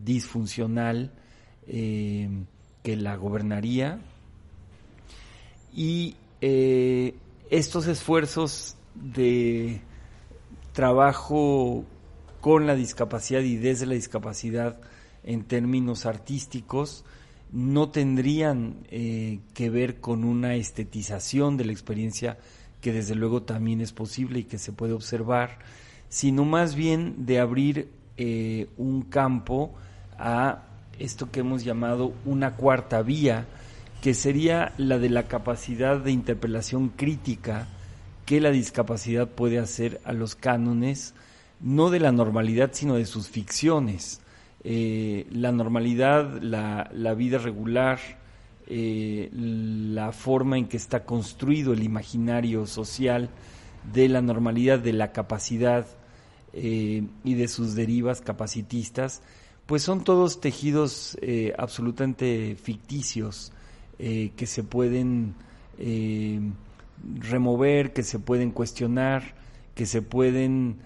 disfuncional 0.04 1.12
que 1.66 2.96
la 2.96 3.16
gobernaría. 3.16 4.00
Y 5.72 6.16
estos 6.40 7.86
esfuerzos 7.86 8.76
de 8.94 9.80
trabajo 10.78 11.84
con 12.40 12.68
la 12.68 12.76
discapacidad 12.76 13.40
y 13.40 13.56
desde 13.56 13.84
la 13.84 13.94
discapacidad 13.94 14.78
en 15.24 15.42
términos 15.42 16.06
artísticos 16.06 17.04
no 17.50 17.88
tendrían 17.88 18.76
eh, 18.88 19.40
que 19.54 19.70
ver 19.70 19.98
con 19.98 20.22
una 20.22 20.54
estetización 20.54 21.56
de 21.56 21.64
la 21.64 21.72
experiencia 21.72 22.38
que 22.80 22.92
desde 22.92 23.16
luego 23.16 23.42
también 23.42 23.80
es 23.80 23.92
posible 23.92 24.38
y 24.38 24.44
que 24.44 24.58
se 24.58 24.70
puede 24.70 24.92
observar, 24.92 25.58
sino 26.08 26.44
más 26.44 26.76
bien 26.76 27.26
de 27.26 27.40
abrir 27.40 27.88
eh, 28.16 28.68
un 28.76 29.02
campo 29.02 29.74
a 30.16 30.62
esto 31.00 31.28
que 31.32 31.40
hemos 31.40 31.64
llamado 31.64 32.12
una 32.24 32.54
cuarta 32.54 33.02
vía, 33.02 33.48
que 34.00 34.14
sería 34.14 34.74
la 34.78 35.00
de 35.00 35.10
la 35.10 35.26
capacidad 35.26 35.98
de 35.98 36.12
interpelación 36.12 36.90
crítica 36.90 37.66
que 38.28 38.42
la 38.42 38.50
discapacidad 38.50 39.26
puede 39.26 39.58
hacer 39.58 40.02
a 40.04 40.12
los 40.12 40.34
cánones, 40.34 41.14
no 41.62 41.88
de 41.88 41.98
la 41.98 42.12
normalidad, 42.12 42.72
sino 42.74 42.96
de 42.96 43.06
sus 43.06 43.26
ficciones. 43.26 44.20
Eh, 44.64 45.26
la 45.32 45.50
normalidad, 45.50 46.38
la, 46.42 47.14
vida 47.14 47.38
regular, 47.38 47.98
eh, 48.66 49.30
la 49.32 50.12
forma 50.12 50.58
en 50.58 50.68
que 50.68 50.76
está 50.76 51.06
construido 51.06 51.72
el 51.72 51.82
imaginario 51.82 52.66
social 52.66 53.30
de 53.94 54.10
la 54.10 54.20
normalidad, 54.20 54.78
de 54.78 54.92
la 54.92 55.10
capacidad 55.12 55.86
eh, 56.52 57.04
y 57.24 57.32
de 57.32 57.48
sus 57.48 57.74
derivas 57.74 58.20
capacitistas, 58.20 59.22
pues 59.64 59.82
son 59.82 60.04
todos 60.04 60.42
tejidos 60.42 61.16
absolutamente 61.56 62.56
ficticios 62.56 63.52
que 63.98 64.46
se 64.46 64.64
pueden 64.64 65.34
remover, 67.04 67.92
que 67.92 68.02
se 68.02 68.18
pueden 68.18 68.50
cuestionar, 68.50 69.34
que 69.74 69.86
se 69.86 70.02
pueden 70.02 70.78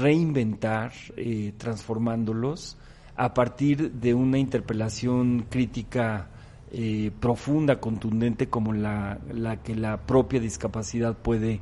reinventar 0.00 0.92
eh, 1.16 1.52
transformándolos 1.56 2.76
a 3.16 3.34
partir 3.34 3.92
de 3.92 4.14
una 4.14 4.38
interpelación 4.38 5.46
crítica 5.50 6.30
eh, 6.72 7.10
profunda, 7.18 7.80
contundente 7.80 8.48
como 8.48 8.72
la, 8.72 9.18
que 9.64 9.74
la 9.74 9.98
propia 9.98 10.40
discapacidad 10.40 11.16
puede 11.16 11.60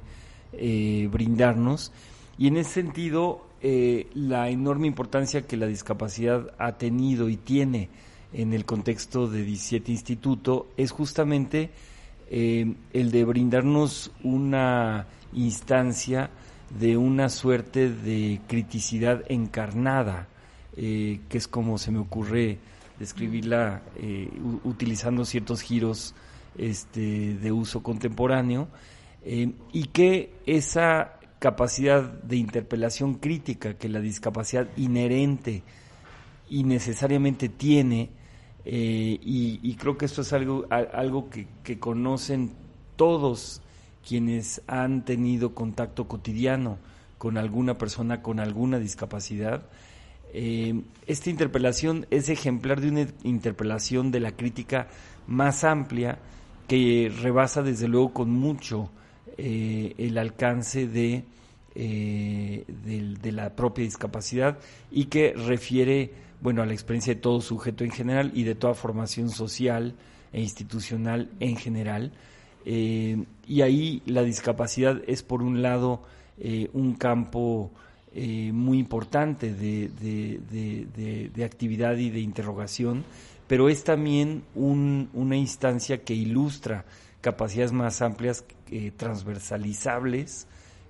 eh, 0.52 1.08
brindarnos. 1.10 1.92
Y 2.36 2.48
en 2.48 2.58
ese 2.58 2.82
sentido, 2.82 3.46
la 3.60 4.50
enorme 4.50 4.86
importancia 4.86 5.42
que 5.42 5.56
la 5.56 5.66
discapacidad 5.66 6.54
ha 6.58 6.78
tenido 6.78 7.28
y 7.28 7.36
tiene 7.36 7.88
en 8.32 8.52
el 8.52 8.64
contexto 8.64 9.26
de 9.26 9.42
17 9.42 9.90
Instituto 9.90 10.68
es 10.76 10.92
justamente 10.92 11.70
eh, 12.30 12.74
el 12.92 13.10
de 13.10 13.24
brindarnos 13.24 14.12
una 14.22 15.06
instancia 15.32 16.30
de 16.78 16.96
una 16.96 17.28
suerte 17.28 17.90
de 17.90 18.40
criticidad 18.46 19.22
encarnada, 19.28 20.28
eh, 20.76 21.20
que 21.28 21.38
es 21.38 21.48
como 21.48 21.78
se 21.78 21.90
me 21.90 21.98
ocurre 21.98 22.58
describirla 22.98 23.82
eh, 23.96 24.28
utilizando 24.64 25.24
ciertos 25.24 25.62
giros 25.62 26.14
este, 26.58 27.34
de 27.34 27.52
uso 27.52 27.82
contemporáneo 27.82 28.68
y 29.72 29.84
que 29.86 30.32
esa 30.46 31.18
capacidad 31.38 32.02
de 32.02 32.36
interpelación 32.36 33.14
crítica 33.14 33.74
que 33.74 33.88
la 33.88 34.00
discapacidad 34.00 34.68
inherente 34.76 35.62
y 36.48 36.64
necesariamente 36.64 37.48
tiene, 37.48 38.10
eh, 38.70 39.18
y, 39.22 39.74
creo 39.76 39.96
que 39.96 40.04
esto 40.04 40.20
es 40.20 40.30
algo, 40.34 40.66
algo 40.68 41.30
que, 41.30 41.78
conocen 41.78 42.52
todos 42.96 43.62
quienes 44.06 44.60
han 44.66 45.06
tenido 45.06 45.54
contacto 45.54 46.06
cotidiano 46.06 46.76
con 47.16 47.38
alguna 47.38 47.78
persona 47.78 48.20
con 48.20 48.40
alguna 48.40 48.78
discapacidad. 48.78 49.62
Eh, 50.34 50.82
esta 51.06 51.30
interpelación 51.30 52.06
es 52.10 52.28
ejemplar 52.28 52.82
de 52.82 52.90
una 52.90 53.06
interpelación 53.22 54.10
de 54.10 54.20
la 54.20 54.32
crítica 54.32 54.88
más 55.26 55.64
amplia 55.64 56.18
que 56.66 57.10
rebasa 57.22 57.62
desde 57.62 57.88
luego 57.88 58.12
con 58.12 58.28
mucho 58.28 58.90
eh, 59.38 59.94
el 59.96 60.18
alcance 60.18 60.86
de, 60.86 61.24
de, 61.74 63.32
la 63.32 63.56
propia 63.56 63.84
discapacidad 63.84 64.58
y 64.90 65.06
que 65.06 65.32
refiere 65.32 66.27
bueno 66.40 66.62
a 66.62 66.66
la 66.66 66.72
experiencia 66.72 67.14
de 67.14 67.20
todo 67.20 67.40
sujeto 67.40 67.84
en 67.84 67.90
general 67.90 68.32
y 68.34 68.44
de 68.44 68.54
toda 68.54 68.74
formación 68.74 69.30
social 69.30 69.94
e 70.32 70.40
institucional 70.40 71.30
en 71.40 71.56
general 71.56 72.12
y 72.66 73.62
ahí 73.62 74.02
la 74.04 74.22
discapacidad 74.22 75.00
es 75.06 75.22
por 75.22 75.42
un 75.42 75.62
lado 75.62 76.02
un 76.74 76.94
campo 76.96 77.70
muy 78.14 78.78
importante 78.78 79.54
de, 79.54 79.88
de, 79.88 81.30
de, 81.34 81.44
actividad 81.44 81.96
y 81.96 82.10
de 82.10 82.20
interrogación 82.20 83.04
pero 83.46 83.70
es 83.70 83.84
también 83.84 84.44
una 84.54 85.36
instancia 85.36 86.04
que 86.04 86.12
ilustra 86.12 86.84
capacidades 87.20 87.72
más 87.72 88.02
amplias, 88.02 88.44
eh, 88.70 88.92
transversalizables, 88.96 90.46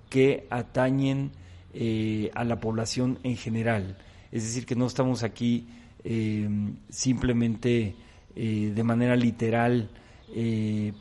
que 0.09 0.47
atañen 0.49 1.31
eh, 1.73 2.31
a 2.35 2.43
la 2.43 2.59
población 2.59 3.19
en 3.23 3.37
general. 3.37 3.97
Es 4.31 4.43
decir, 4.43 4.65
que 4.65 4.75
no 4.75 4.85
estamos 4.85 5.23
aquí 5.23 5.67
em, 6.03 6.75
simplemente 6.89 7.95
eh, 8.35 8.71
de 8.73 8.83
manera 8.83 9.15
literal 9.15 9.89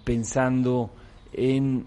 pensando 0.05 0.91
en 1.35 1.87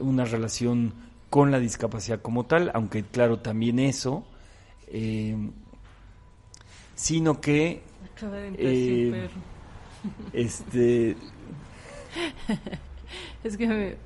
una 0.00 0.24
relación 0.24 0.94
con 1.30 1.52
la 1.52 1.60
discapacidad 1.60 2.20
como 2.20 2.46
tal, 2.46 2.72
aunque 2.74 3.04
claro, 3.04 3.38
también 3.38 3.78
eso, 3.78 4.26
sino 6.96 7.40
que 7.40 7.82
eh, 8.58 9.28
este. 10.32 11.16
es 13.44 13.56
que 13.56 13.66
me, 13.66 13.96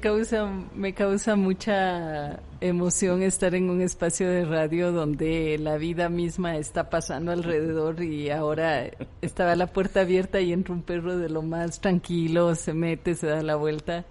causa 0.00 0.46
me 0.74 0.92
causa 0.92 1.36
mucha 1.36 2.40
emoción 2.60 3.22
estar 3.22 3.54
en 3.54 3.70
un 3.70 3.80
espacio 3.80 4.28
de 4.28 4.44
radio 4.44 4.90
donde 4.90 5.56
la 5.58 5.76
vida 5.76 6.08
misma 6.08 6.56
está 6.56 6.90
pasando 6.90 7.30
alrededor 7.30 8.02
y 8.02 8.30
ahora 8.30 8.90
estaba 9.22 9.54
la 9.54 9.68
puerta 9.68 10.00
abierta 10.00 10.40
y 10.40 10.52
entra 10.52 10.74
un 10.74 10.82
perro 10.82 11.16
de 11.16 11.28
lo 11.28 11.42
más 11.42 11.80
tranquilo, 11.80 12.54
se 12.56 12.74
mete, 12.74 13.14
se 13.14 13.28
da 13.28 13.42
la 13.42 13.54
vuelta 13.54 14.04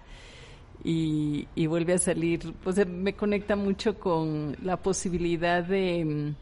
y, 0.82 1.48
y 1.54 1.66
vuelve 1.66 1.94
a 1.94 1.98
salir. 1.98 2.54
Pues 2.64 2.86
me 2.86 3.14
conecta 3.14 3.54
mucho 3.54 3.98
con 3.98 4.56
la 4.62 4.78
posibilidad 4.78 5.62
de 5.62 6.34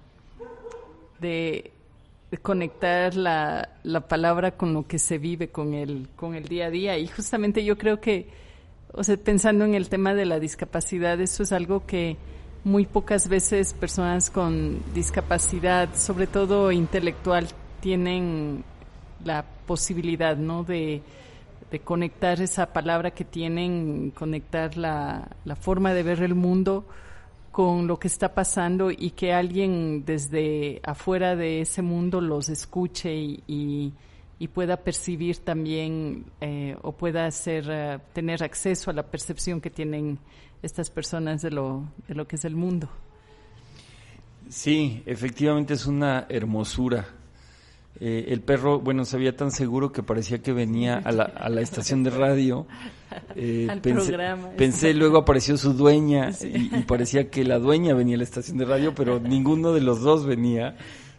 de 1.21 1.73
conectar 2.43 3.15
la, 3.15 3.69
la, 3.83 4.09
palabra 4.09 4.57
con 4.57 4.75
lo 4.75 4.87
que 4.87 4.99
se 4.99 5.19
vive, 5.19 5.49
con 5.49 5.75
el, 5.75 6.09
con 6.17 6.35
el 6.35 6.49
día 6.49 6.67
a 6.67 6.71
día. 6.71 6.99
Y 6.99 7.07
justamente 7.07 7.65
yo 7.65 7.79
creo 7.79 8.01
que, 8.01 8.29
o 8.93 9.05
sea, 9.05 9.17
pensando 9.17 9.65
en 9.65 9.75
el 9.75 9.89
tema 9.89 10.15
de 10.15 10.25
la 10.25 10.41
discapacidad, 10.41 11.21
eso 11.21 11.43
es 11.43 11.53
algo 11.53 11.87
que 11.87 12.17
muy 12.65 12.87
pocas 12.87 13.29
veces 13.29 13.75
personas 13.75 14.31
con 14.31 14.81
discapacidad, 14.93 15.95
sobre 15.95 16.27
todo 16.27 16.73
intelectual, 16.73 17.47
tienen 17.81 18.65
la 19.25 19.45
posibilidad, 19.67 20.37
¿no? 20.37 20.65
De, 20.65 21.03
de 21.71 21.81
conectar 21.81 22.41
esa 22.41 22.73
palabra 22.73 23.13
que 23.13 23.25
tienen, 23.25 24.11
conectar 24.11 24.77
la, 24.77 25.29
la 25.45 25.57
forma 25.57 25.93
de 25.93 26.03
ver 26.03 26.23
el 26.23 26.35
mundo 26.35 26.87
con 27.53 27.87
lo 27.87 27.99
que 27.99 28.09
está 28.09 28.35
pasando 28.35 28.91
y 28.91 29.13
que 29.13 29.33
alguien 29.33 30.05
desde 30.05 30.81
afuera 30.85 31.37
de 31.37 31.63
ese 31.63 31.83
mundo 31.83 32.21
los 32.21 32.49
escuche 32.49 33.15
y, 33.15 33.43
y, 33.47 33.93
pueda 34.49 34.77
percibir 34.77 35.39
también 35.39 36.27
eh, 36.41 36.77
o 36.83 36.93
pueda 36.93 37.27
hacer, 37.27 37.67
eh, 37.69 37.99
tener 38.13 38.43
acceso 38.43 38.91
a 38.91 38.95
la 38.95 39.03
percepción 39.03 39.61
que 39.61 39.71
tienen 39.71 40.19
estas 40.63 40.91
personas 40.91 41.43
de 41.43 41.51
lo, 41.51 41.85
de 42.07 42.15
lo 42.15 42.27
que 42.27 42.37
es 42.37 42.45
el 42.45 42.55
mundo. 42.55 42.89
Sí, 44.49 45.03
efectivamente 45.07 45.75
es 45.75 45.87
una 45.87 46.27
hermosura 46.29 47.07
eh, 47.99 48.27
el 48.29 48.43
perro, 48.43 48.79
bueno, 48.79 49.07
se 49.07 49.17
veía 49.17 49.35
tan 49.35 49.51
seguro 49.51 49.91
que 49.91 50.03
parecía 50.03 50.43
que 50.43 50.53
venía 50.53 50.99
a 50.99 51.13
la, 51.13 51.25
a 51.25 51.49
la 51.49 51.61
estación 51.61 52.03
de 52.03 52.11
radio. 52.11 52.67
Eh, 53.37 53.69
Al 53.71 53.81
pensé, 53.81 54.09
programa. 54.09 54.51
Pensé, 54.57 54.93
luego 54.93 55.19
apareció 55.19 55.57
su 55.57 55.75
dueña 55.75 56.31
y, 56.43 56.83
parecía 56.83 57.31
que 57.31 57.45
la 57.45 57.61
dueña 57.61 57.95
venía 57.95 58.17
a 58.17 58.19
la 58.19 58.25
estación 58.25 58.59
de 58.59 58.65
radio, 58.65 58.95
pero 58.97 59.21
ninguno 59.21 59.73
de 59.73 59.81
los 59.81 60.01
dos 60.01 60.27
venía. 60.27 60.77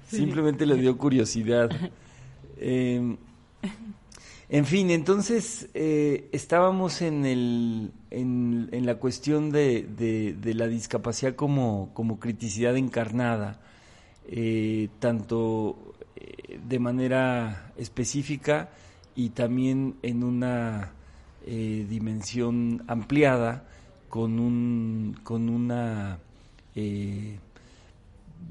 Simplemente 0.08 0.66
le 0.66 0.76
dio 0.76 0.98
curiosidad. 0.98 1.70
Em, 2.60 3.18
en 4.50 4.66
fin, 4.66 4.92
entonces 4.92 5.70
eh, 5.74 6.30
estábamos 6.32 7.02
en, 7.02 7.26
el, 7.26 7.92
en, 8.12 8.86
la 8.86 8.96
cuestión 8.96 9.52
de, 9.52 10.36
la 10.44 10.68
discapacidad 10.68 11.36
como, 11.36 11.92
como 11.94 12.20
criticidad 12.20 12.78
encarnada, 12.78 13.62
tanto 15.00 15.96
de 16.68 16.80
manera 16.80 17.72
específica 17.78 18.70
y 19.16 19.30
también 19.30 19.96
en 20.04 20.24
una 20.24 20.92
eh, 21.46 21.86
dimensión 21.90 22.84
ampliada 22.88 23.66
con 24.10 24.40
un 24.40 25.18
con 25.24 25.50
una 25.50 26.20
eh, 26.76 27.40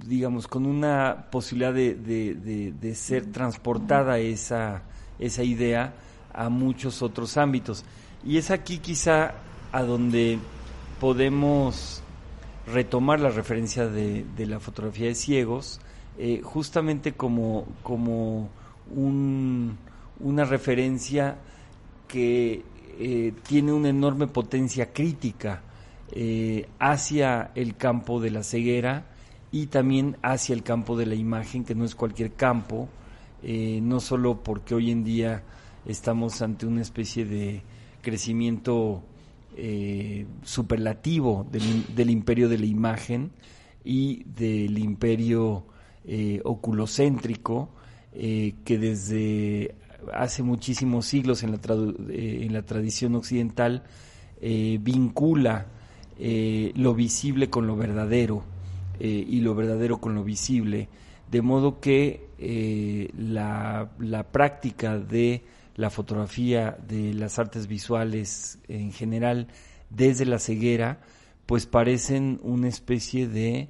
digamos 0.04 0.46
con 0.48 0.66
una 0.66 1.26
posibilidad 1.30 1.72
de, 1.72 1.94
de, 1.94 2.94
ser 2.94 3.32
transportada 3.32 4.18
esa 4.18 4.82
esa 5.18 5.42
idea 5.42 5.94
a 6.32 6.48
muchos 6.48 7.02
otros 7.02 7.36
ámbitos. 7.36 7.84
Y 8.24 8.36
es 8.36 8.50
aquí 8.50 8.78
quizá 8.78 9.34
a 9.72 9.82
donde 9.82 10.38
podemos 11.00 12.02
retomar 12.66 13.20
la 13.20 13.30
referencia 13.30 13.86
de, 13.86 14.24
de 14.36 14.46
la 14.46 14.60
fotografía 14.60 15.06
de 15.06 15.14
ciegos 15.14 15.80
eh, 16.18 16.40
justamente 16.42 17.12
como, 17.12 17.66
como 17.82 18.48
una 18.88 20.44
referencia 20.44 21.36
que 22.08 22.62
eh, 22.98 23.34
tiene 23.46 23.72
una 23.74 23.90
enorme 23.90 24.26
potencia 24.26 24.94
crítica 24.94 25.60
eh, 26.12 26.68
hacia 26.78 27.50
el 27.54 27.76
campo 27.76 28.18
de 28.20 28.30
la 28.30 28.42
ceguera 28.42 29.04
y 29.56 29.68
también 29.68 30.18
hacia 30.20 30.54
el 30.54 30.62
campo 30.62 30.98
de 30.98 31.06
la 31.06 31.14
imagen, 31.14 31.64
que 31.64 31.74
no 31.74 31.86
es 31.86 31.94
cualquier 31.94 32.34
campo, 32.34 32.90
no 33.42 34.00
solo 34.00 34.42
porque 34.42 34.74
hoy 34.74 34.90
en 34.90 35.02
día 35.02 35.44
estamos 35.86 36.42
ante 36.42 36.66
una 36.66 36.82
especie 36.82 37.24
de 37.24 37.62
crecimiento 38.02 39.02
superlativo 40.42 41.46
del, 41.50 42.10
imperio 42.10 42.50
de 42.50 42.58
la 42.58 42.66
imagen 42.66 43.30
y 43.82 44.24
del 44.24 44.76
imperio 44.76 45.64
eh, 46.04 46.42
oculocéntrico 46.44 47.70
eh, 48.12 48.56
que 48.62 48.76
desde 48.76 49.74
hace 50.12 50.42
muchísimos 50.42 51.06
siglos 51.06 51.42
eh, 51.42 51.48
en 52.42 52.52
la 52.52 52.62
tradición 52.62 53.14
occidental 53.14 53.84
vincula 54.38 55.68
lo 56.18 56.94
visible 56.94 57.48
con 57.48 57.66
lo 57.66 57.74
verdadero 57.74 58.55
y 58.98 59.40
lo 59.40 59.54
verdadero 59.54 59.98
con 59.98 60.14
lo 60.14 60.24
visible, 60.24 60.88
de 61.30 61.42
modo 61.42 61.80
que 61.80 63.10
la, 63.16 63.90
la 63.98 64.22
práctica 64.24 64.98
de 64.98 65.42
la 65.74 65.90
fotografía, 65.90 66.76
de 66.88 67.12
las 67.14 67.38
artes 67.38 67.66
visuales 67.66 68.58
en 68.68 68.92
general, 68.92 69.48
desde 69.90 70.24
la 70.24 70.38
ceguera, 70.38 71.00
pues 71.46 71.66
parecen 71.66 72.40
una 72.42 72.68
especie 72.68 73.28
de 73.28 73.68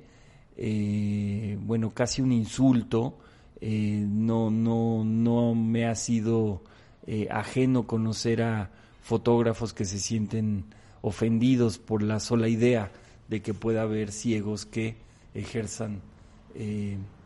eh, 0.57 1.59
bueno, 1.61 1.93
casi 1.93 2.23
un 2.23 2.33
insulto. 2.33 3.19
Eh, 3.61 4.05
no, 4.07 4.51
no, 4.51 5.05
no 5.05 5.55
me 5.55 5.87
ha 5.87 5.95
sido 5.95 6.63
eh, 7.07 7.29
ajeno 7.31 7.87
conocer 7.87 8.43
a 8.43 8.71
fotógrafos 9.03 9.73
que 9.73 9.85
se 9.85 9.99
sienten 9.99 10.65
ofendidos 11.01 11.79
por 11.79 12.03
la 12.03 12.21
sola 12.21 12.49
idea 12.49 12.91
de 13.29 13.41
que 13.41 13.55
pueda 13.55 13.83
haber 13.83 14.13
ciegos 14.13 14.67
que 14.67 14.97
ejerzan 15.39 16.01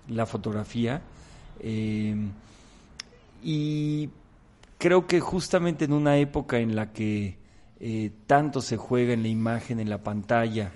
la 0.08 0.26
fotografía. 0.26 1.02
y 3.42 4.08
creo 4.78 5.06
que 5.06 5.20
justamente 5.20 5.84
en 5.84 5.92
una 5.92 6.16
época 6.16 6.58
en 6.58 6.74
la 6.74 6.92
que 6.92 7.38
eh, 7.82 8.10
tanto 8.26 8.60
se 8.60 8.76
juega 8.76 9.14
en 9.14 9.22
la 9.22 9.28
imagen, 9.28 9.80
en 9.80 9.88
la 9.88 10.02
pantalla, 10.02 10.70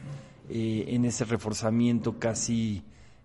eh, 0.48 0.86
en 0.88 1.04
ese 1.04 1.26
reforzamiento 1.26 2.18
casi 2.18 2.82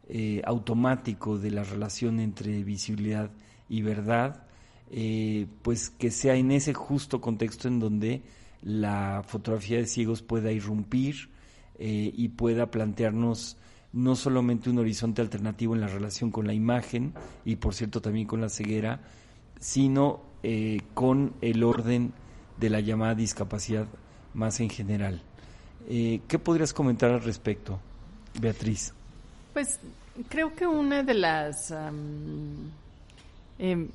eh, 0.10 0.42
automático 0.46 1.38
de 1.38 1.52
la 1.52 1.64
relación 1.64 2.20
entre 2.20 2.64
visibilidad 2.64 3.32
y 3.70 3.82
verdad, 3.82 4.46
pues 5.62 5.92
que 5.92 6.10
sea 6.10 6.34
en 6.36 6.52
ese 6.52 6.74
justo 6.74 7.22
contexto 7.22 7.68
en 7.68 7.80
donde 7.80 8.24
la 8.64 9.24
fotografía 9.26 9.78
de 9.78 9.86
ciegos 9.86 10.24
pueda 10.24 10.52
irrumpir 10.52 11.30
y 11.78 12.30
pueda 12.30 12.72
plantearnos 12.72 13.56
no 13.94 14.16
solamente 14.16 14.70
un 14.70 14.80
horizonte 14.80 15.22
alternativo 15.22 15.76
en 15.76 15.82
la 15.82 15.88
relación 15.88 16.32
con 16.32 16.46
la 16.48 16.54
imagen 16.54 17.14
y 17.46 17.56
por 17.56 17.74
cierto 17.74 18.02
también 18.02 18.28
con 18.28 18.42
la 18.42 18.50
ceguera, 18.50 19.02
sino 19.60 20.22
con 20.94 21.34
el 21.42 21.64
orden 21.64 22.14
de 22.58 22.70
la 22.70 22.80
llamada 22.80 23.16
discapacidad 23.16 23.88
más 24.34 24.60
en 24.60 24.70
general. 24.70 25.22
Eh, 25.88 26.22
¿Qué 26.28 26.38
podrías 26.38 26.74
comentar 26.74 27.12
al 27.12 27.22
respecto, 27.22 27.80
Beatriz? 28.40 28.94
Pues 29.54 29.80
creo 30.28 30.54
que 30.54 30.68
una 30.68 31.04
de 31.04 31.14
las... 31.14 31.72
Em, 33.58 33.90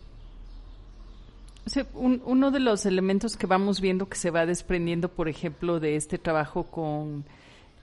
uno 1.95 2.51
de 2.51 2.61
los 2.61 2.85
elementos 2.85 3.37
que 3.37 3.47
vamos 3.47 3.81
viendo 3.81 4.09
que 4.09 4.19
se 4.19 4.31
va 4.31 4.45
desprendiendo, 4.45 5.09
por 5.09 5.29
ejemplo, 5.29 5.81
de 5.81 5.97
este 5.97 6.19
trabajo 6.19 6.65
con, 6.65 7.25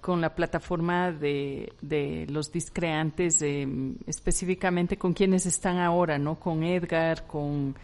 con 0.01 0.19
la 0.19 0.33
plataforma 0.33 1.11
de, 1.11 1.71
de 1.81 2.25
los 2.29 2.51
discreantes, 2.51 3.41
em, 3.41 3.95
específicamente 4.07 4.97
con 4.97 5.13
quienes 5.13 5.45
están 5.45 5.77
ahora, 5.77 6.17
¿no? 6.17 6.39
Con 6.39 6.63
Edgar, 6.63 7.27
con, 7.27 7.75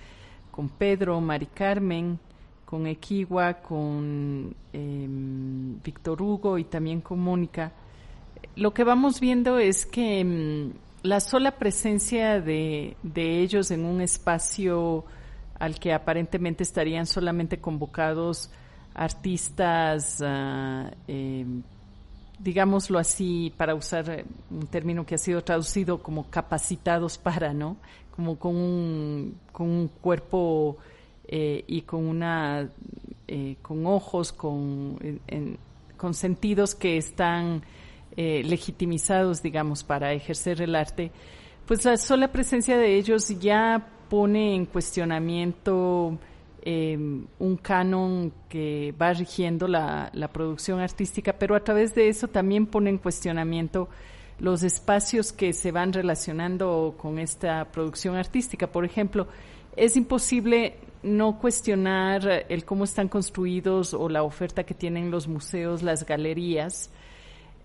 con 0.52 0.70
Pedro, 0.70 1.22
Mari 1.22 1.46
Carmen, 1.48 2.20
con 2.66 2.88
Equiwa, 2.88 3.54
con 3.62 4.54
em, 4.74 5.82
Víctor 5.82 6.22
Hugo 6.22 6.58
y 6.58 6.66
también 6.66 7.02
con 7.02 7.20
Mónica, 7.20 7.72
lo 8.56 8.74
que 8.74 8.84
vamos 8.84 9.20
viendo 9.20 9.60
es 9.60 9.86
que 9.86 10.20
em, 10.20 10.74
la 11.04 11.20
sola 11.20 11.52
presencia 11.52 12.42
de, 12.42 12.96
ellos 13.16 13.72
en 13.72 13.86
un 13.86 14.02
espacio 14.02 15.06
al 15.60 15.80
que 15.80 15.94
aparentemente 15.94 16.64
estarían 16.64 17.06
solamente 17.06 17.60
convocados 17.60 18.50
artistas, 18.94 20.20
uh, 20.22 21.62
digámoslo 22.40 23.00
así, 23.00 23.54
para 23.58 23.76
usar 23.76 24.26
un 24.50 24.68
término 24.68 25.06
que 25.06 25.16
ha 25.16 25.18
sido 25.18 25.44
traducido 25.44 26.02
como 26.02 26.30
capacitados 26.30 27.18
para, 27.18 27.54
¿no? 27.54 27.78
Como 28.16 28.38
con 28.38 28.56
un, 28.56 29.40
con 29.52 29.70
un 29.70 29.88
cuerpo 29.88 30.78
eh, 31.28 31.64
y 31.68 31.82
con 31.82 32.06
una 32.06 32.70
eh, 33.28 33.58
con 33.62 33.86
ojos, 33.86 34.32
con, 34.32 34.98
con 35.98 36.14
sentidos 36.14 36.76
que 36.76 36.98
están 36.98 37.64
eh, 38.16 38.42
legitimizados, 38.46 39.44
digamos, 39.44 39.84
para 39.84 40.14
ejercer 40.14 40.62
el 40.62 40.76
arte, 40.76 41.12
pues 41.66 41.84
la 41.86 41.98
sola 41.98 42.32
presencia 42.32 42.78
de 42.78 42.96
ellos 42.96 43.28
ya 43.40 43.90
pone 44.10 44.56
en 44.56 44.66
cuestionamiento 44.66 46.18
un 46.68 47.58
canon 47.62 48.34
que 48.50 48.94
va 49.00 49.14
rigiendo 49.14 49.68
la, 49.68 50.10
la, 50.14 50.28
producción 50.28 50.80
artística, 50.80 51.34
pero 51.34 51.56
a 51.56 51.64
través 51.64 51.96
de 51.96 52.10
eso 52.10 52.28
también 52.28 52.66
pone 52.66 52.90
en 52.90 52.98
cuestionamiento 52.98 53.88
los 54.40 54.64
espacios 54.64 55.32
que 55.32 55.54
se 55.54 55.72
van 55.72 55.94
relacionando 55.94 56.96
con 56.98 57.20
esta 57.20 57.66
producción 57.72 58.16
artística. 58.16 58.68
Por 58.68 58.84
ejemplo, 58.84 59.28
es 59.76 59.96
imposible 59.96 60.76
no 61.04 61.40
cuestionar 61.40 62.46
el 62.50 62.66
cómo 62.66 62.84
están 62.84 63.08
construidos 63.08 63.94
o 63.94 64.10
la 64.10 64.24
oferta 64.24 64.64
que 64.64 64.74
tienen 64.74 65.12
los 65.12 65.28
museos, 65.28 65.84
las 65.84 66.06
galerías. 66.06 66.90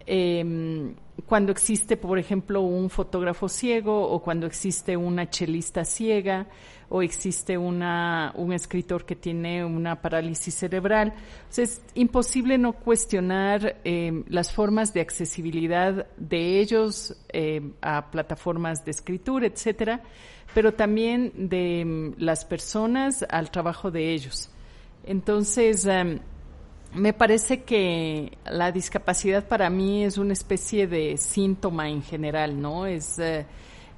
Em, 0.06 0.94
cuando 1.26 1.52
existe, 1.52 1.96
por 1.96 2.18
ejemplo, 2.18 2.62
un 2.62 2.90
fotógrafo 2.90 3.48
ciego 3.48 4.08
o 4.08 4.22
cuando 4.22 4.46
existe 4.46 4.96
una 4.96 5.30
chelista 5.30 5.84
ciega 5.84 6.46
o 6.94 7.00
existe 7.00 7.56
una, 7.56 8.32
un 8.36 8.52
escritor 8.52 9.06
que 9.06 9.16
tiene 9.16 9.64
una 9.64 10.02
parálisis 10.02 10.54
cerebral. 10.54 11.14
es 11.56 11.80
imposible 11.94 12.58
no 12.58 12.74
cuestionar 12.74 13.76
em, 13.82 14.24
las 14.28 14.52
formas 14.52 14.92
de 14.92 15.00
accesibilidad 15.00 16.06
de 16.18 16.60
ellos 16.60 17.16
em, 17.30 17.72
a 17.80 18.10
plataformas 18.10 18.84
de 18.84 18.90
escritura, 18.90 19.46
etcétera 19.46 20.02
pero 20.54 20.74
también 20.74 21.32
de 21.34 21.84
mm, 21.84 22.14
las 22.18 22.44
personas 22.44 23.24
al 23.28 23.50
trabajo 23.50 23.90
de 23.90 24.12
ellos. 24.12 24.50
Entonces, 25.04 25.86
em, 25.86 26.18
me 26.94 27.12
parece 27.12 27.62
que 27.62 28.36
la 28.44 28.70
discapacidad 28.70 29.48
para 29.48 29.70
mí 29.70 30.04
es 30.04 30.18
una 30.18 30.34
especie 30.34 30.86
de 30.86 31.16
síntoma 31.16 31.88
en 31.88 32.02
general, 32.02 32.60
¿no? 32.60 32.86
Es 32.86 33.18
eh, 33.18 33.46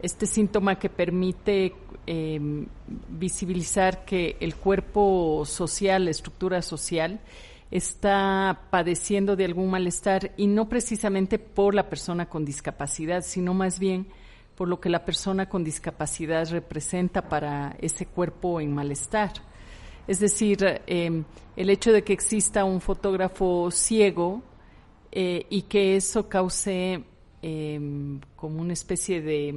este 0.04 0.26
síntoma 0.26 0.78
que 0.78 0.90
permite 0.90 1.74
em, 2.06 2.66
visibilizar 3.08 4.04
que 4.04 4.36
el 4.40 4.54
cuerpo 4.54 5.44
social, 5.46 6.04
la 6.04 6.10
estructura 6.10 6.60
social, 6.60 7.20
está 7.70 8.66
padeciendo 8.70 9.34
de 9.34 9.46
algún 9.46 9.70
malestar 9.70 10.32
y 10.36 10.46
no 10.46 10.68
precisamente 10.68 11.38
por 11.38 11.74
la 11.74 11.88
persona 11.88 12.28
con 12.28 12.44
discapacidad, 12.44 13.22
sino 13.22 13.54
más 13.54 13.78
bien 13.78 14.06
por 14.54 14.68
lo 14.68 14.80
que 14.80 14.88
la 14.88 15.04
persona 15.04 15.48
con 15.48 15.64
discapacidad 15.64 16.48
representa 16.50 17.28
para 17.28 17.74
ese 17.80 18.06
cuerpo 18.06 18.60
en 18.60 18.74
malestar. 18.74 19.32
Es 20.06 20.20
decir, 20.20 20.82
em, 20.86 21.24
el 21.56 21.70
hecho 21.70 21.90
de 21.90 22.04
que 22.04 22.12
exista 22.12 22.64
un 22.64 22.80
fotógrafo 22.80 23.70
ciego 23.70 24.42
eh, 25.10 25.46
y 25.48 25.62
que 25.62 25.96
eso 25.96 26.28
cause 26.28 27.02
em, 27.46 28.20
como 28.36 28.62
una 28.62 28.72
especie 28.72 29.20
de 29.20 29.48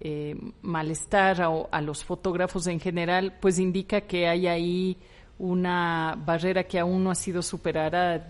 em, 0.00 0.52
malestar 0.62 1.40
a, 1.70 1.80
los 1.80 2.02
fotógrafos 2.02 2.66
en 2.66 2.80
general, 2.80 3.34
pues 3.40 3.60
indica 3.60 4.00
que 4.00 4.26
hay 4.26 4.48
ahí 4.48 4.96
una 5.38 6.18
barrera 6.26 6.64
que 6.64 6.80
aún 6.80 7.04
no 7.04 7.12
ha 7.12 7.14
sido 7.14 7.42
superada 7.42 8.28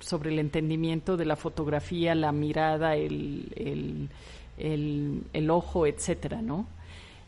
sobre 0.00 0.30
el 0.30 0.38
entendimiento 0.38 1.16
de 1.16 1.24
la 1.26 1.36
fotografía, 1.36 2.14
la 2.14 2.32
mirada, 2.32 2.96
el 2.96 4.08
ojo, 5.50 5.86
etcétera. 5.86 6.40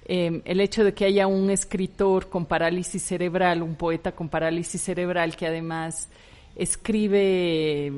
Em, 0.07 0.41
el 0.45 0.61
hecho 0.61 0.85
de 0.85 0.95
que 0.95 1.05
haya 1.05 1.27
un 1.27 1.51
escritor 1.51 2.29
con 2.29 2.47
parálisis 2.47 3.03
cerebral, 3.03 3.63
un 3.63 3.75
poeta 3.75 4.13
con 4.13 4.29
parálisis 4.29 4.81
cerebral 4.81 5.37
que 5.37 5.47
además 5.47 6.09
escribe 6.57 7.91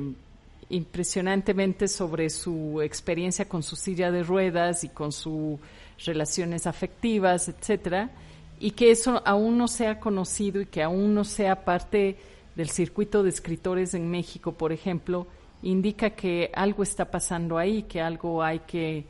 impresionantemente 0.69 1.87
sobre 1.87 2.29
su 2.29 2.81
experiencia 2.81 3.47
con 3.47 3.63
su 3.63 3.75
silla 3.75 4.11
de 4.11 4.23
ruedas 4.23 4.83
y 4.83 4.89
con 4.89 5.11
sus 5.11 5.59
relaciones 6.05 6.67
afectivas, 6.67 7.47
etcétera, 7.47 8.11
y 8.59 8.71
que 8.71 8.91
eso 8.91 9.21
aún 9.25 9.57
no 9.57 9.67
sea 9.67 9.99
conocido 9.99 10.61
y 10.61 10.65
que 10.65 10.83
aún 10.83 11.13
no 11.13 11.23
sea 11.23 11.63
parte 11.63 12.17
del 12.55 12.69
circuito 12.69 13.23
de 13.23 13.29
escritores 13.29 13.93
en 13.93 14.09
México, 14.09 14.51
por 14.51 14.71
ejemplo, 14.71 15.27
indica 15.61 16.11
que 16.11 16.51
algo 16.53 16.83
está 16.83 17.05
pasando 17.05 17.57
ahí, 17.57 17.83
que 17.83 18.01
algo 18.01 18.43
hay 18.43 18.59
que 18.59 19.05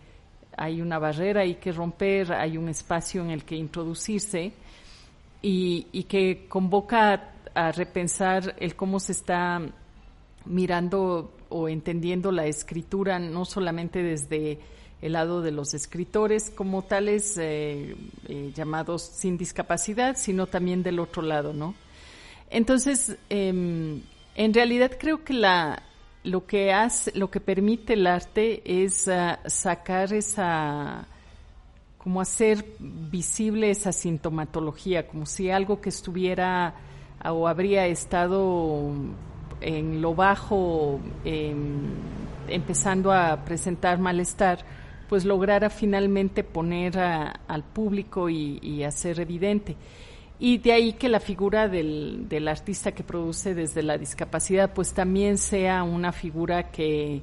hay 0.59 0.81
una 0.81 0.97
barrera 0.97 1.41
hay 1.41 1.55
que 1.55 1.71
romper, 1.71 2.33
hay 2.33 2.57
un 2.57 2.67
espacio 2.67 3.21
en 3.21 3.29
el 3.29 3.43
que 3.43 3.55
introducirse 3.55 4.51
y, 5.41 6.03
que 6.09 6.47
convoca 6.49 7.31
a, 7.53 7.71
repensar 7.71 8.55
el 8.59 8.75
cómo 8.75 8.99
se 8.99 9.11
está 9.11 9.61
mirando 10.45 11.31
o 11.49 11.69
entendiendo 11.69 12.31
la 12.31 12.45
escritura, 12.45 13.19
no 13.19 13.45
solamente 13.45 14.03
desde 14.03 14.59
el 15.01 15.13
lado 15.13 15.41
de 15.41 15.51
los 15.51 15.73
escritores 15.73 16.49
como 16.49 16.83
tales 16.83 17.37
eh, 17.37 17.95
eh, 18.27 18.51
llamados 18.55 19.03
sin 19.03 19.37
discapacidad, 19.37 20.17
sino 20.17 20.47
también 20.47 20.83
del 20.83 20.99
otro 20.99 21.21
lado, 21.21 21.53
¿no? 21.53 21.75
Entonces, 22.49 23.17
em, 23.29 24.01
en 24.35 24.53
realidad 24.53 24.91
creo 24.99 25.23
que 25.23 25.33
la, 25.33 25.83
lo 26.23 26.45
que 26.45 26.73
hace, 26.73 27.11
lo 27.17 27.29
que 27.29 27.39
permite 27.39 27.93
el 27.93 28.07
arte 28.07 28.61
es 28.65 29.07
ah, 29.07 29.39
sacar 29.45 30.13
esa, 30.13 31.07
como 31.97 32.21
hacer 32.21 32.65
visible 32.79 33.69
esa 33.69 33.91
sintomatología, 33.91 35.07
como 35.07 35.25
si 35.25 35.51
algo 35.51 35.81
que 35.81 35.89
estuviera 35.89 36.73
o 37.25 37.47
habría 37.47 37.87
estado 37.87 38.93
en 39.61 40.01
lo 40.01 40.15
bajo, 40.15 40.99
em, 41.25 41.89
empezando 42.47 43.11
a 43.11 43.43
presentar 43.43 43.99
malestar, 43.99 44.59
pues 45.09 45.25
lograra 45.25 45.69
finalmente 45.69 46.43
poner 46.43 46.97
al 46.97 47.63
público 47.63 48.29
y, 48.29 48.83
hacer 48.83 49.19
evidente. 49.19 49.75
Y 50.39 50.59
de 50.59 50.73
ahí 50.73 50.93
que 50.93 51.09
la 51.09 51.19
figura 51.19 51.67
del, 51.67 52.27
del, 52.29 52.47
artista 52.47 52.91
que 52.91 53.03
produce 53.03 53.55
desde 53.55 53.81
la 53.81 53.97
discapacidad, 53.97 54.73
pues 54.73 54.93
también 54.93 55.37
sea 55.37 55.83
una 55.83 56.11
figura 56.11 56.71
que, 56.71 57.21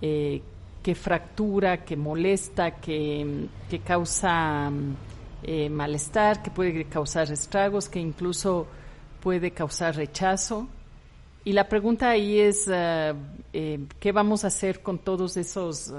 eh, 0.00 0.42
que 0.82 0.94
fractura, 0.94 1.84
que 1.84 1.96
molesta, 1.96 2.76
que, 2.76 3.48
que 3.68 3.80
causa 3.80 4.70
eh, 5.42 5.68
malestar, 5.68 6.42
que 6.42 6.50
puede 6.50 6.84
causar 6.84 7.30
estragos, 7.30 7.88
que 7.88 7.98
incluso 7.98 8.66
puede 9.20 9.50
causar 9.50 9.96
rechazo. 9.96 10.68
Y 11.46 11.52
la 11.52 11.68
pregunta 11.68 12.10
ahí 12.10 12.38
es, 12.38 12.68
eh, 12.68 13.14
eh, 13.54 13.78
¿qué 13.98 14.12
vamos 14.12 14.44
a 14.44 14.48
hacer 14.48 14.82
con 14.82 14.98
todos 14.98 15.38
esos... 15.38 15.90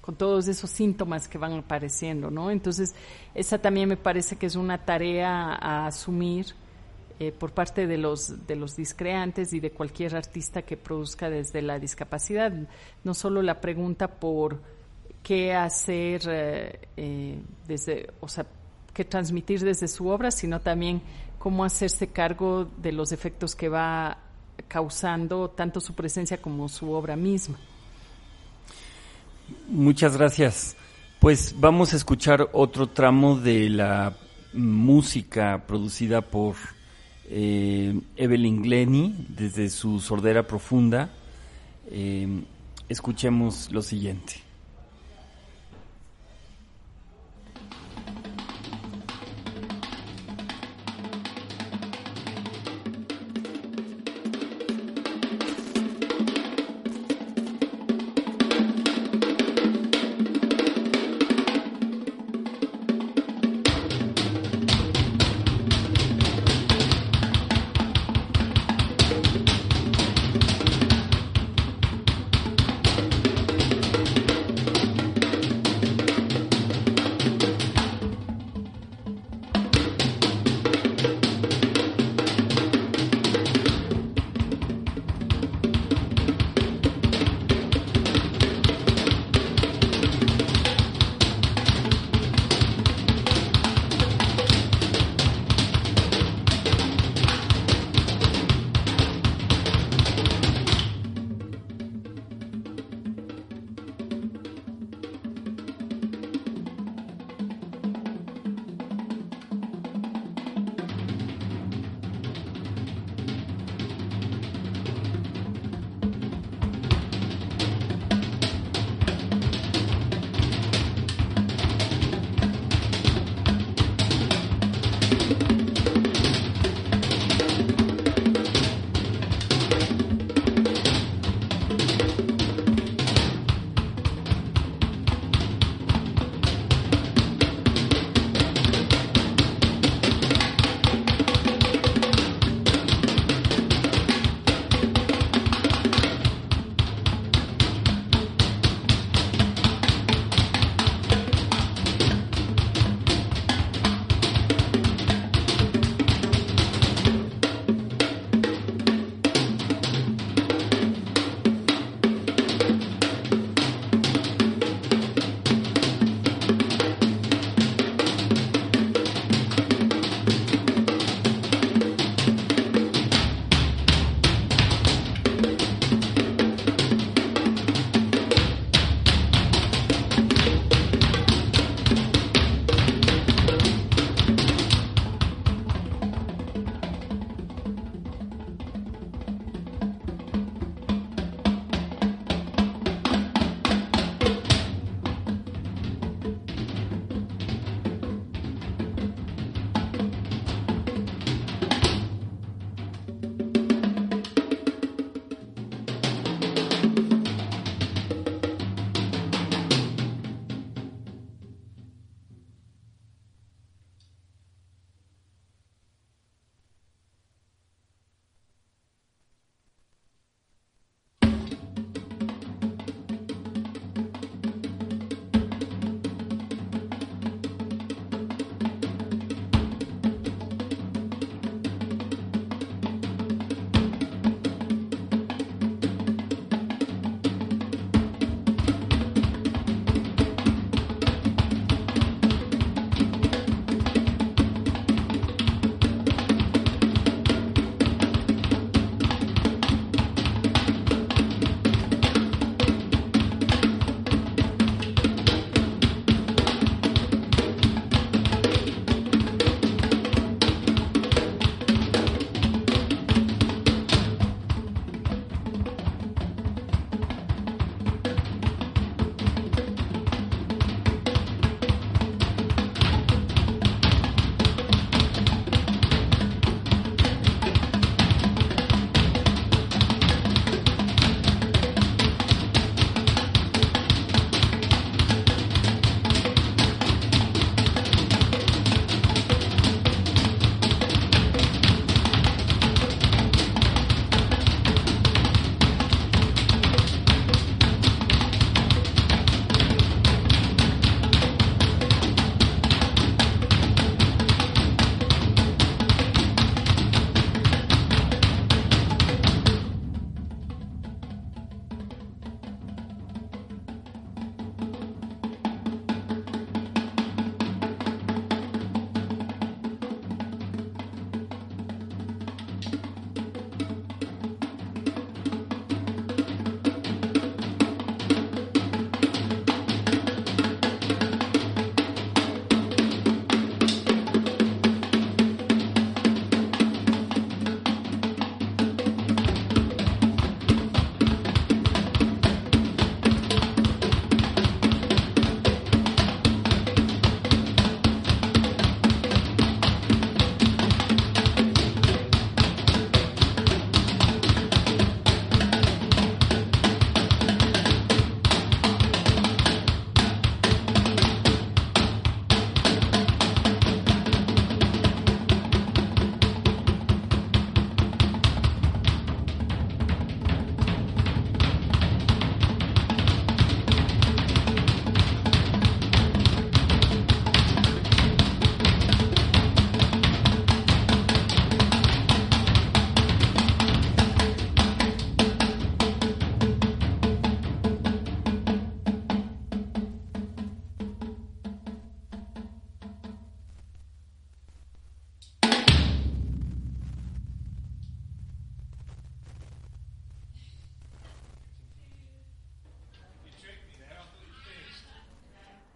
con 0.00 0.16
todos 0.16 0.48
esos 0.48 0.70
síntomas 0.70 1.28
que 1.28 1.36
van 1.36 1.52
apareciendo, 1.52 2.30
¿no? 2.30 2.50
Entonces, 2.50 2.94
esa 3.34 3.58
también 3.58 3.88
me 3.90 3.98
parece 3.98 4.36
que 4.36 4.46
es 4.46 4.56
una 4.56 4.78
tarea 4.78 5.54
a 5.54 5.86
asumir 5.86 6.46
por 7.38 7.50
parte 7.50 7.86
de 7.86 7.98
los, 7.98 8.46
de 8.46 8.56
los 8.56 8.74
discreantes 8.74 9.52
y 9.52 9.60
de 9.60 9.70
cualquier 9.70 10.16
artista 10.16 10.62
que 10.62 10.76
produzca 10.76 11.28
desde 11.28 11.60
la 11.60 11.78
discapacidad. 11.78 12.52
No 13.04 13.12
solo 13.12 13.42
la 13.42 13.60
pregunta 13.60 14.08
por 14.08 14.60
qué 15.22 15.52
hacer 15.52 16.22
eh, 16.26 16.78
eh, 16.96 17.38
desde, 17.66 18.10
o 18.20 18.28
sea, 18.28 18.46
qué 18.94 19.04
transmitir 19.04 19.60
desde 19.60 19.86
su 19.88 20.08
obra, 20.08 20.30
sino 20.30 20.60
también 20.60 21.02
cómo 21.38 21.64
hacerse 21.64 22.08
cargo 22.08 22.66
de 22.78 22.92
los 22.92 23.12
efectos 23.12 23.54
que 23.54 23.68
va 23.68 24.16
causando 24.66 25.48
tanto 25.50 25.80
su 25.80 25.94
presencia 25.94 26.40
como 26.40 26.68
su 26.68 26.90
obra 26.90 27.16
misma. 27.16 27.58
Muchas 29.68 30.16
gracias. 30.16 30.76
Pues 31.20 31.54
vamos 31.58 31.92
a 31.92 31.96
escuchar 31.96 32.48
otro 32.52 32.88
tramo 32.88 33.36
de 33.36 33.68
la 33.68 34.16
música 34.52 35.64
producida 35.66 36.20
por 36.22 36.56
eh, 37.24 38.00
Evelyn 38.16 38.62
Glenny 38.62 39.26
desde 39.28 39.68
su 39.68 40.00
sordera 40.00 40.46
profunda. 40.46 41.10
escuchemos 42.88 43.70
lo 43.72 43.82
siguiente. 43.82 44.47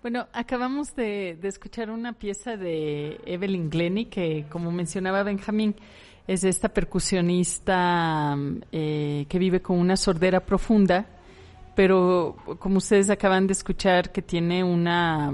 Bueno, 0.02 0.26
acabamos 0.32 0.96
de, 0.96 1.38
escuchar 1.44 1.88
una 1.88 2.12
pieza 2.12 2.56
de 2.56 3.20
Evelyn 3.24 3.70
Glennie 3.70 4.06
que, 4.06 4.46
como 4.50 4.72
mencionaba 4.72 5.22
Benjamín, 5.22 5.76
es 6.26 6.42
esta 6.42 6.68
percusionista 6.70 8.36
eh, 8.72 9.26
que 9.28 9.38
vive 9.38 9.62
con 9.62 9.78
una 9.78 9.96
sordera 9.96 10.44
profunda, 10.44 11.06
pero 11.76 12.36
como 12.58 12.78
ustedes 12.78 13.10
acaban 13.10 13.46
de 13.46 13.52
escuchar, 13.52 14.10
que 14.10 14.22
tiene 14.22 14.64
una 14.64 15.30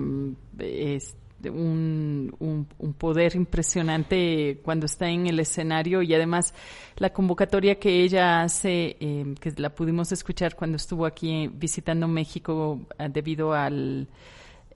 un, 1.44 2.36
un, 2.38 2.92
poder 2.92 3.36
impresionante 3.36 4.60
cuando 4.62 4.84
está 4.84 5.08
en 5.08 5.28
el 5.28 5.40
escenario 5.40 6.02
y 6.02 6.12
además 6.12 6.52
la 6.96 7.10
convocatoria 7.10 7.78
que 7.78 8.02
ella 8.02 8.42
hace, 8.42 8.98
eh, 9.00 9.34
que 9.40 9.52
la 9.56 9.70
pudimos 9.70 10.12
escuchar 10.12 10.56
cuando 10.56 10.76
estuvo 10.76 11.06
aquí 11.06 11.48
visitando 11.54 12.06
México 12.06 12.80
ah, 12.98 13.08
debido 13.08 13.54
al 13.54 14.08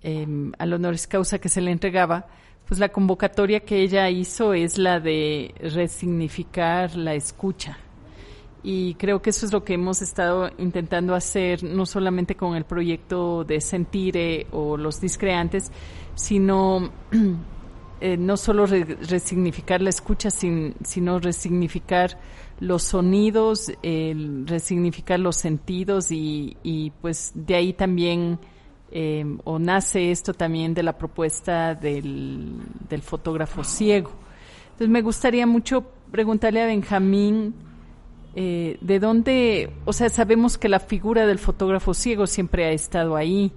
Em, 0.05 0.53
al 0.59 0.73
honoris 0.73 1.07
causa 1.07 1.39
que 1.39 1.49
se 1.49 1.61
le 1.61 1.71
entregaba, 1.71 2.27
pues 2.67 2.81
la 2.81 2.89
convocatoria 2.89 3.61
que 3.61 3.83
ella 3.83 4.11
hizo 4.11 4.53
es 4.53 4.77
la 4.77 4.99
de 4.99 5.55
resignificar 5.61 6.97
la 6.97 7.15
escucha. 7.15 7.79
Y 8.65 8.95
creo 8.95 9.23
que 9.23 9.31
eso 9.31 9.47
es 9.47 9.53
lo 9.53 9.65
que 9.65 9.75
hemos 9.75 10.03
estado 10.03 10.51
intentando 10.59 11.15
hacer, 11.15 11.63
no 11.63 11.87
solamente 11.87 12.37
con 12.37 12.55
el 12.57 12.65
proyecto 12.65 13.45
de 13.45 13.61
Sentire 13.61 14.47
o 14.53 14.77
los 14.77 15.01
discreantes, 15.01 15.71
sino 16.15 16.93
eh, 18.01 18.17
no 18.17 18.37
solo 18.37 18.67
resignificar 18.67 19.83
la 19.83 19.91
escucha, 19.91 20.31
sino 20.31 21.19
resignificar 21.19 22.19
los 22.61 22.85
sonidos, 22.85 23.73
resignificar 23.83 25.19
los 25.19 25.37
sentidos 25.37 26.13
y, 26.13 26.57
y 26.63 26.91
pues 26.91 27.33
de 27.35 27.57
ahí 27.57 27.73
también 27.73 28.39
Em, 28.95 29.39
o 29.45 29.59
nace 29.59 30.11
esto 30.11 30.35
también 30.35 30.75
de 30.75 30.83
la 30.83 30.99
propuesta 30.99 31.75
del, 31.75 32.61
fotógrafo 33.01 33.65
ciego. 33.65 34.11
Entonces 34.65 34.91
me 34.91 35.01
gustaría 35.01 35.47
mucho 35.47 35.83
preguntarle 36.11 36.61
a 36.61 36.67
Benjamín 36.67 37.55
eh, 38.35 38.77
de 38.83 38.99
dónde, 39.01 39.73
o 39.87 39.95
sea, 39.95 40.11
sabemos 40.11 40.59
que 40.59 40.69
la 40.69 40.79
figura 40.79 41.27
del 41.27 41.39
fotógrafo 41.39 41.95
ciego 41.95 42.27
siempre 42.27 42.67
ha 42.67 42.73
estado 42.73 43.17
ahí, 43.17 43.51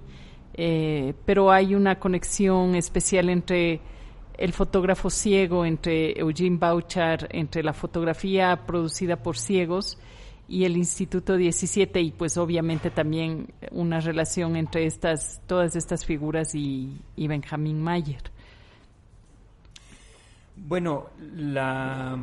eh, 0.54 1.12
pero 1.26 1.52
hay 1.52 1.74
una 1.74 1.98
conexión 1.98 2.74
especial 2.74 3.28
entre 3.28 3.82
el 4.38 4.54
fotógrafo 4.54 5.10
ciego, 5.10 5.66
entre 5.66 6.18
Eugene 6.18 6.56
Bouchard, 6.56 7.26
entre 7.28 7.62
la 7.62 7.74
fotografía 7.74 8.64
producida 8.64 9.16
por 9.16 9.36
ciegos 9.36 9.98
y 10.48 10.64
el 10.64 10.76
Instituto 10.76 11.36
17 11.36 12.00
y 12.00 12.12
pues 12.12 12.36
obviamente 12.36 12.90
también 12.90 13.52
una 13.72 14.00
relación 14.00 14.56
entre 14.56 14.86
estas 14.86 15.40
todas 15.46 15.74
estas 15.76 16.04
figuras 16.04 16.54
y, 16.54 17.00
Benjamín 17.16 17.82
Mayer. 17.82 18.22
Bueno, 20.56 21.10
la, 21.34 22.18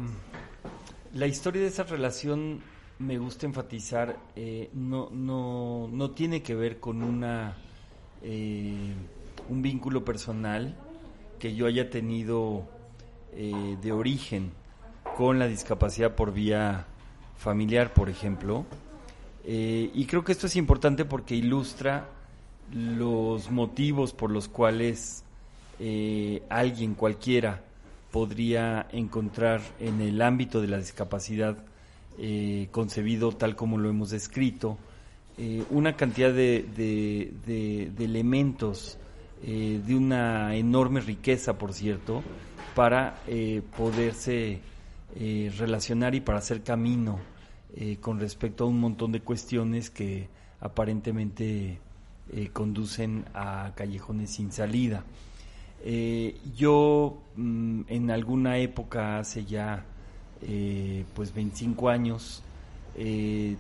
la 1.14 1.28
historia 1.28 1.62
de 1.62 1.68
esa 1.68 1.84
relación 1.84 2.62
me 3.00 3.18
gusta 3.18 3.46
enfatizar, 3.46 4.18
eh, 4.36 4.70
no, 4.74 5.10
no, 5.12 5.90
no 5.92 6.12
tiene 6.12 6.42
que 6.42 6.56
ver 6.56 6.80
con 6.80 7.04
una 7.04 7.58
eh, 8.22 8.94
un 9.50 9.62
vínculo 9.62 10.06
personal 10.06 10.76
que 11.40 11.54
yo 11.56 11.68
haya 11.68 11.90
tenido 11.90 12.66
eh, 13.34 13.78
de 13.82 13.92
origen 13.92 14.52
con 15.18 15.40
la 15.40 15.48
discapacidad 15.48 16.16
por 16.16 16.34
vía 16.34 16.88
familiar, 17.44 17.94
por 17.94 18.10
ejemplo. 18.10 18.66
Eh, 19.46 19.92
y 19.94 20.06
creo 20.06 20.24
que 20.24 20.32
esto 20.32 20.48
es 20.48 20.56
importante 20.56 21.04
porque 21.04 21.36
ilustra 21.36 22.08
los 22.72 23.52
motivos 23.52 24.14
por 24.14 24.32
los 24.32 24.48
cuales 24.48 25.24
eh, 25.80 26.42
alguien 26.50 26.96
cualquiera 26.96 27.62
podría 28.12 28.88
encontrar 28.94 29.62
en 29.80 30.00
el 30.00 30.22
ámbito 30.22 30.62
de 30.62 30.68
la 30.68 30.78
discapacidad 30.78 31.58
eh, 32.18 32.70
concebido 32.72 33.34
tal 33.34 33.56
como 33.56 33.78
lo 33.78 33.90
hemos 33.90 34.12
descrito 34.12 34.78
una 35.72 35.98
cantidad 35.98 36.32
de, 36.32 36.64
de 36.78 38.06
elementos 38.06 39.00
de 39.42 39.96
una 39.96 40.56
enorme 40.56 41.02
riqueza, 41.02 41.58
por 41.58 41.74
cierto, 41.74 42.22
para 42.76 43.16
poderse 43.76 44.60
relacionar 45.58 46.14
y 46.14 46.22
para 46.22 46.38
hacer 46.38 46.62
camino 46.62 47.18
eh, 47.76 47.98
con 48.00 48.20
respecto 48.20 48.66
a 48.66 48.68
un 48.68 48.80
montón 48.80 49.12
de 49.12 49.22
cuestiones 49.22 49.90
que 49.90 50.28
aparentemente 50.60 51.80
eh, 52.32 52.50
conducen 52.54 53.26
a 53.34 53.72
callejones 53.76 54.30
sin 54.30 54.52
salida. 54.52 55.04
Eh, 55.84 56.38
yo 56.56 57.18
mm, 57.36 57.82
en 57.88 58.12
alguna 58.12 58.60
época, 58.60 59.18
hace 59.18 59.46
ya 59.46 59.86
pues 61.16 61.34
25 61.34 61.88
años, 61.88 62.44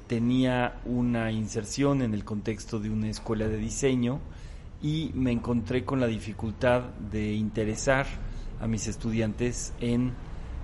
tenía 0.07 0.81
una 0.83 1.31
inserción 1.31 2.01
en 2.01 2.13
el 2.13 2.25
contexto 2.25 2.77
de 2.77 2.89
una 2.89 3.09
escuela 3.09 3.47
de 3.47 3.57
diseño 3.57 4.19
y 4.81 5.09
me 5.13 5.31
encontré 5.31 5.85
con 5.85 6.01
la 6.01 6.07
dificultad 6.07 6.81
de 7.09 7.35
interesar 7.35 8.05
a 8.59 8.67
mis 8.67 8.87
estudiantes 8.87 9.71
en 9.79 10.11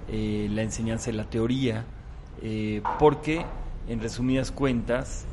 la 0.10 0.62
enseñanza 0.62 1.10
de 1.10 1.16
la 1.16 1.30
teoría, 1.30 1.86
eh, 2.42 2.82
porque, 2.98 3.46
en 3.88 4.00
resumidas 4.00 4.52
cuentas, 4.52 5.26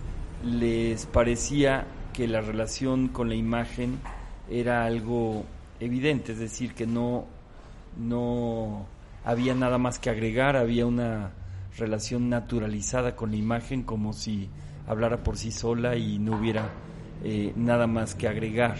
les 0.45 1.07
parecía 1.07 1.87
que 2.13 2.27
la 2.27 2.41
relación 2.41 3.09
con 3.09 3.29
la 3.29 3.35
imagen 3.35 3.99
era 4.51 4.85
algo 4.85 5.45
evidente, 5.81 6.33
es 6.33 6.39
decir, 6.39 6.75
que 6.75 6.87
no, 6.87 7.27
no 7.99 8.87
había 9.25 9.55
nada 9.55 9.79
más 9.79 9.99
que 9.99 10.11
agregar, 10.11 10.57
había 10.57 10.87
una 10.87 11.33
relación 11.77 12.29
naturalizada 12.29 13.17
con 13.17 13.31
la 13.31 13.37
imagen 13.37 13.83
como 13.83 14.13
si 14.13 14.49
hablara 14.87 15.23
por 15.23 15.37
sí 15.37 15.51
sola 15.51 15.97
y 15.97 16.19
no 16.19 16.39
hubiera 16.39 16.71
eh, 17.23 17.53
nada 17.57 17.87
más 17.87 18.15
que 18.15 18.29
agregar. 18.29 18.77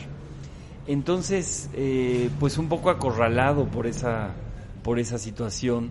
Entonces, 0.87 1.69
eh, 1.75 2.31
pues 2.39 2.59
un 2.59 2.69
poco 2.69 2.91
acorralado 2.91 3.67
por 3.67 3.87
esa, 3.87 4.31
por 4.83 4.99
esa 4.99 5.19
situación, 5.19 5.91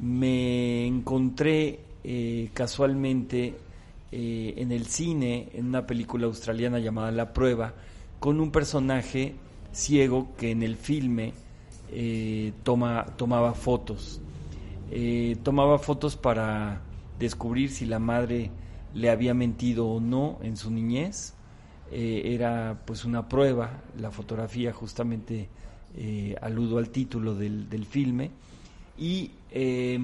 me 0.00 0.86
encontré 0.86 1.80
eh, 2.04 2.50
casualmente 2.52 3.54
eh, 4.10 4.54
en 4.56 4.72
el 4.72 4.86
cine, 4.86 5.48
en 5.54 5.66
una 5.66 5.86
película 5.86 6.26
australiana 6.26 6.78
llamada 6.78 7.10
La 7.10 7.32
Prueba, 7.32 7.74
con 8.18 8.40
un 8.40 8.50
personaje 8.50 9.34
ciego 9.72 10.28
que 10.36 10.50
en 10.50 10.62
el 10.62 10.76
filme 10.76 11.32
eh, 11.90 12.52
toma, 12.62 13.06
tomaba 13.16 13.54
fotos. 13.54 14.20
tomaba 15.42 15.78
fotos 15.78 16.16
para 16.16 16.82
descubrir 17.18 17.70
si 17.70 17.86
la 17.86 17.98
madre 17.98 18.50
le 18.94 19.10
había 19.10 19.32
mentido 19.34 19.86
o 19.86 20.00
no 20.00 20.38
en 20.42 20.56
su 20.56 20.70
niñez. 20.70 21.34
era 21.90 22.82
pues 22.84 23.04
una 23.04 23.28
prueba, 23.28 23.82
la 23.98 24.10
fotografía 24.10 24.72
justamente 24.72 25.48
aludo 26.40 26.78
al 26.78 26.90
título 26.90 27.34
del, 27.34 27.68
del 27.68 27.86
filme 27.86 28.30
y 28.96 29.32
eh, 29.50 30.00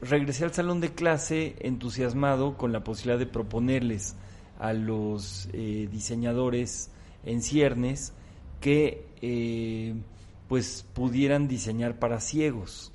regresé 0.00 0.44
al 0.44 0.52
salón 0.52 0.80
de 0.80 0.92
clase 0.92 1.56
entusiasmado 1.60 2.56
con 2.56 2.72
la 2.72 2.84
posibilidad 2.84 3.18
de 3.18 3.26
proponerles 3.26 4.16
a 4.58 4.72
los 4.72 5.48
eh, 5.52 5.88
diseñadores 5.90 6.90
en 7.24 7.42
ciernes 7.42 8.12
que 8.60 9.06
eh, 9.20 9.94
pues 10.48 10.86
pudieran 10.94 11.48
diseñar 11.48 11.98
para 11.98 12.20
ciegos, 12.20 12.92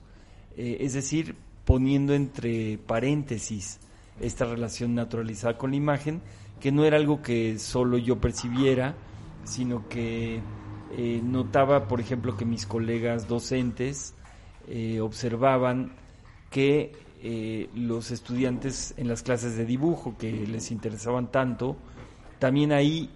es 0.55 0.93
decir, 0.93 1.35
poniendo 1.65 2.13
entre 2.13 2.77
paréntesis 2.77 3.79
esta 4.19 4.45
relación 4.45 4.95
naturalizada 4.95 5.57
con 5.57 5.71
la 5.71 5.77
imagen, 5.77 6.21
que 6.61 6.71
no 6.71 6.85
era 6.85 6.97
algo 6.97 7.21
que 7.21 7.59
solo 7.59 7.97
yo 7.97 8.21
percibiera, 8.21 8.95
sino 9.43 9.89
que 9.89 10.41
notaba, 11.23 11.89
por 11.89 11.99
ejemplo, 11.99 12.37
que 12.37 12.45
mis 12.45 12.65
colegas 12.65 13.27
docentes 13.27 14.13
eh, 14.67 14.99
observaban 15.01 15.93
que 16.49 16.91
eh, 17.23 17.69
los 17.75 18.11
estudiantes 18.11 18.93
en 18.97 19.07
las 19.07 19.23
clases 19.23 19.55
de 19.55 19.65
dibujo 19.65 20.15
que 20.17 20.31
les 20.31 20.71
interesaban 20.71 21.31
tanto, 21.31 21.77
también 22.39 22.71
ahí 22.71 23.09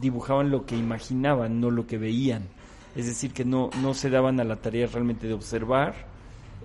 dibujaban 0.00 0.50
lo 0.50 0.66
que 0.66 0.76
imaginaban, 0.76 1.60
no 1.60 1.70
lo 1.70 1.86
que 1.86 1.98
veían. 1.98 2.44
Es 2.96 3.06
decir, 3.06 3.32
que 3.32 3.44
no, 3.44 3.70
no 3.82 3.94
se 3.94 4.10
daban 4.10 4.38
a 4.40 4.44
la 4.44 4.56
tarea 4.56 4.86
realmente 4.86 5.26
de 5.26 5.34
observar, 5.34 5.94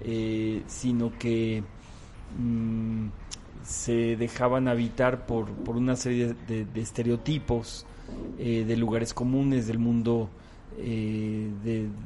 eh, 0.04 0.64
sino 0.68 1.18
que 1.18 1.64
mm, 2.38 3.08
se 3.64 4.16
dejaban 4.16 4.68
habitar 4.68 5.26
por, 5.26 5.48
por 5.50 5.76
una 5.76 5.96
serie 5.96 6.36
de, 6.48 6.68
estereotipos 6.76 7.86
de 8.38 8.76
lugares 8.76 9.14
comunes 9.14 9.68
del 9.68 9.78
mundo 9.78 10.30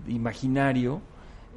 imaginario 0.08 1.02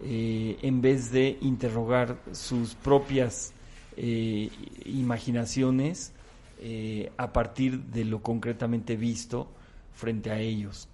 eh, 0.03 0.59
en 0.61 0.83
vez 0.83 1.11
de 1.11 1.39
interrogar 1.41 2.19
sus 2.33 2.75
propias 2.75 3.55
eh, 3.97 4.51
imaginaciones 4.85 6.13
eh, 6.61 7.11
a 7.17 7.33
partir 7.33 7.81
de 7.85 8.05
lo 8.05 8.21
concretamente 8.21 8.97
visto 8.97 9.49
frente 9.95 10.31
a 10.31 10.39
ellos. 10.39 10.89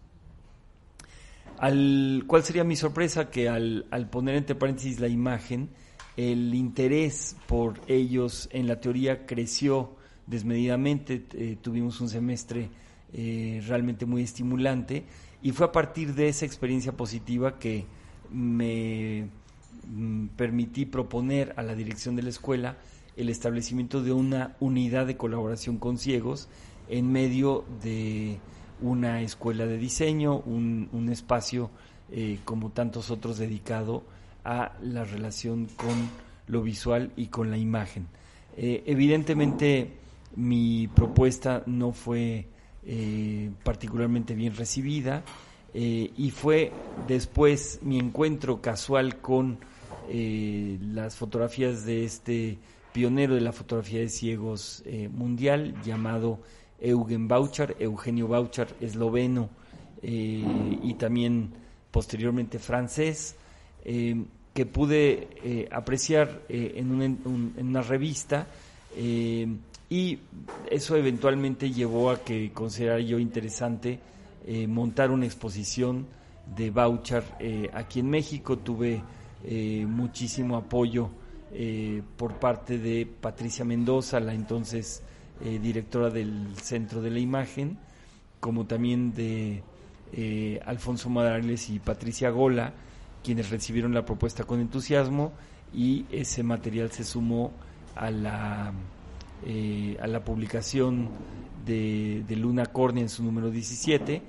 Al, 1.59 2.25
¿Cuál 2.29 2.45
sería 2.45 2.63
mi 2.63 2.77
sorpresa? 2.77 3.29
Que 3.29 3.49
al, 3.49 3.87
al 3.91 4.09
poner 4.09 4.37
entre 4.37 4.55
paréntesis 4.55 5.01
la 5.01 5.09
imagen, 5.09 5.71
el 6.17 6.55
interés 6.55 7.37
por 7.47 7.81
ellos 7.89 8.49
en 8.53 8.69
la 8.69 8.81
teoría 8.81 9.27
creció 9.27 9.97
desmedidamente, 10.27 11.19
tuvimos 11.61 12.01
un 12.01 12.09
semestre 12.09 12.71
realmente 13.13 14.07
muy 14.07 14.23
estimulante 14.23 15.05
y 15.43 15.51
fue 15.51 15.67
a 15.67 15.73
partir 15.73 16.15
de 16.15 16.29
esa 16.29 16.47
experiencia 16.47 16.93
positiva 16.93 17.59
que 17.59 17.85
me 18.33 19.29
mm, 19.87 20.27
permití 20.37 20.87
proponer 20.87 21.55
a 21.57 21.63
la 21.63 21.75
dirección 21.75 22.17
de 22.17 22.23
la 22.23 22.31
escuela 22.31 22.77
el 23.17 23.29
establecimiento 23.29 24.03
de 24.03 24.13
una 24.13 24.57
unidad 24.61 25.07
de 25.07 25.17
colaboración 25.17 25.79
con 25.79 25.99
ciegos 25.99 26.49
en 26.89 27.13
medio 27.13 27.65
de 27.83 28.39
una 28.81 29.21
escuela 29.21 29.67
de 29.67 29.79
diseño, 29.79 30.39
un, 30.39 31.09
espacio 31.11 31.71
eh, 32.11 32.39
como 32.45 32.71
tantos 32.71 33.11
otros 33.11 33.39
dedicado 33.39 34.03
a 34.45 34.77
la 34.83 35.05
relación 35.05 35.67
con 35.77 35.95
lo 36.49 36.63
visual 36.63 37.13
y 37.17 37.27
con 37.27 37.51
la 37.51 37.59
imagen. 37.59 38.09
Eh, 38.57 38.83
evidentemente 38.87 39.93
mi 40.37 40.89
propuesta 40.89 41.63
no 41.67 41.93
fue 41.93 42.49
eh, 42.85 43.51
particularmente 43.63 44.35
bien 44.35 44.57
recibida 44.57 45.23
y 45.75 46.31
fue 46.31 46.71
después 47.09 47.81
mi 47.83 47.99
encuentro 47.99 48.61
casual 48.61 49.21
con 49.21 49.59
las 50.11 51.17
fotografías 51.17 51.87
de 51.87 52.05
este 52.05 52.59
pionero 52.93 53.35
de 53.35 53.41
la 53.41 53.53
fotografía 53.53 54.01
de 54.01 54.09
ciegos 54.11 54.85
mundial 55.13 55.75
llamado 55.83 56.41
Eugen 56.83 57.29
Bauchar, 57.29 57.77
Eugenio 57.79 58.29
Bauchar, 58.29 58.69
esloveno 58.81 59.49
eh, 60.03 60.79
y 60.83 60.95
también 60.95 61.53
posteriormente 61.93 62.59
francés, 62.59 63.37
eh, 63.85 64.17
que 64.53 64.67
pude 64.67 65.29
eh, 65.45 65.69
apreciar 65.71 66.43
en, 66.49 66.91
una 67.57 67.83
revista 67.83 68.47
y 69.89 70.19
eso 70.71 70.97
eventualmente 70.97 71.71
llevó 71.71 72.11
a 72.11 72.23
que 72.23 72.51
considerara 72.53 73.01
yo 73.01 73.19
interesante 73.19 73.99
montar 74.69 75.11
una 75.11 75.27
exposición 75.27 76.07
de 76.57 76.71
Bauchar 76.71 77.25
aquí 77.73 78.01
en 78.01 78.11
México. 78.11 78.59
Tuve 78.59 79.03
muchísimo 79.87 80.57
apoyo 80.57 81.11
por 82.17 82.35
parte 82.41 82.79
de 82.79 83.07
Patricia 83.07 83.65
Mendoza, 83.65 84.21
la 84.21 84.35
entonces 84.35 85.03
eh, 85.45 85.59
directora 85.61 86.09
del 86.09 86.55
Centro 86.55 87.03
de 87.03 87.11
la 87.11 87.19
Imagen, 87.19 87.77
como 88.39 88.65
también 88.65 89.13
de 89.13 89.65
eh, 90.13 90.61
Alfonso 90.65 91.11
Madales 91.11 91.69
y 91.69 91.81
Patricia 91.81 92.31
Gola, 92.31 92.73
quienes 93.25 93.51
recibieron 93.51 93.93
la 93.93 94.05
propuesta 94.05 94.45
con 94.45 94.61
entusiasmo 94.61 95.33
y 95.75 96.07
ese 96.13 96.45
material 96.45 96.93
se 96.93 97.03
sumó 97.03 97.51
a 97.97 98.13
la, 98.13 98.73
eh, 99.47 99.97
a 100.01 100.07
la 100.07 100.25
publicación 100.25 101.09
de, 101.67 102.25
Luna 102.37 102.67
Cornea 102.67 103.03
en 103.03 103.09
su 103.09 103.23
número 103.23 103.51
17. 103.51 104.23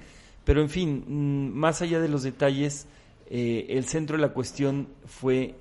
Pero 0.43 0.61
en 0.61 0.69
fin, 0.69 1.03
mm, 1.07 1.53
más 1.53 1.81
allá 1.81 1.99
de 1.99 2.09
los 2.09 2.23
detalles, 2.23 2.87
el 3.29 3.85
centro 3.85 4.17
de 4.17 4.21
la 4.21 4.33
cuestión 4.33 4.89
fue 5.05 5.55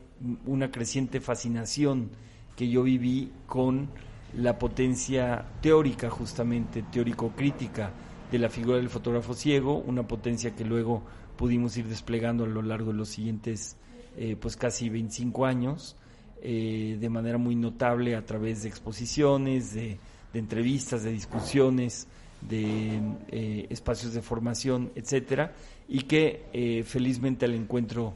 una 0.45 0.71
creciente 0.71 1.21
fascinación 1.21 2.11
que 2.57 2.69
yo 2.69 2.83
viví 2.83 3.31
con 3.47 3.89
la 4.37 4.59
potencia 4.59 5.45
teórica, 5.61 6.11
justamente 6.11 6.83
teórico-crítica 6.83 7.93
de 8.31 8.39
la 8.39 8.49
figura 8.49 8.79
del 8.79 8.89
fotógrafo 8.89 9.35
ciego, 9.35 9.79
una 9.79 10.07
potencia 10.07 10.55
que 10.57 10.65
luego 10.65 11.03
pudimos 11.37 11.77
ir 11.77 11.87
desplegando 11.87 12.45
a 12.45 12.49
lo 12.49 12.63
largo 12.63 12.93
de 12.93 12.99
los 12.99 13.09
siguientes 13.09 13.77
eh, 14.17 14.37
pues 14.41 14.57
casi 14.57 14.89
25 14.89 15.45
años, 15.45 15.97
eh, 16.43 16.99
de 17.01 17.09
manera 17.09 17.39
muy 17.39 17.55
notable 17.55 18.17
a 18.17 18.25
través 18.25 18.63
de 18.63 18.69
exposiciones, 18.69 19.75
de, 19.75 19.99
entrevistas, 20.35 21.03
de 21.03 21.13
discusiones, 21.13 22.07
de 22.41 23.01
eh, 23.29 23.67
espacios 23.71 24.15
de 24.15 24.23
formación, 24.23 24.91
etcétera, 24.95 25.53
y 25.89 26.03
que 26.03 26.83
felizmente 26.87 27.45
al 27.45 27.55
encuentro 27.55 28.15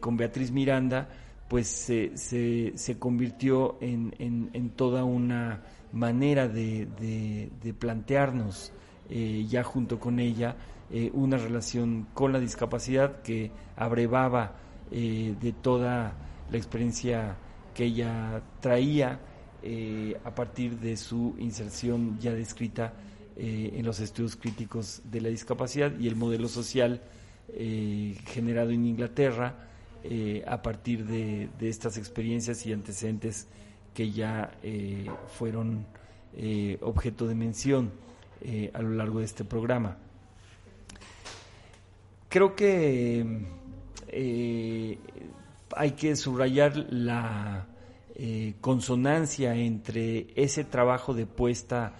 con 0.00 0.16
Beatriz 0.16 0.50
Miranda, 0.50 1.08
pues 1.48 1.68
se, 1.68 2.16
se, 2.76 2.98
convirtió 2.98 3.76
en, 3.80 4.14
en, 4.52 4.70
toda 4.70 5.04
una 5.04 5.62
manera 5.92 6.48
de, 6.48 6.88
de, 7.62 7.74
plantearnos 7.74 8.72
eh, 9.10 9.46
ya 9.48 9.62
junto 9.62 10.00
con 10.00 10.18
ella 10.18 10.56
eh, 10.90 11.10
una 11.12 11.36
relación 11.36 12.06
con 12.14 12.32
la 12.32 12.40
discapacidad 12.40 13.22
que 13.22 13.50
abrevaba 13.76 14.52
eh, 14.90 15.34
de 15.40 15.52
toda 15.52 16.14
la 16.50 16.56
experiencia 16.56 17.36
que 17.74 17.84
ella 17.84 18.42
traía 18.60 19.20
a 20.24 20.34
partir 20.34 20.78
de 20.78 20.96
su 20.96 21.34
inserción 21.38 22.18
ya 22.20 22.32
descrita 22.34 22.92
en 23.36 23.84
los 23.84 23.98
estudios 23.98 24.36
críticos 24.36 25.00
de 25.04 25.22
la 25.22 25.30
discapacidad 25.30 25.98
y 25.98 26.06
el 26.06 26.16
modelo 26.16 26.48
social 26.48 27.00
generado 27.48 28.70
en 28.70 28.84
Inglaterra 28.84 29.54
eh, 30.06 30.44
a 30.46 30.60
partir 30.60 31.06
de, 31.06 31.48
estas 31.62 31.96
experiencias 31.96 32.66
y 32.66 32.74
antecedentes 32.74 33.48
que 33.94 34.10
ya 34.10 34.52
eh, 34.62 35.06
fueron 35.28 35.86
eh, 36.36 36.76
objeto 36.82 37.26
de 37.26 37.34
mención 37.34 37.90
a 38.74 38.82
lo 38.82 38.90
largo 38.90 39.20
de 39.20 39.24
este 39.24 39.42
programa. 39.42 39.96
Creo 42.28 42.54
que 42.54 43.24
hay 45.76 45.92
que 45.92 46.16
subrayar 46.16 46.76
la 46.90 47.66
consonancia 48.60 49.56
entre 49.56 50.28
ese 50.36 50.62
trabajo 50.62 51.14
de 51.14 51.26
puesta 51.26 51.94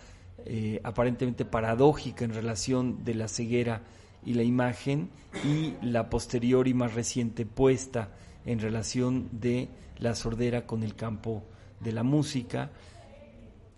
aparentemente 0.84 1.44
paradójica 1.44 2.24
en 2.24 2.32
relación 2.32 3.04
de 3.04 3.14
la 3.14 3.26
ceguera 3.26 3.82
y 4.24 4.34
la 4.34 4.42
imagen 4.42 5.10
y 5.44 5.74
la 5.82 6.08
posterior 6.10 6.68
y 6.68 6.74
más 6.74 6.94
reciente 6.94 7.46
puesta 7.46 8.10
en 8.46 8.60
relación 8.60 9.28
de 9.32 9.68
la 9.98 10.14
sordera 10.14 10.66
con 10.66 10.82
el 10.82 10.94
campo 10.94 11.42
de 11.80 11.92
la 11.92 12.02
música. 12.02 12.70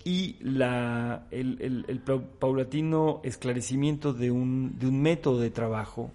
Y 0.04 0.36
la, 0.40 1.26
el, 1.32 2.00
paulatino 2.38 3.20
esclarecimiento 3.24 4.12
de 4.12 4.30
un, 4.30 4.78
de 4.78 4.86
un 4.86 5.02
método 5.02 5.40
de 5.40 5.50
trabajo 5.50 6.12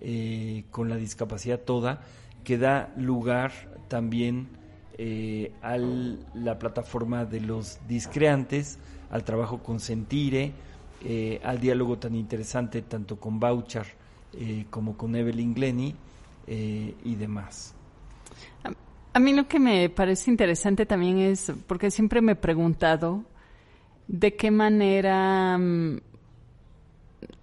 eh, 0.00 0.64
con 0.70 0.88
la 0.88 0.96
discapacidad 0.96 1.60
toda 1.60 2.02
que 2.46 2.58
da 2.58 2.94
lugar 2.96 3.50
también 3.88 4.46
eh, 4.98 5.50
a 5.62 5.76
la 5.76 6.60
plataforma 6.60 7.24
de 7.24 7.40
los 7.40 7.80
discreantes, 7.88 8.78
al 9.10 9.24
trabajo 9.24 9.58
con 9.64 9.80
Sentire, 9.80 10.52
eh, 11.04 11.40
al 11.42 11.58
diálogo 11.58 11.98
tan 11.98 12.14
interesante 12.14 12.82
tanto 12.82 13.18
con 13.18 13.40
Bouchard 13.40 13.88
eh, 14.34 14.66
como 14.70 14.96
con 14.96 15.16
Evelyn 15.16 15.54
Glenny 15.54 15.92
eh, 16.46 16.94
y 17.02 17.14
demás. 17.16 17.74
A, 19.12 19.18
mí 19.18 19.34
lo 19.34 19.48
que 19.48 19.58
me 19.58 19.88
parece 19.88 20.30
interesante 20.30 20.86
también 20.86 21.18
es, 21.18 21.52
porque 21.66 21.90
siempre 21.90 22.22
me 22.22 22.32
he 22.32 22.36
preguntado 22.36 23.24
de 24.06 24.36
qué 24.36 24.52
manera, 24.52 25.58
mm, 25.58 25.98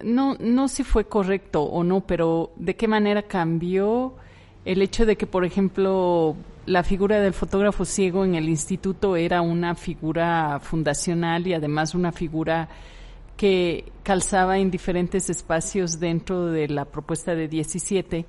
no, 0.02 0.36
no 0.40 0.68
si 0.68 0.82
fue 0.82 1.06
correcto 1.08 1.62
o 1.62 1.84
no, 1.84 2.06
pero 2.06 2.52
de 2.56 2.74
qué 2.74 2.88
manera 2.88 3.24
cambió 3.24 4.16
el 4.64 4.82
hecho 4.82 5.04
de 5.06 5.16
que, 5.16 5.26
por 5.26 5.44
ejemplo, 5.44 6.36
la 6.66 6.82
figura 6.82 7.20
del 7.20 7.34
fotógrafo 7.34 7.84
ciego 7.84 8.24
en 8.24 8.34
el 8.34 8.48
instituto 8.48 9.16
era 9.16 9.42
una 9.42 9.74
figura 9.74 10.58
fundacional 10.60 11.46
y 11.46 11.54
además 11.54 11.94
una 11.94 12.12
figura 12.12 12.68
que 13.36 13.92
calzaba 14.02 14.58
en 14.58 14.70
diferentes 14.70 15.28
espacios 15.28 15.98
dentro 16.00 16.46
de 16.46 16.68
la 16.68 16.84
propuesta 16.84 17.34
de 17.34 17.48
17 17.48 18.26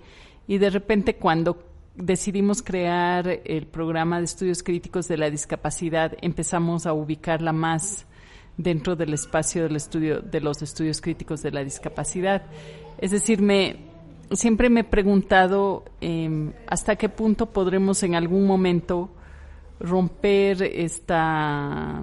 y 0.47 0.57
de 0.57 0.69
repente 0.69 1.15
cuando 1.15 1.63
decidimos 1.95 2.61
crear 2.61 3.41
el 3.45 3.67
programa 3.67 4.17
de 4.17 4.25
estudios 4.25 4.63
críticos 4.63 5.07
de 5.07 5.17
la 5.17 5.29
discapacidad 5.29 6.17
empezamos 6.21 6.85
a 6.85 6.93
ubicarla 6.93 7.53
más 7.53 8.05
dentro 8.57 8.95
del 8.95 9.13
espacio 9.13 9.63
del 9.63 9.75
estudio 9.75 10.21
de 10.21 10.41
los 10.41 10.61
estudios 10.61 11.01
críticos 11.01 11.41
de 11.41 11.51
la 11.51 11.63
discapacidad. 11.63 12.43
Es 12.97 13.11
decir, 13.11 13.41
me 13.41 13.94
siempre 14.31 14.69
me 14.69 14.81
he 14.81 14.83
preguntado 14.83 15.85
em, 16.01 16.53
hasta 16.67 16.95
qué 16.95 17.09
punto 17.09 17.47
podremos 17.47 18.03
en 18.03 18.15
algún 18.15 18.45
momento 18.45 19.09
romper 19.79 20.63
esta 20.63 22.01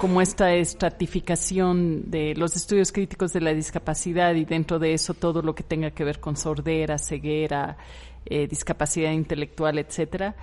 como 0.00 0.20
esta 0.20 0.52
estratificación 0.52 2.10
de 2.10 2.34
los 2.34 2.56
estudios 2.56 2.90
críticos 2.90 3.32
de 3.32 3.40
la 3.40 3.54
discapacidad 3.54 4.34
y 4.34 4.44
dentro 4.44 4.78
de 4.78 4.92
eso 4.92 5.14
todo 5.14 5.42
lo 5.42 5.54
que 5.54 5.62
tenga 5.62 5.92
que 5.92 6.02
ver 6.02 6.18
con 6.18 6.36
sordera, 6.36 6.98
ceguera, 6.98 7.76
eh, 8.24 8.48
discapacidad 8.48 9.12
intelectual, 9.12 9.78
etcétera, 9.78 10.34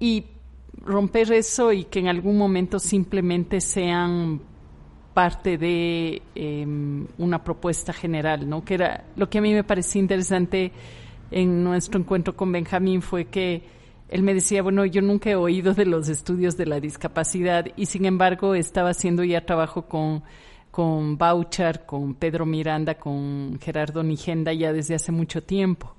y 0.00 0.26
romper 0.82 1.32
eso 1.32 1.72
y 1.72 1.84
que 1.84 2.00
en 2.00 2.08
algún 2.08 2.36
momento 2.36 2.78
simplemente 2.80 3.60
sean 3.60 4.40
parte 5.14 5.58
de 5.58 6.22
em, 6.34 7.06
una 7.18 7.42
propuesta 7.42 7.92
general, 7.92 8.48
¿no? 8.48 8.64
Que 8.64 8.74
era 8.74 9.04
lo 9.16 9.28
que 9.28 9.38
a 9.38 9.40
mí 9.40 9.52
me 9.52 9.64
parecía 9.64 10.00
interesante 10.00 10.72
en 11.30 11.62
nuestro 11.62 12.00
encuentro 12.00 12.36
con 12.36 12.52
Benjamín 12.52 13.02
fue 13.02 13.26
que 13.26 13.62
él 14.08 14.22
me 14.22 14.34
decía, 14.34 14.62
bueno, 14.62 14.84
yo 14.86 15.02
nunca 15.02 15.30
he 15.30 15.36
oído 15.36 15.72
de 15.72 15.86
los 15.86 16.08
estudios 16.08 16.56
de 16.56 16.66
la 16.66 16.80
discapacidad 16.80 17.66
y 17.76 17.86
sin 17.86 18.04
embargo 18.04 18.54
estaba 18.54 18.90
haciendo 18.90 19.22
ya 19.22 19.46
trabajo 19.46 19.86
con, 19.86 20.24
con 20.72 21.16
Bouchard, 21.16 21.86
con 21.86 22.14
Pedro 22.14 22.44
Miranda, 22.44 22.94
con 22.94 23.58
Gerardo 23.60 24.02
Nigenda 24.02 24.52
ya 24.52 24.72
desde 24.72 24.96
hace 24.96 25.12
mucho 25.12 25.42
tiempo. 25.42 25.94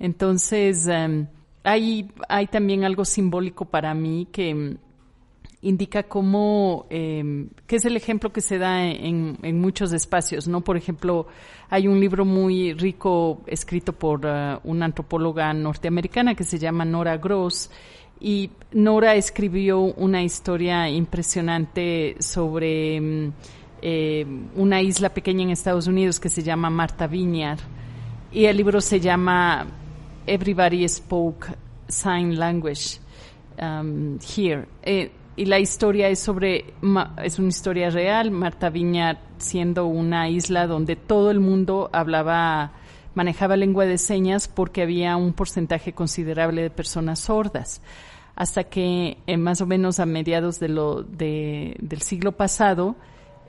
Entonces, 0.00 0.88
em, 0.88 1.28
hay, 1.62 2.10
hay 2.28 2.48
también 2.48 2.84
algo 2.84 3.04
simbólico 3.04 3.66
para 3.66 3.94
mí 3.94 4.26
que 4.32 4.50
em, 4.50 4.76
indica 5.64 6.02
cómo, 6.02 6.86
eh, 6.90 7.46
que 7.66 7.76
es 7.76 7.84
el 7.86 7.96
ejemplo 7.96 8.32
que 8.32 8.42
se 8.42 8.58
da 8.58 8.84
en, 8.84 9.38
en, 9.42 9.60
muchos 9.60 9.92
espacios, 9.92 10.46
¿no? 10.46 10.60
Por 10.60 10.76
ejemplo, 10.76 11.26
hay 11.70 11.88
un 11.88 11.98
libro 12.00 12.26
muy 12.26 12.74
rico 12.74 13.40
escrito 13.46 13.94
por 13.94 14.26
uh, 14.26 14.60
una 14.64 14.84
antropóloga 14.84 15.52
norteamericana 15.54 16.34
que 16.34 16.44
se 16.44 16.58
llama 16.58 16.84
Nora 16.84 17.16
Gross, 17.16 17.70
y 18.20 18.50
Nora 18.72 19.14
escribió 19.14 19.80
una 19.80 20.22
historia 20.22 20.88
impresionante 20.88 22.16
sobre 22.20 23.00
mm, 23.00 23.32
eh, 23.80 24.26
una 24.56 24.82
isla 24.82 25.08
pequeña 25.14 25.44
en 25.44 25.50
Estados 25.50 25.86
Unidos 25.86 26.20
que 26.20 26.28
se 26.28 26.42
llama 26.42 26.68
Marta 26.68 27.06
Vineyard, 27.06 27.60
y 28.30 28.44
el 28.44 28.56
libro 28.56 28.82
se 28.82 29.00
llama 29.00 29.66
Everybody 30.26 30.86
Spoke 30.86 31.56
Sign 31.88 32.38
Language 32.38 32.98
um, 33.58 34.18
Here. 34.18 34.66
Eh, 34.82 35.10
y 35.36 35.46
la 35.46 35.58
historia 35.58 36.08
es 36.08 36.20
sobre, 36.20 36.74
es 37.22 37.38
una 37.38 37.48
historia 37.48 37.90
real, 37.90 38.30
Marta 38.30 38.70
Viña 38.70 39.18
siendo 39.38 39.86
una 39.86 40.28
isla 40.28 40.66
donde 40.66 40.96
todo 40.96 41.30
el 41.30 41.40
mundo 41.40 41.90
hablaba, 41.92 42.72
manejaba 43.14 43.56
lengua 43.56 43.84
de 43.84 43.98
señas 43.98 44.46
porque 44.46 44.82
había 44.82 45.16
un 45.16 45.32
porcentaje 45.32 45.92
considerable 45.92 46.62
de 46.62 46.70
personas 46.70 47.20
sordas. 47.20 47.82
Hasta 48.36 48.64
que 48.64 49.18
eh, 49.26 49.36
más 49.36 49.60
o 49.60 49.66
menos 49.66 50.00
a 50.00 50.06
mediados 50.06 50.58
de 50.60 50.68
lo, 50.68 51.02
de, 51.02 51.76
del 51.80 52.02
siglo 52.02 52.32
pasado, 52.32 52.96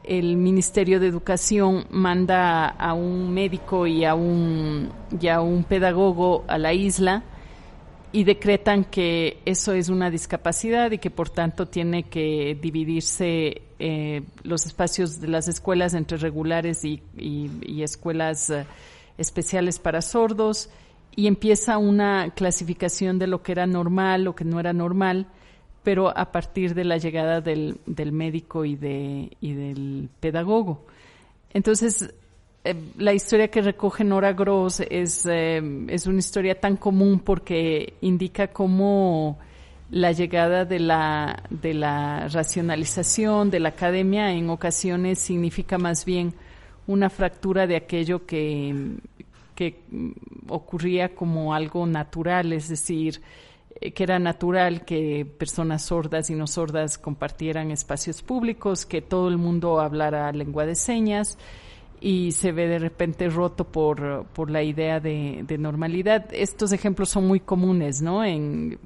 el 0.04 0.38
Ministerio 0.38 1.00
de 1.00 1.08
Educación 1.08 1.86
manda 1.90 2.68
a 2.68 2.94
un 2.94 3.34
médico 3.34 3.88
y 3.88 4.06
a 4.06 4.14
un, 4.14 4.90
y 5.20 5.28
a 5.28 5.42
un 5.42 5.64
pedagogo 5.64 6.44
a 6.48 6.58
la 6.58 6.74
isla 6.74 7.24
y 8.16 8.24
decretan 8.24 8.86
que 8.86 9.42
eso 9.44 9.74
es 9.74 9.90
una 9.90 10.10
discapacidad 10.10 10.90
y 10.92 11.00
que 11.00 11.10
por 11.10 11.30
tanto 11.30 11.68
tiene 11.68 12.04
que 12.04 12.58
dividirse 12.62 13.62
eh, 13.78 14.24
los 14.44 14.66
espacios 14.66 15.20
de 15.20 15.28
las 15.28 15.50
escuelas 15.50 15.94
entre 15.94 16.16
regulares 16.16 16.86
y, 16.86 17.02
escuelas 17.84 18.50
eh, 18.52 18.66
especiales 19.18 19.80
para 19.80 20.02
sordos 20.02 20.70
y 21.14 21.28
empieza 21.28 21.78
una 21.78 22.30
clasificación 22.34 23.20
de 23.20 23.28
lo 23.28 23.44
que 23.44 23.52
era 23.52 23.68
normal, 23.68 24.24
lo 24.24 24.34
que 24.34 24.46
no 24.46 24.62
era 24.62 24.72
normal, 24.72 25.28
pero 25.84 26.18
a 26.18 26.32
partir 26.32 26.74
de 26.74 26.86
la 26.86 26.96
llegada 26.96 27.42
del, 27.42 27.80
del 27.86 28.14
médico 28.14 28.64
y, 28.64 28.78
de, 28.78 29.36
y 29.42 29.56
del 29.56 30.08
pedagogo. 30.22 30.86
Entonces, 31.54 32.14
eh, 32.66 32.76
la 32.98 33.14
historia 33.14 33.50
que 33.50 33.62
recoge 33.62 34.04
Nora 34.04 34.34
Gross 34.34 34.80
es, 34.90 35.26
eh, 35.28 35.62
es 35.88 36.08
una 36.08 36.18
historia 36.18 36.60
tan 36.60 36.78
común 36.78 37.20
porque 37.20 37.94
indica 38.02 38.48
cómo 38.48 39.38
la 39.92 40.12
llegada 40.12 40.66
de 40.66 40.80
la, 40.80 41.44
de 41.52 41.76
la 41.76 42.28
racionalización 42.28 43.52
de 43.52 43.60
la 43.60 43.70
academia 43.70 44.32
en 44.32 44.50
ocasiones 44.50 45.20
significa 45.20 45.78
más 45.78 46.06
bien 46.06 46.34
una 46.88 47.12
fractura 47.12 47.68
de 47.68 47.76
aquello 47.76 48.26
que, 48.26 48.96
que 49.54 49.82
ocurría 50.50 51.14
como 51.14 51.54
algo 51.54 51.86
natural, 51.86 52.52
es 52.52 52.68
decir, 52.68 53.22
eh, 53.80 53.92
que 53.92 54.04
era 54.04 54.18
natural 54.18 54.86
que 54.86 55.24
personas 55.38 55.84
sordas 55.84 56.32
y 56.32 56.34
no 56.34 56.48
sordas 56.48 56.98
compartieran 56.98 57.70
espacios 57.70 58.24
públicos, 58.24 58.88
que 58.88 59.04
todo 59.04 59.28
el 59.28 59.38
mundo 59.38 59.80
hablara 59.80 60.32
lengua 60.32 60.66
de 60.66 60.76
señas, 60.76 61.38
y 62.02 62.32
se 62.32 62.52
ve 62.52 62.68
de 62.68 62.80
repente 62.80 63.30
roto 63.30 63.64
por, 63.66 64.26
por 64.28 64.50
la 64.52 64.64
idea 64.64 65.00
de, 65.00 65.46
normalidad. 65.58 66.28
Estos 66.32 66.72
ejemplos 66.72 67.10
son 67.10 67.28
muy 67.28 67.40
comunes, 67.40 68.02
¿no? 68.02 68.24
En, 68.24 68.80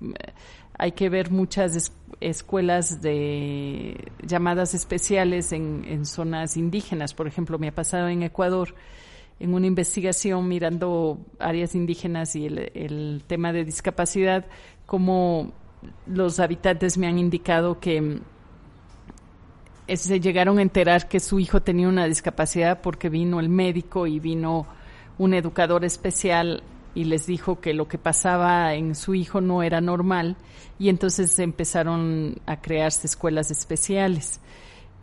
hay 0.77 0.94
que 0.94 1.10
ver 1.10 1.31
muchas 1.31 1.91
escuelas 2.22 3.02
de 3.02 4.11
llamadas 4.26 4.73
especiales 4.73 5.52
en, 5.52 5.84
en 5.86 6.06
zonas 6.06 6.56
indígenas. 6.56 7.14
Por 7.14 7.27
ejemplo, 7.27 7.60
me 7.60 7.68
ha 7.68 7.76
pasado 7.76 8.07
en 8.07 8.23
Ecuador 8.23 8.76
en 9.40 9.53
una 9.53 9.68
investigación 9.68 10.48
mirando 10.48 11.19
áreas 11.40 11.76
indígenas 11.76 12.36
y 12.36 12.45
el, 12.45 12.72
el 12.73 13.23
tema 13.26 13.53
de 13.53 13.64
discapacidad, 13.64 14.45
como 14.86 15.53
los 16.06 16.40
habitantes 16.40 16.98
me 16.98 17.07
han 17.07 17.19
indicado 17.19 17.80
que 17.80 18.19
se 19.97 20.19
llegaron 20.19 20.59
a 20.59 20.61
enterar 20.61 21.07
que 21.07 21.19
su 21.19 21.39
hijo 21.39 21.61
tenía 21.61 21.87
una 21.87 22.05
discapacidad 22.05 22.81
porque 22.81 23.09
vino 23.09 23.39
el 23.39 23.49
médico 23.49 24.07
y 24.07 24.19
vino 24.19 24.67
un 25.17 25.33
educador 25.33 25.85
especial 25.85 26.63
y 26.95 27.03
les 27.05 27.25
dijo 27.25 27.59
que 27.59 27.73
lo 27.73 27.87
que 27.87 27.97
pasaba 27.97 28.73
en 28.73 28.95
su 28.95 29.15
hijo 29.15 29.41
no 29.41 29.63
era 29.63 29.81
normal 29.81 30.37
y 30.79 30.89
entonces 30.89 31.37
empezaron 31.39 32.41
a 32.45 32.61
crearse 32.61 33.07
escuelas 33.07 33.51
especiales. 33.51 34.39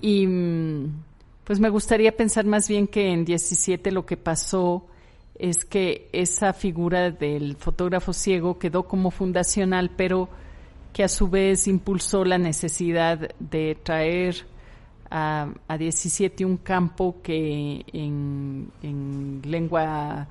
Y 0.00 0.26
mm, 0.26 1.02
pues 1.44 1.60
me 1.60 1.68
gustaría 1.68 2.16
pensar 2.16 2.44
más 2.44 2.68
bien 2.68 2.86
que 2.86 3.12
en 3.12 3.24
17 3.24 3.92
lo 3.92 4.04
que 4.04 4.16
pasó 4.16 4.86
es 5.38 5.64
que 5.64 6.08
esa 6.12 6.52
figura 6.52 7.10
del 7.10 7.56
fotógrafo 7.56 8.12
ciego 8.12 8.58
quedó 8.58 8.84
como 8.84 9.10
fundacional, 9.10 9.90
pero 9.96 10.28
que 10.92 11.04
a 11.04 11.08
su 11.08 11.28
vez 11.28 11.68
impulsó 11.68 12.24
la 12.24 12.38
necesidad 12.38 13.30
de 13.38 13.76
traer 13.82 14.46
a, 15.10 15.48
a 15.68 15.78
17 15.78 16.44
un 16.44 16.58
campo 16.58 17.16
que 17.22 17.84
en, 17.92 19.42
lengua 19.44 20.28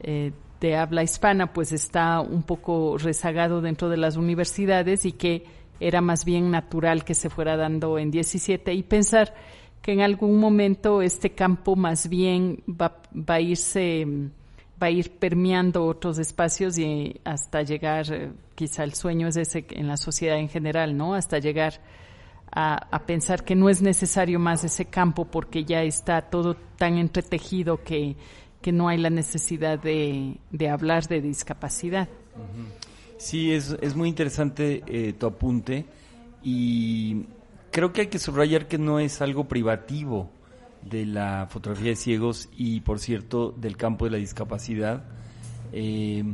eh, 0.00 0.32
de 0.60 0.76
habla 0.76 1.02
hispana 1.02 1.52
pues 1.52 1.72
está 1.72 2.20
un 2.20 2.42
poco 2.42 2.96
rezagado 2.98 3.60
dentro 3.60 3.88
de 3.88 3.96
las 3.96 4.16
universidades 4.16 5.04
y 5.04 5.12
que 5.12 5.44
era 5.80 6.00
más 6.00 6.24
bien 6.24 6.50
natural 6.50 7.04
que 7.04 7.14
se 7.14 7.28
fuera 7.30 7.56
dando 7.56 7.98
en 7.98 8.10
17 8.10 8.72
y 8.72 8.82
pensar 8.82 9.34
que 9.80 9.92
en 9.92 10.00
algún 10.00 10.38
momento 10.38 11.02
este 11.02 11.30
campo 11.30 11.74
más 11.74 12.08
bien 12.08 12.62
va, 12.68 13.02
va 13.12 13.34
a 13.34 13.40
irse 13.40 14.06
va 14.82 14.88
a 14.88 14.90
ir 14.90 15.12
permeando 15.12 15.84
otros 15.84 16.18
espacios 16.18 16.76
y 16.78 17.20
hasta 17.24 17.62
llegar, 17.62 18.12
eh, 18.12 18.32
quizá 18.54 18.82
el 18.82 18.94
sueño 18.94 19.28
es 19.28 19.36
ese 19.36 19.64
en 19.70 19.86
la 19.86 19.96
sociedad 19.96 20.38
en 20.38 20.48
general, 20.48 20.96
¿no? 20.96 21.14
Hasta 21.14 21.38
llegar 21.38 21.74
a, 22.54 23.02
pensar 23.06 23.44
que 23.44 23.54
no 23.54 23.68
es 23.70 23.80
necesario 23.80 24.38
más 24.38 24.62
ese 24.64 24.84
campo 24.84 25.24
porque 25.24 25.64
ya 25.64 25.82
está 25.82 26.20
todo 26.22 26.54
tan 26.76 26.98
entretejido 26.98 27.82
que, 27.82 28.16
que 28.60 28.72
no 28.72 28.88
hay 28.88 28.98
la 28.98 29.10
necesidad 29.10 29.78
de, 29.78 30.36
de 30.50 30.68
hablar 30.68 31.08
de 31.08 31.22
discapacidad. 31.22 32.08
Sí, 33.16 33.52
es, 33.52 33.76
es 33.80 33.96
muy 33.96 34.08
interesante 34.08 34.82
eh, 34.86 35.14
tu 35.14 35.26
apunte 35.26 35.86
y 36.42 37.24
creo 37.70 37.92
que 37.92 38.02
hay 38.02 38.06
que 38.08 38.18
subrayar 38.18 38.68
que 38.68 38.78
no 38.78 38.98
es 38.98 39.22
algo 39.22 39.48
privativo 39.48 40.30
de 40.82 41.06
la 41.06 41.46
fotografía 41.48 41.90
de 41.90 41.96
ciegos 41.96 42.48
y, 42.56 42.80
por 42.80 42.98
cierto, 42.98 43.52
del 43.52 43.76
campo 43.76 44.04
de 44.04 44.10
la 44.10 44.18
discapacidad, 44.18 45.04
eh, 45.72 46.24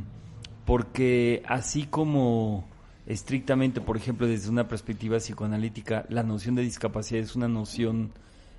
porque 0.64 1.42
así 1.46 1.84
como 1.84 2.64
estrictamente, 3.08 3.80
por 3.80 3.96
ejemplo, 3.96 4.26
desde 4.26 4.50
una 4.50 4.68
perspectiva 4.68 5.16
psicoanalítica, 5.16 6.04
la 6.10 6.22
noción 6.22 6.54
de 6.54 6.62
discapacidad 6.62 7.22
es 7.22 7.34
una 7.34 7.48
noción 7.48 8.12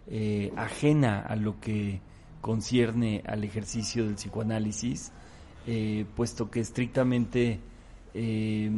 eh, 0.07 0.51
ajena 0.57 1.19
a 1.19 1.35
lo 1.35 1.59
que 1.59 2.01
concierne 2.41 3.21
al 3.27 3.43
ejercicio 3.43 4.05
del 4.05 4.15
psicoanálisis, 4.15 5.11
eh, 5.67 6.03
puesto 6.15 6.49
que 6.49 6.61
estrictamente 6.61 7.59
eh, 8.15 8.71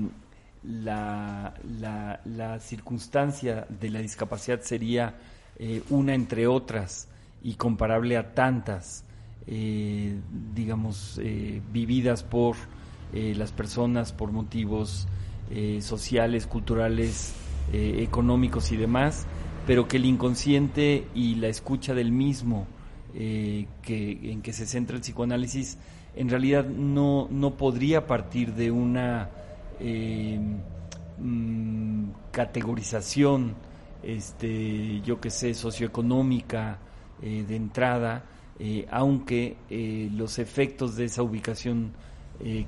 la, 0.64 1.54
la, 2.26 2.60
circunstancia 2.60 3.66
de 3.70 3.90
la 3.90 4.00
discapacidad 4.00 4.60
sería 4.62 5.16
una 5.90 6.16
entre 6.16 6.48
otras 6.48 7.08
y 7.44 7.54
comparable 7.54 8.18
a 8.18 8.34
tantas, 8.34 9.06
digamos, 9.46 11.20
vividas 11.72 12.24
por 12.24 12.56
las 13.14 13.52
personas 13.52 14.12
por 14.12 14.32
motivos 14.32 15.08
eh, 15.52 15.80
sociales, 15.82 16.48
culturales, 16.48 17.34
eh, 17.74 17.98
económicos 18.00 18.72
y 18.72 18.78
demás, 18.78 19.26
pero 19.68 19.88
que 19.88 19.98
el 19.98 20.06
inconsciente 20.06 21.06
y 21.14 21.36
la 21.36 21.48
escucha 21.48 21.94
del 21.94 22.12
mismo 22.12 22.66
eh, 23.14 23.68
en 23.88 24.42
que 24.42 24.54
se 24.54 24.66
centra 24.66 24.96
el 24.96 25.02
psicoanálisis 25.02 25.78
en 26.16 26.30
realidad 26.30 26.66
no, 26.66 27.28
no 27.30 27.56
podría 27.56 28.08
partir 28.08 28.54
de 28.54 28.72
una 28.72 29.30
mm, 29.80 32.10
categorización 32.32 33.56
este, 34.04 35.02
yo 35.02 35.20
que 35.20 35.30
sé, 35.30 35.54
socioeconómica 35.54 36.80
eh, 37.22 37.46
de 37.48 37.56
entrada, 37.56 38.24
eh, 38.60 38.88
aunque 38.92 39.58
eh, 39.70 40.10
los 40.14 40.40
efectos 40.40 40.96
de 40.96 41.06
esa 41.06 41.24
ubicación 41.24 41.94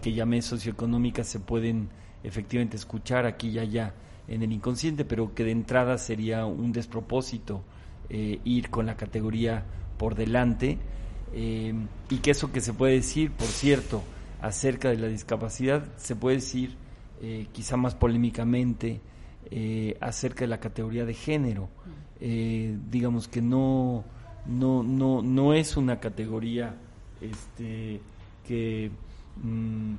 que 0.03 0.13
llamé 0.13 0.43
socioeconómica 0.43 1.23
se 1.23 1.39
pueden 1.39 1.89
efectivamente 2.23 2.77
escuchar 2.77 3.25
aquí 3.25 3.49
y 3.49 3.59
allá 3.59 3.93
en 4.27 4.43
el 4.43 4.51
inconsciente, 4.51 5.05
pero 5.05 5.33
que 5.33 5.43
de 5.43 5.51
entrada 5.51 5.97
sería 5.97 6.45
un 6.45 6.71
despropósito 6.71 7.63
ir 8.09 8.69
con 8.69 8.85
la 8.85 8.95
categoría 8.95 9.63
por 9.97 10.13
delante 10.13 10.77
y 11.33 12.17
que 12.17 12.31
eso 12.31 12.51
que 12.51 12.61
se 12.61 12.73
puede 12.73 12.93
decir, 12.93 13.31
por 13.31 13.47
cierto, 13.47 14.03
acerca 14.41 14.89
de 14.89 14.97
la 14.97 15.07
discapacidad, 15.07 15.83
se 15.97 16.15
puede 16.15 16.35
decir 16.35 16.75
quizá 17.51 17.75
más 17.75 17.95
polémicamente, 17.95 19.01
eh, 19.51 19.97
acerca 19.99 20.41
de 20.41 20.47
la 20.47 20.59
categoría 20.59 21.05
de 21.05 21.13
género. 21.13 21.69
Eh, 22.19 22.77
digamos 22.89 23.27
que 23.27 23.41
no, 23.41 24.03
no, 24.47 24.81
no, 24.81 25.21
no 25.21 25.53
es 25.53 25.77
una 25.77 25.99
categoría 25.99 26.75
este, 27.21 27.99
que 28.47 28.89
mm, 29.43 29.93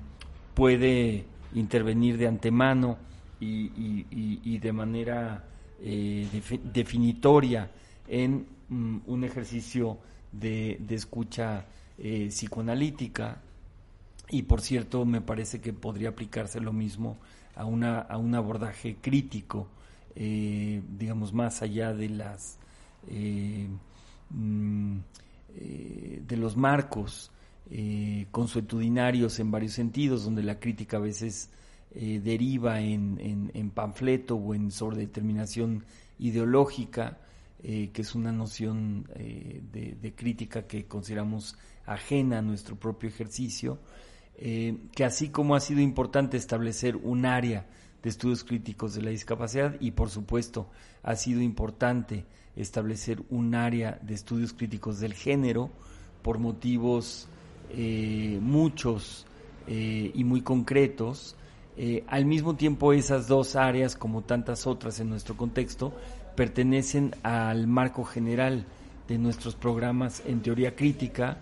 puede 0.54 1.26
intervenir 1.54 2.18
de 2.18 2.26
antemano 2.26 2.98
y, 3.40 4.58
de 4.58 4.72
manera 4.72 5.44
eh, 5.80 6.26
definitoria 6.72 7.70
en 8.08 8.46
mm, 8.68 8.98
un 9.06 9.24
ejercicio 9.24 9.98
de, 10.32 10.80
escucha 10.90 11.66
psicoanalítica. 11.98 13.40
Y 14.30 14.42
por 14.42 14.60
cierto 14.60 15.04
me 15.04 15.20
parece 15.20 15.60
que 15.60 15.72
podría 15.72 16.10
aplicarse 16.10 16.60
lo 16.60 16.72
mismo 16.72 17.18
a, 17.56 17.64
una, 17.64 18.00
a 18.00 18.18
un 18.18 18.34
abordaje 18.34 18.96
crítico, 19.00 19.68
eh, 20.14 20.82
digamos, 20.96 21.32
más 21.32 21.62
allá 21.62 21.92
de 21.92 22.08
las 22.08 22.58
eh, 23.08 23.68
mm, 24.30 24.96
eh, 25.56 26.22
de 26.26 26.36
los 26.36 26.56
marcos 26.56 27.30
consuetudinarios 28.30 29.40
en 29.40 29.50
varios 29.50 29.72
sentidos, 29.72 30.24
donde 30.24 30.42
la 30.42 30.60
crítica 30.60 30.98
a 30.98 31.00
veces 31.00 31.50
deriva 31.92 32.80
en, 32.80 33.50
en, 33.54 33.70
panfleto 33.70 34.36
o 34.36 34.54
en 34.54 34.70
sobredeterminación 34.70 35.84
ideológica, 36.18 37.18
que 37.62 37.90
es 37.94 38.14
una 38.14 38.32
noción 38.32 39.04
de, 39.14 39.96
de, 40.00 40.14
crítica 40.14 40.66
que 40.66 40.86
consideramos 40.86 41.56
ajena 41.86 42.38
a 42.38 42.42
nuestro 42.42 42.76
propio 42.76 43.08
ejercicio, 43.08 43.78
eh, 44.36 44.76
que 44.94 45.04
así 45.04 45.28
como 45.28 45.54
ha 45.54 45.60
sido 45.60 45.80
importante 45.80 46.36
establecer 46.36 46.96
un 46.96 47.24
área 47.24 47.66
de 48.02 48.10
estudios 48.10 48.42
críticos 48.42 48.94
de 48.94 49.02
la 49.02 49.10
discapacidad 49.10 49.76
y 49.80 49.92
por 49.92 50.10
supuesto 50.10 50.68
ha 51.04 51.14
sido 51.14 51.40
importante 51.40 52.24
establecer 52.56 53.22
un 53.30 53.54
área 53.54 53.98
de 54.02 54.14
estudios 54.14 54.52
críticos 54.52 54.98
del 54.98 55.14
género 55.14 55.70
por 56.22 56.38
motivos 56.38 57.28
eh, 57.70 58.38
muchos 58.40 59.26
eh, 59.66 60.10
y 60.14 60.24
muy 60.24 60.42
concretos. 60.42 61.36
al 62.06 62.24
mismo 62.24 62.54
tiempo 62.54 62.92
esas 62.92 63.26
dos 63.26 63.56
áreas, 63.56 63.96
como 63.96 64.22
tantas 64.22 64.66
otras 64.66 65.00
en 65.00 65.10
nuestro 65.10 65.36
contexto, 65.36 65.92
pertenecen 66.36 67.14
al 67.22 67.66
marco 67.66 68.04
general 68.04 68.64
de 69.08 69.18
nuestros 69.18 69.54
programas 69.54 70.22
en 70.26 70.40
teoría 70.40 70.74
crítica 70.74 71.38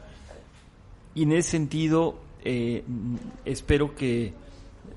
y 1.15 1.25
en 1.25 1.33
ese 1.33 1.51
sentido 1.51 2.19
eh, 2.45 2.83
espero 3.45 3.95
que 3.95 4.33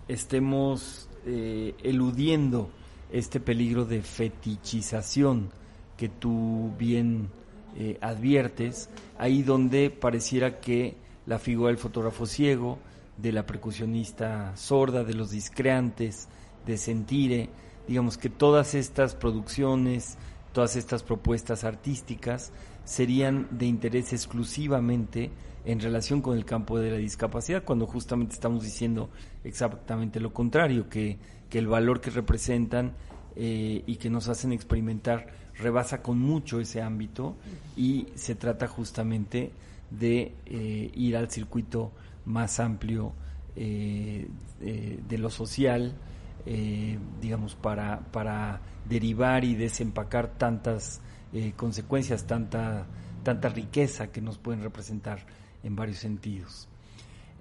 estemos 0.08 1.10
eh, 1.26 1.76
eludiendo 1.84 2.70
este 3.12 3.40
peligro 3.40 3.86
de 3.86 4.02
fetichización 4.02 5.52
que 5.98 6.10
tú 6.10 6.72
bien 6.78 7.30
eh, 7.78 7.98
adviertes, 8.02 8.90
ahí 9.18 9.44
donde 9.44 9.90
pareciera 9.90 10.60
que 10.60 10.96
la 11.26 11.40
figura 11.40 11.70
del 11.70 11.78
fotógrafo 11.78 12.26
ciego, 12.26 12.80
de 13.18 13.32
la 13.32 13.46
percusionista 13.46 14.56
sorda, 14.56 15.04
de 15.04 15.14
los 15.14 15.32
discreantes, 15.32 16.28
de 16.66 16.78
Sentire, 16.78 17.50
digamos 17.88 18.18
que 18.18 18.30
todas 18.30 18.74
estas 18.76 19.16
producciones, 19.16 20.18
todas 20.52 20.76
estas 20.76 21.04
propuestas 21.04 21.64
artísticas 21.64 22.52
serían 22.84 23.48
de 23.52 23.66
interés 23.66 24.14
exclusivamente 24.14 25.32
en 25.66 25.80
relación 25.80 26.22
con 26.22 26.38
el 26.38 26.46
campo 26.46 26.80
de 26.80 26.92
la 26.92 26.98
discapacidad, 26.98 27.64
cuando 27.64 27.88
justamente 27.88 28.34
estamos 28.34 28.64
diciendo 28.64 29.10
exactamente 29.44 30.20
lo 30.20 30.34
contrario, 30.34 30.90
que, 30.90 31.18
el 31.52 31.68
valor 31.68 32.02
que 32.02 32.10
representan 32.10 32.92
eh, 33.38 33.82
y 33.88 33.96
que 33.96 34.10
nos 34.10 34.28
hacen 34.28 34.52
experimentar 34.52 35.28
rebasa 35.58 36.02
con 36.02 36.20
mucho 36.20 36.60
ese 36.60 36.82
ámbito 36.82 37.38
y 37.78 38.08
se 38.16 38.36
trata 38.36 38.68
justamente 38.68 39.54
de 40.00 40.34
eh, 40.46 40.92
ir 40.94 41.18
al 41.18 41.30
circuito 41.30 41.92
más 42.26 42.60
amplio 42.60 43.14
eh, 43.56 44.28
de 44.60 45.18
lo 45.18 45.30
social, 45.30 45.94
digamos, 47.22 47.56
para, 47.56 48.00
para 48.12 48.62
derivar 48.88 49.44
y 49.44 49.56
desempacar 49.56 50.38
tantas 50.38 51.02
consecuencias, 51.56 52.26
tanta, 52.26 52.86
tanta 53.24 53.50
riqueza 53.50 54.12
que 54.12 54.22
nos 54.22 54.38
pueden 54.38 54.62
representar 54.62 55.20
en 55.64 55.76
varios 55.76 55.98
sentidos. 55.98 56.68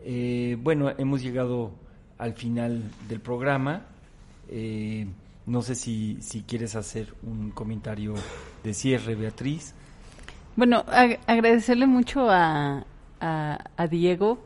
Eh, 0.07 0.59
bueno, 0.61 0.91
hemos 0.99 1.23
llegado 1.23 1.73
al 2.19 2.35
final 2.35 2.91
del 3.09 3.21
programa. 3.21 3.87
Eh, 4.49 5.07
no 5.47 5.63
sé 5.63 5.75
si, 5.75 6.19
si 6.21 6.43
quieres 6.43 6.75
hacer 6.75 7.15
un 7.23 7.51
comentario 7.51 8.15
de 8.63 8.75
cierre, 8.75 9.15
Beatriz. 9.15 9.75
Bueno, 10.57 10.85
agradecerle 11.27 11.87
mucho 11.87 12.29
a, 12.31 12.87
a, 13.21 13.87
Diego, 13.89 14.39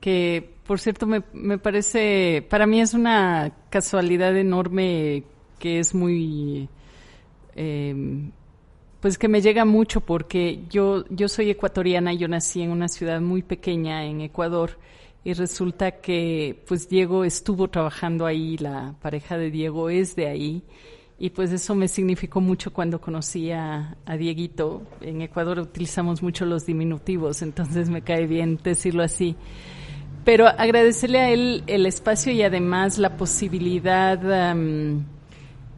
que 0.00 0.54
por 0.66 0.80
cierto 0.80 1.06
me, 1.06 1.22
me, 1.32 1.58
parece, 1.58 2.44
para 2.48 2.66
mí 2.66 2.80
es 2.80 2.94
una 2.94 3.52
casualidad 3.70 4.36
enorme 4.36 5.24
que 5.58 5.78
es 5.78 5.94
muy 5.94 6.68
eh, 7.54 7.94
pues 9.00 9.18
que 9.18 9.28
me 9.28 9.40
llega 9.40 9.64
mucho 9.64 10.00
porque 10.00 10.64
yo, 10.68 11.04
yo 11.10 11.28
soy 11.28 11.50
ecuatoriana, 11.50 12.12
yo 12.12 12.28
nací 12.28 12.62
en 12.62 12.70
una 12.70 12.88
ciudad 12.88 13.20
muy 13.20 13.42
pequeña 13.42 14.04
en 14.04 14.20
Ecuador 14.20 14.78
y 15.22 15.32
resulta 15.32 16.00
que 16.00 16.62
pues 16.66 16.88
Diego 16.88 17.24
estuvo 17.24 17.68
trabajando 17.68 18.26
ahí, 18.26 18.56
la 18.58 18.94
pareja 19.00 19.38
de 19.38 19.50
Diego 19.50 19.90
es 19.90 20.16
de 20.16 20.26
ahí 20.26 20.62
y 21.18 21.30
pues 21.30 21.50
eso 21.52 21.74
me 21.74 21.88
significó 21.88 22.40
mucho 22.40 22.72
cuando 22.72 23.00
conocí 23.00 23.50
a, 23.50 23.96
a 24.04 24.16
Dieguito. 24.16 24.82
En 25.00 25.22
Ecuador 25.22 25.58
utilizamos 25.58 26.22
mucho 26.22 26.44
los 26.44 26.66
diminutivos, 26.66 27.40
entonces 27.42 27.88
me 27.88 28.02
cae 28.02 28.26
bien 28.26 28.58
decirlo 28.62 29.02
así. 29.02 29.34
Pero 30.24 30.46
agradecerle 30.46 31.20
a 31.20 31.30
él 31.30 31.62
el 31.68 31.86
espacio 31.86 32.32
y 32.32 32.42
además 32.42 32.98
la 32.98 33.16
posibilidad 33.16 34.20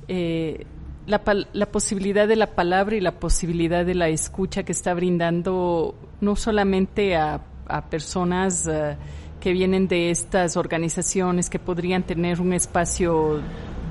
eh, 0.09 0.65
la, 1.07 1.23
la, 1.53 1.67
posibilidad 1.67 2.27
de 2.27 2.37
la 2.37 2.55
palabra 2.55 2.97
y 2.97 3.01
la 3.01 3.21
posibilidad 3.21 3.85
de 3.85 3.95
la 3.95 4.09
escucha 4.09 4.63
que 4.63 4.73
está 4.73 4.95
brindando 4.95 5.95
no 6.21 6.35
solamente 6.35 7.15
a, 7.17 7.43
personas 7.91 8.67
eh, 8.67 8.97
que 9.41 9.53
vienen 9.53 9.89
de 9.89 10.11
estas 10.11 10.57
organizaciones 10.57 11.51
que 11.51 11.59
podrían 11.59 12.03
tener 12.03 12.41
un 12.41 12.55
espacio 12.55 13.43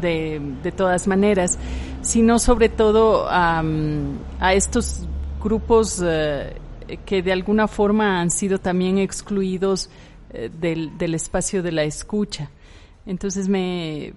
de, 0.01 0.41
de 0.63 0.71
todas 0.71 1.07
maneras, 1.07 1.57
sino 2.01 2.39
sobre 2.39 2.69
todo 2.69 3.27
a 3.29 3.63
estos 4.53 5.07
grupos 5.41 6.01
eh, 6.03 6.55
que 7.05 7.21
de 7.21 7.31
alguna 7.31 7.67
forma 7.67 8.19
han 8.19 8.31
sido 8.31 8.59
también 8.59 8.97
excluidos 8.97 9.89
eh, 10.31 10.49
del, 10.59 10.97
del 10.97 11.15
espacio 11.15 11.61
de 11.63 11.71
la 11.71 11.83
escucha. 11.83 12.49
Entonces 13.05 13.47
me, 13.47 14.13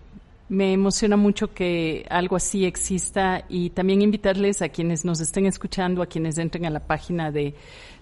me 0.51 0.73
emociona 0.73 1.17
mucho 1.17 1.55
que 1.55 2.05
algo 2.11 2.35
así 2.35 2.65
exista 2.67 3.45
y 3.49 3.71
también 3.71 4.03
invitarles 4.03 4.63
a 4.63 4.69
quienes 4.69 5.05
nos 5.05 5.21
estén 5.21 5.47
escuchando, 5.47 6.03
a 6.03 6.07
quienes 6.07 6.39
entren 6.39 6.67
a 6.67 6.71
la 6.71 6.81
página 6.81 7.31
de, 7.31 7.55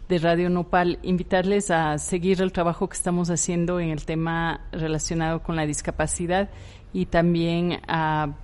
Radio 0.08 0.48
Nopal, 0.48 0.98
invitarles 1.02 1.70
a 1.70 1.98
seguir 1.98 2.40
el 2.40 2.50
trabajo 2.50 2.88
que 2.88 2.96
estamos 2.96 3.28
haciendo 3.28 3.78
en 3.78 3.90
el 3.90 4.06
tema 4.06 4.62
relacionado 4.72 5.42
con 5.42 5.54
la 5.54 5.66
discapacidad 5.66 6.48
y 6.92 7.06
también 7.06 7.80
a, 7.86 8.34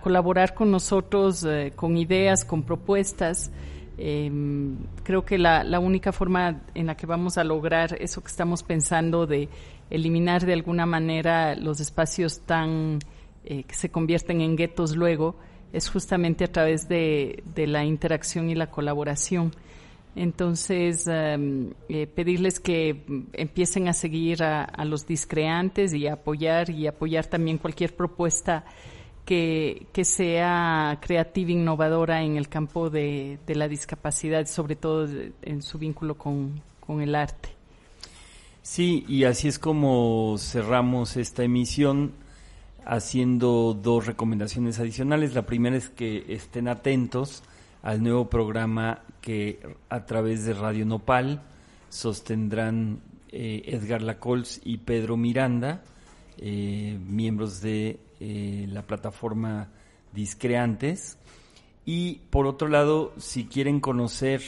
colaborar 0.00 0.54
con 0.54 0.70
nosotros 0.70 1.44
eh, 1.44 1.72
con 1.76 1.98
ideas, 1.98 2.44
con 2.46 2.62
propuestas. 2.62 3.50
Em, 3.98 4.78
creo 5.02 5.24
que 5.24 5.36
la, 5.36 5.64
la 5.64 5.80
única 5.80 6.12
forma 6.12 6.62
en 6.74 6.86
la 6.86 6.96
que 6.96 7.04
vamos 7.04 7.36
a 7.36 7.44
lograr 7.44 7.96
eso 8.00 8.22
que 8.22 8.28
estamos 8.28 8.62
pensando 8.62 9.26
de 9.26 9.50
eliminar 9.90 10.46
de 10.46 10.54
alguna 10.54 10.86
manera 10.86 11.54
los 11.54 11.78
espacios 11.80 12.40
tan 12.40 13.00
eh, 13.44 13.64
que 13.64 13.74
se 13.74 13.90
convierten 13.90 14.40
en 14.40 14.56
guetos 14.56 14.94
luego, 14.94 15.34
es 15.72 15.90
justamente 15.90 16.44
a 16.44 16.52
través 16.52 16.88
de, 16.88 17.42
la 17.56 17.84
interacción 17.84 18.48
y 18.48 18.54
la 18.54 18.70
colaboración. 18.70 19.52
Entonces, 20.14 21.06
em, 21.06 21.70
eh, 21.88 22.06
pedirles 22.06 22.60
que 22.60 23.02
empiecen 23.32 23.88
a 23.88 23.94
seguir 23.94 24.42
a, 24.42 24.84
los 24.84 25.06
discreantes 25.06 25.94
y 25.94 26.06
apoyar 26.06 26.68
y 26.68 26.86
apoyar 26.86 27.26
también 27.26 27.58
cualquier 27.58 27.96
propuesta 27.96 28.64
que, 29.24 29.86
que 29.92 30.04
sea 30.04 30.98
creativa, 31.00 31.50
e 31.50 31.52
innovadora 31.52 32.22
en 32.22 32.36
el 32.36 32.48
campo 32.48 32.90
de, 32.90 33.38
de 33.46 33.54
la 33.54 33.68
discapacidad, 33.68 34.46
sobre 34.46 34.76
todo 34.76 35.08
en 35.42 35.62
su 35.62 35.78
vínculo 35.78 36.16
con, 36.16 36.60
con 36.80 37.00
el 37.00 37.14
arte. 37.14 37.50
Sí, 38.62 39.04
y 39.08 39.24
así 39.24 39.48
es 39.48 39.58
como 39.58 40.36
cerramos 40.38 41.16
esta 41.16 41.42
emisión 41.42 42.12
haciendo 42.84 43.74
dos 43.74 44.06
recomendaciones 44.06 44.78
adicionales. 44.78 45.34
La 45.34 45.46
primera 45.46 45.76
es 45.76 45.88
que 45.88 46.24
estén 46.28 46.68
atentos 46.68 47.42
al 47.82 48.02
nuevo 48.02 48.28
programa 48.28 49.00
que 49.22 49.60
a 49.88 50.04
través 50.04 50.44
de 50.44 50.52
Radio 50.52 50.84
Nopal 50.84 51.40
sostendrán 51.88 53.00
eh, 53.30 53.62
Edgar 53.66 54.02
Lacols 54.02 54.60
y 54.64 54.78
Pedro 54.78 55.16
Miranda, 55.16 55.82
eh, 56.36 56.98
miembros 57.06 57.62
de 57.62 57.98
eh, 58.20 58.66
la 58.68 58.82
plataforma 58.82 59.68
Discreantes. 60.12 61.16
Y 61.86 62.16
por 62.28 62.46
otro 62.46 62.68
lado, 62.68 63.14
si 63.16 63.46
quieren 63.46 63.80
conocer, 63.80 64.42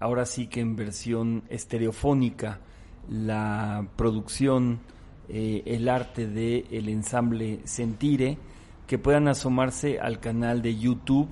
ahora 0.00 0.26
sí 0.26 0.48
que 0.48 0.60
en 0.60 0.76
versión 0.76 1.44
estereofónica, 1.48 2.60
la 3.08 3.88
producción 3.96 4.80
el 5.28 5.88
arte 5.88 6.26
del 6.26 6.66
el 6.70 6.88
ensamble 6.88 7.60
Sentire, 7.64 8.36
que 8.86 8.98
puedan 8.98 9.28
asomarse 9.28 9.98
al 9.98 10.20
canal 10.20 10.60
de 10.60 10.76
YouTube 10.76 11.28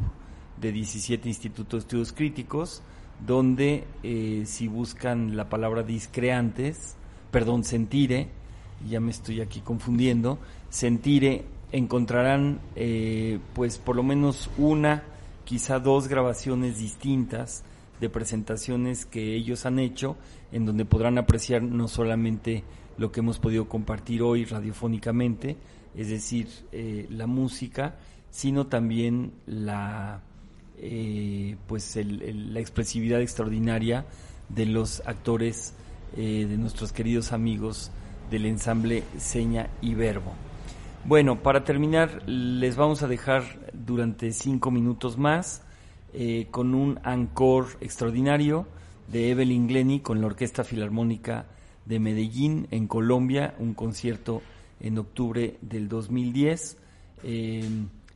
de 0.61 0.73
17 0.73 1.29
Institutos 1.29 1.71
de 1.73 1.79
Estudios 1.87 2.13
Críticos, 2.13 2.83
donde 3.27 3.85
eh, 4.03 4.45
si 4.47 4.69
buscan 4.69 5.37
la 5.37 5.49
palabra 5.49 5.83
discreantes, 5.83 6.97
perdón, 7.31 7.65
Sentire, 7.65 8.29
ya 8.89 9.01
me 9.01 9.11
estoy 9.11 9.41
aquí 9.41 9.61
confundiendo, 9.61 10.39
Sentire, 10.69 11.45
encontrarán 11.73 12.61
eh, 12.77 13.39
pues 13.55 13.79
por 13.79 13.97
lo 13.97 14.03
menos 14.03 14.51
una, 14.59 15.03
quizá 15.45 15.79
dos 15.79 16.09
grabaciones 16.09 16.79
distintas 16.79 17.63
de 18.01 18.09
presentaciones 18.09 19.05
que 19.05 19.35
ellos 19.35 19.67
han 19.67 19.79
hecho, 19.79 20.17
en 20.53 20.67
donde 20.67 20.85
podrán 20.85 21.19
apreciar 21.19 21.63
no 21.63 21.87
solamente 21.87 22.65
lo 22.97 23.13
que 23.13 23.21
hemos 23.21 23.39
podido 23.39 23.69
compartir 23.69 24.23
hoy 24.23 24.45
radiofónicamente, 24.45 25.57
es 25.95 26.09
decir, 26.09 26.49
eh, 26.73 27.07
la 27.11 27.27
música, 27.27 27.97
sino 28.31 28.67
también 28.69 29.33
la, 29.47 30.23
eh, 30.81 31.57
pues 31.67 31.97
la 31.97 32.61
expresividad 32.61 33.21
extraordinaria 33.21 34.07
de 34.49 34.67
los 34.67 35.03
actores, 35.07 35.75
eh, 36.17 36.47
de 36.49 36.57
nuestros 36.57 36.93
queridos 36.93 37.33
amigos 37.33 37.91
del 38.31 38.47
ensamble 38.47 39.05
Seña 39.19 39.71
y 39.81 39.95
Verbo. 39.95 40.33
Bueno, 41.05 41.43
para 41.43 41.65
terminar, 41.65 42.23
les 42.29 42.77
vamos 42.77 43.03
a 43.03 43.09
dejar 43.09 43.45
durante 43.73 44.33
cinco 44.33 44.71
minutos 44.71 45.17
más 45.17 45.63
con 46.51 46.75
un 46.75 46.99
encore 47.05 47.69
extraordinario 47.81 48.67
de 49.11 49.31
Evelyn 49.31 49.69
Glenny 49.69 50.01
con 50.01 50.21
la 50.21 50.27
Orquesta 50.27 50.65
Filarmónica 50.65 51.47
de 51.85 51.99
Medellín, 51.99 52.69
en 52.71 52.87
Colombia, 52.87 53.55
un 53.59 53.75
concierto 53.75 54.43
en 54.81 54.99
octubre 54.99 55.57
del 55.61 55.89
2010. 55.89 56.77
Eh, 57.25 57.69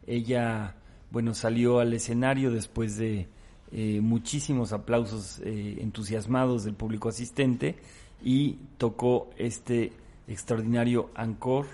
ella, 0.07 0.74
bueno, 1.15 1.32
salió 1.32 1.78
al 1.78 1.95
escenario 1.95 2.51
después 2.51 2.97
de 2.97 3.28
eh, 3.70 4.01
muchísimos 4.03 4.73
aplausos 4.73 5.41
eh, 5.45 5.78
entusiasmados 5.81 6.65
del 6.65 6.74
público 6.74 7.09
asistente 7.09 7.77
y 8.20 8.59
tocó 8.78 9.31
este 9.39 9.93
extraordinario 10.27 11.11
encore 11.16 11.69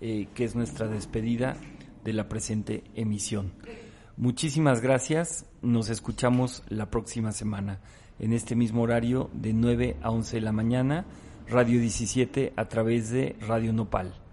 que 0.00 0.44
es 0.44 0.54
nuestra 0.54 0.86
despedida 0.86 1.56
de 2.04 2.12
la 2.12 2.28
presente 2.28 2.84
emisión. 2.94 3.52
Muchísimas 4.16 4.80
gracias, 4.80 5.44
nos 5.60 5.90
escuchamos 5.90 6.62
la 6.68 6.88
próxima 6.88 7.32
semana 7.32 7.80
en 8.18 8.32
este 8.32 8.54
mismo 8.56 8.82
horario 8.82 9.28
de 9.32 9.52
9 9.52 9.96
a 10.00 10.10
11 10.10 10.36
de 10.36 10.42
la 10.42 10.52
mañana 10.52 11.04
Radio 11.48 11.80
17 11.80 12.52
a 12.56 12.68
través 12.68 13.10
de 13.10 13.36
Radio 13.40 13.72
Nopal. 13.72 14.27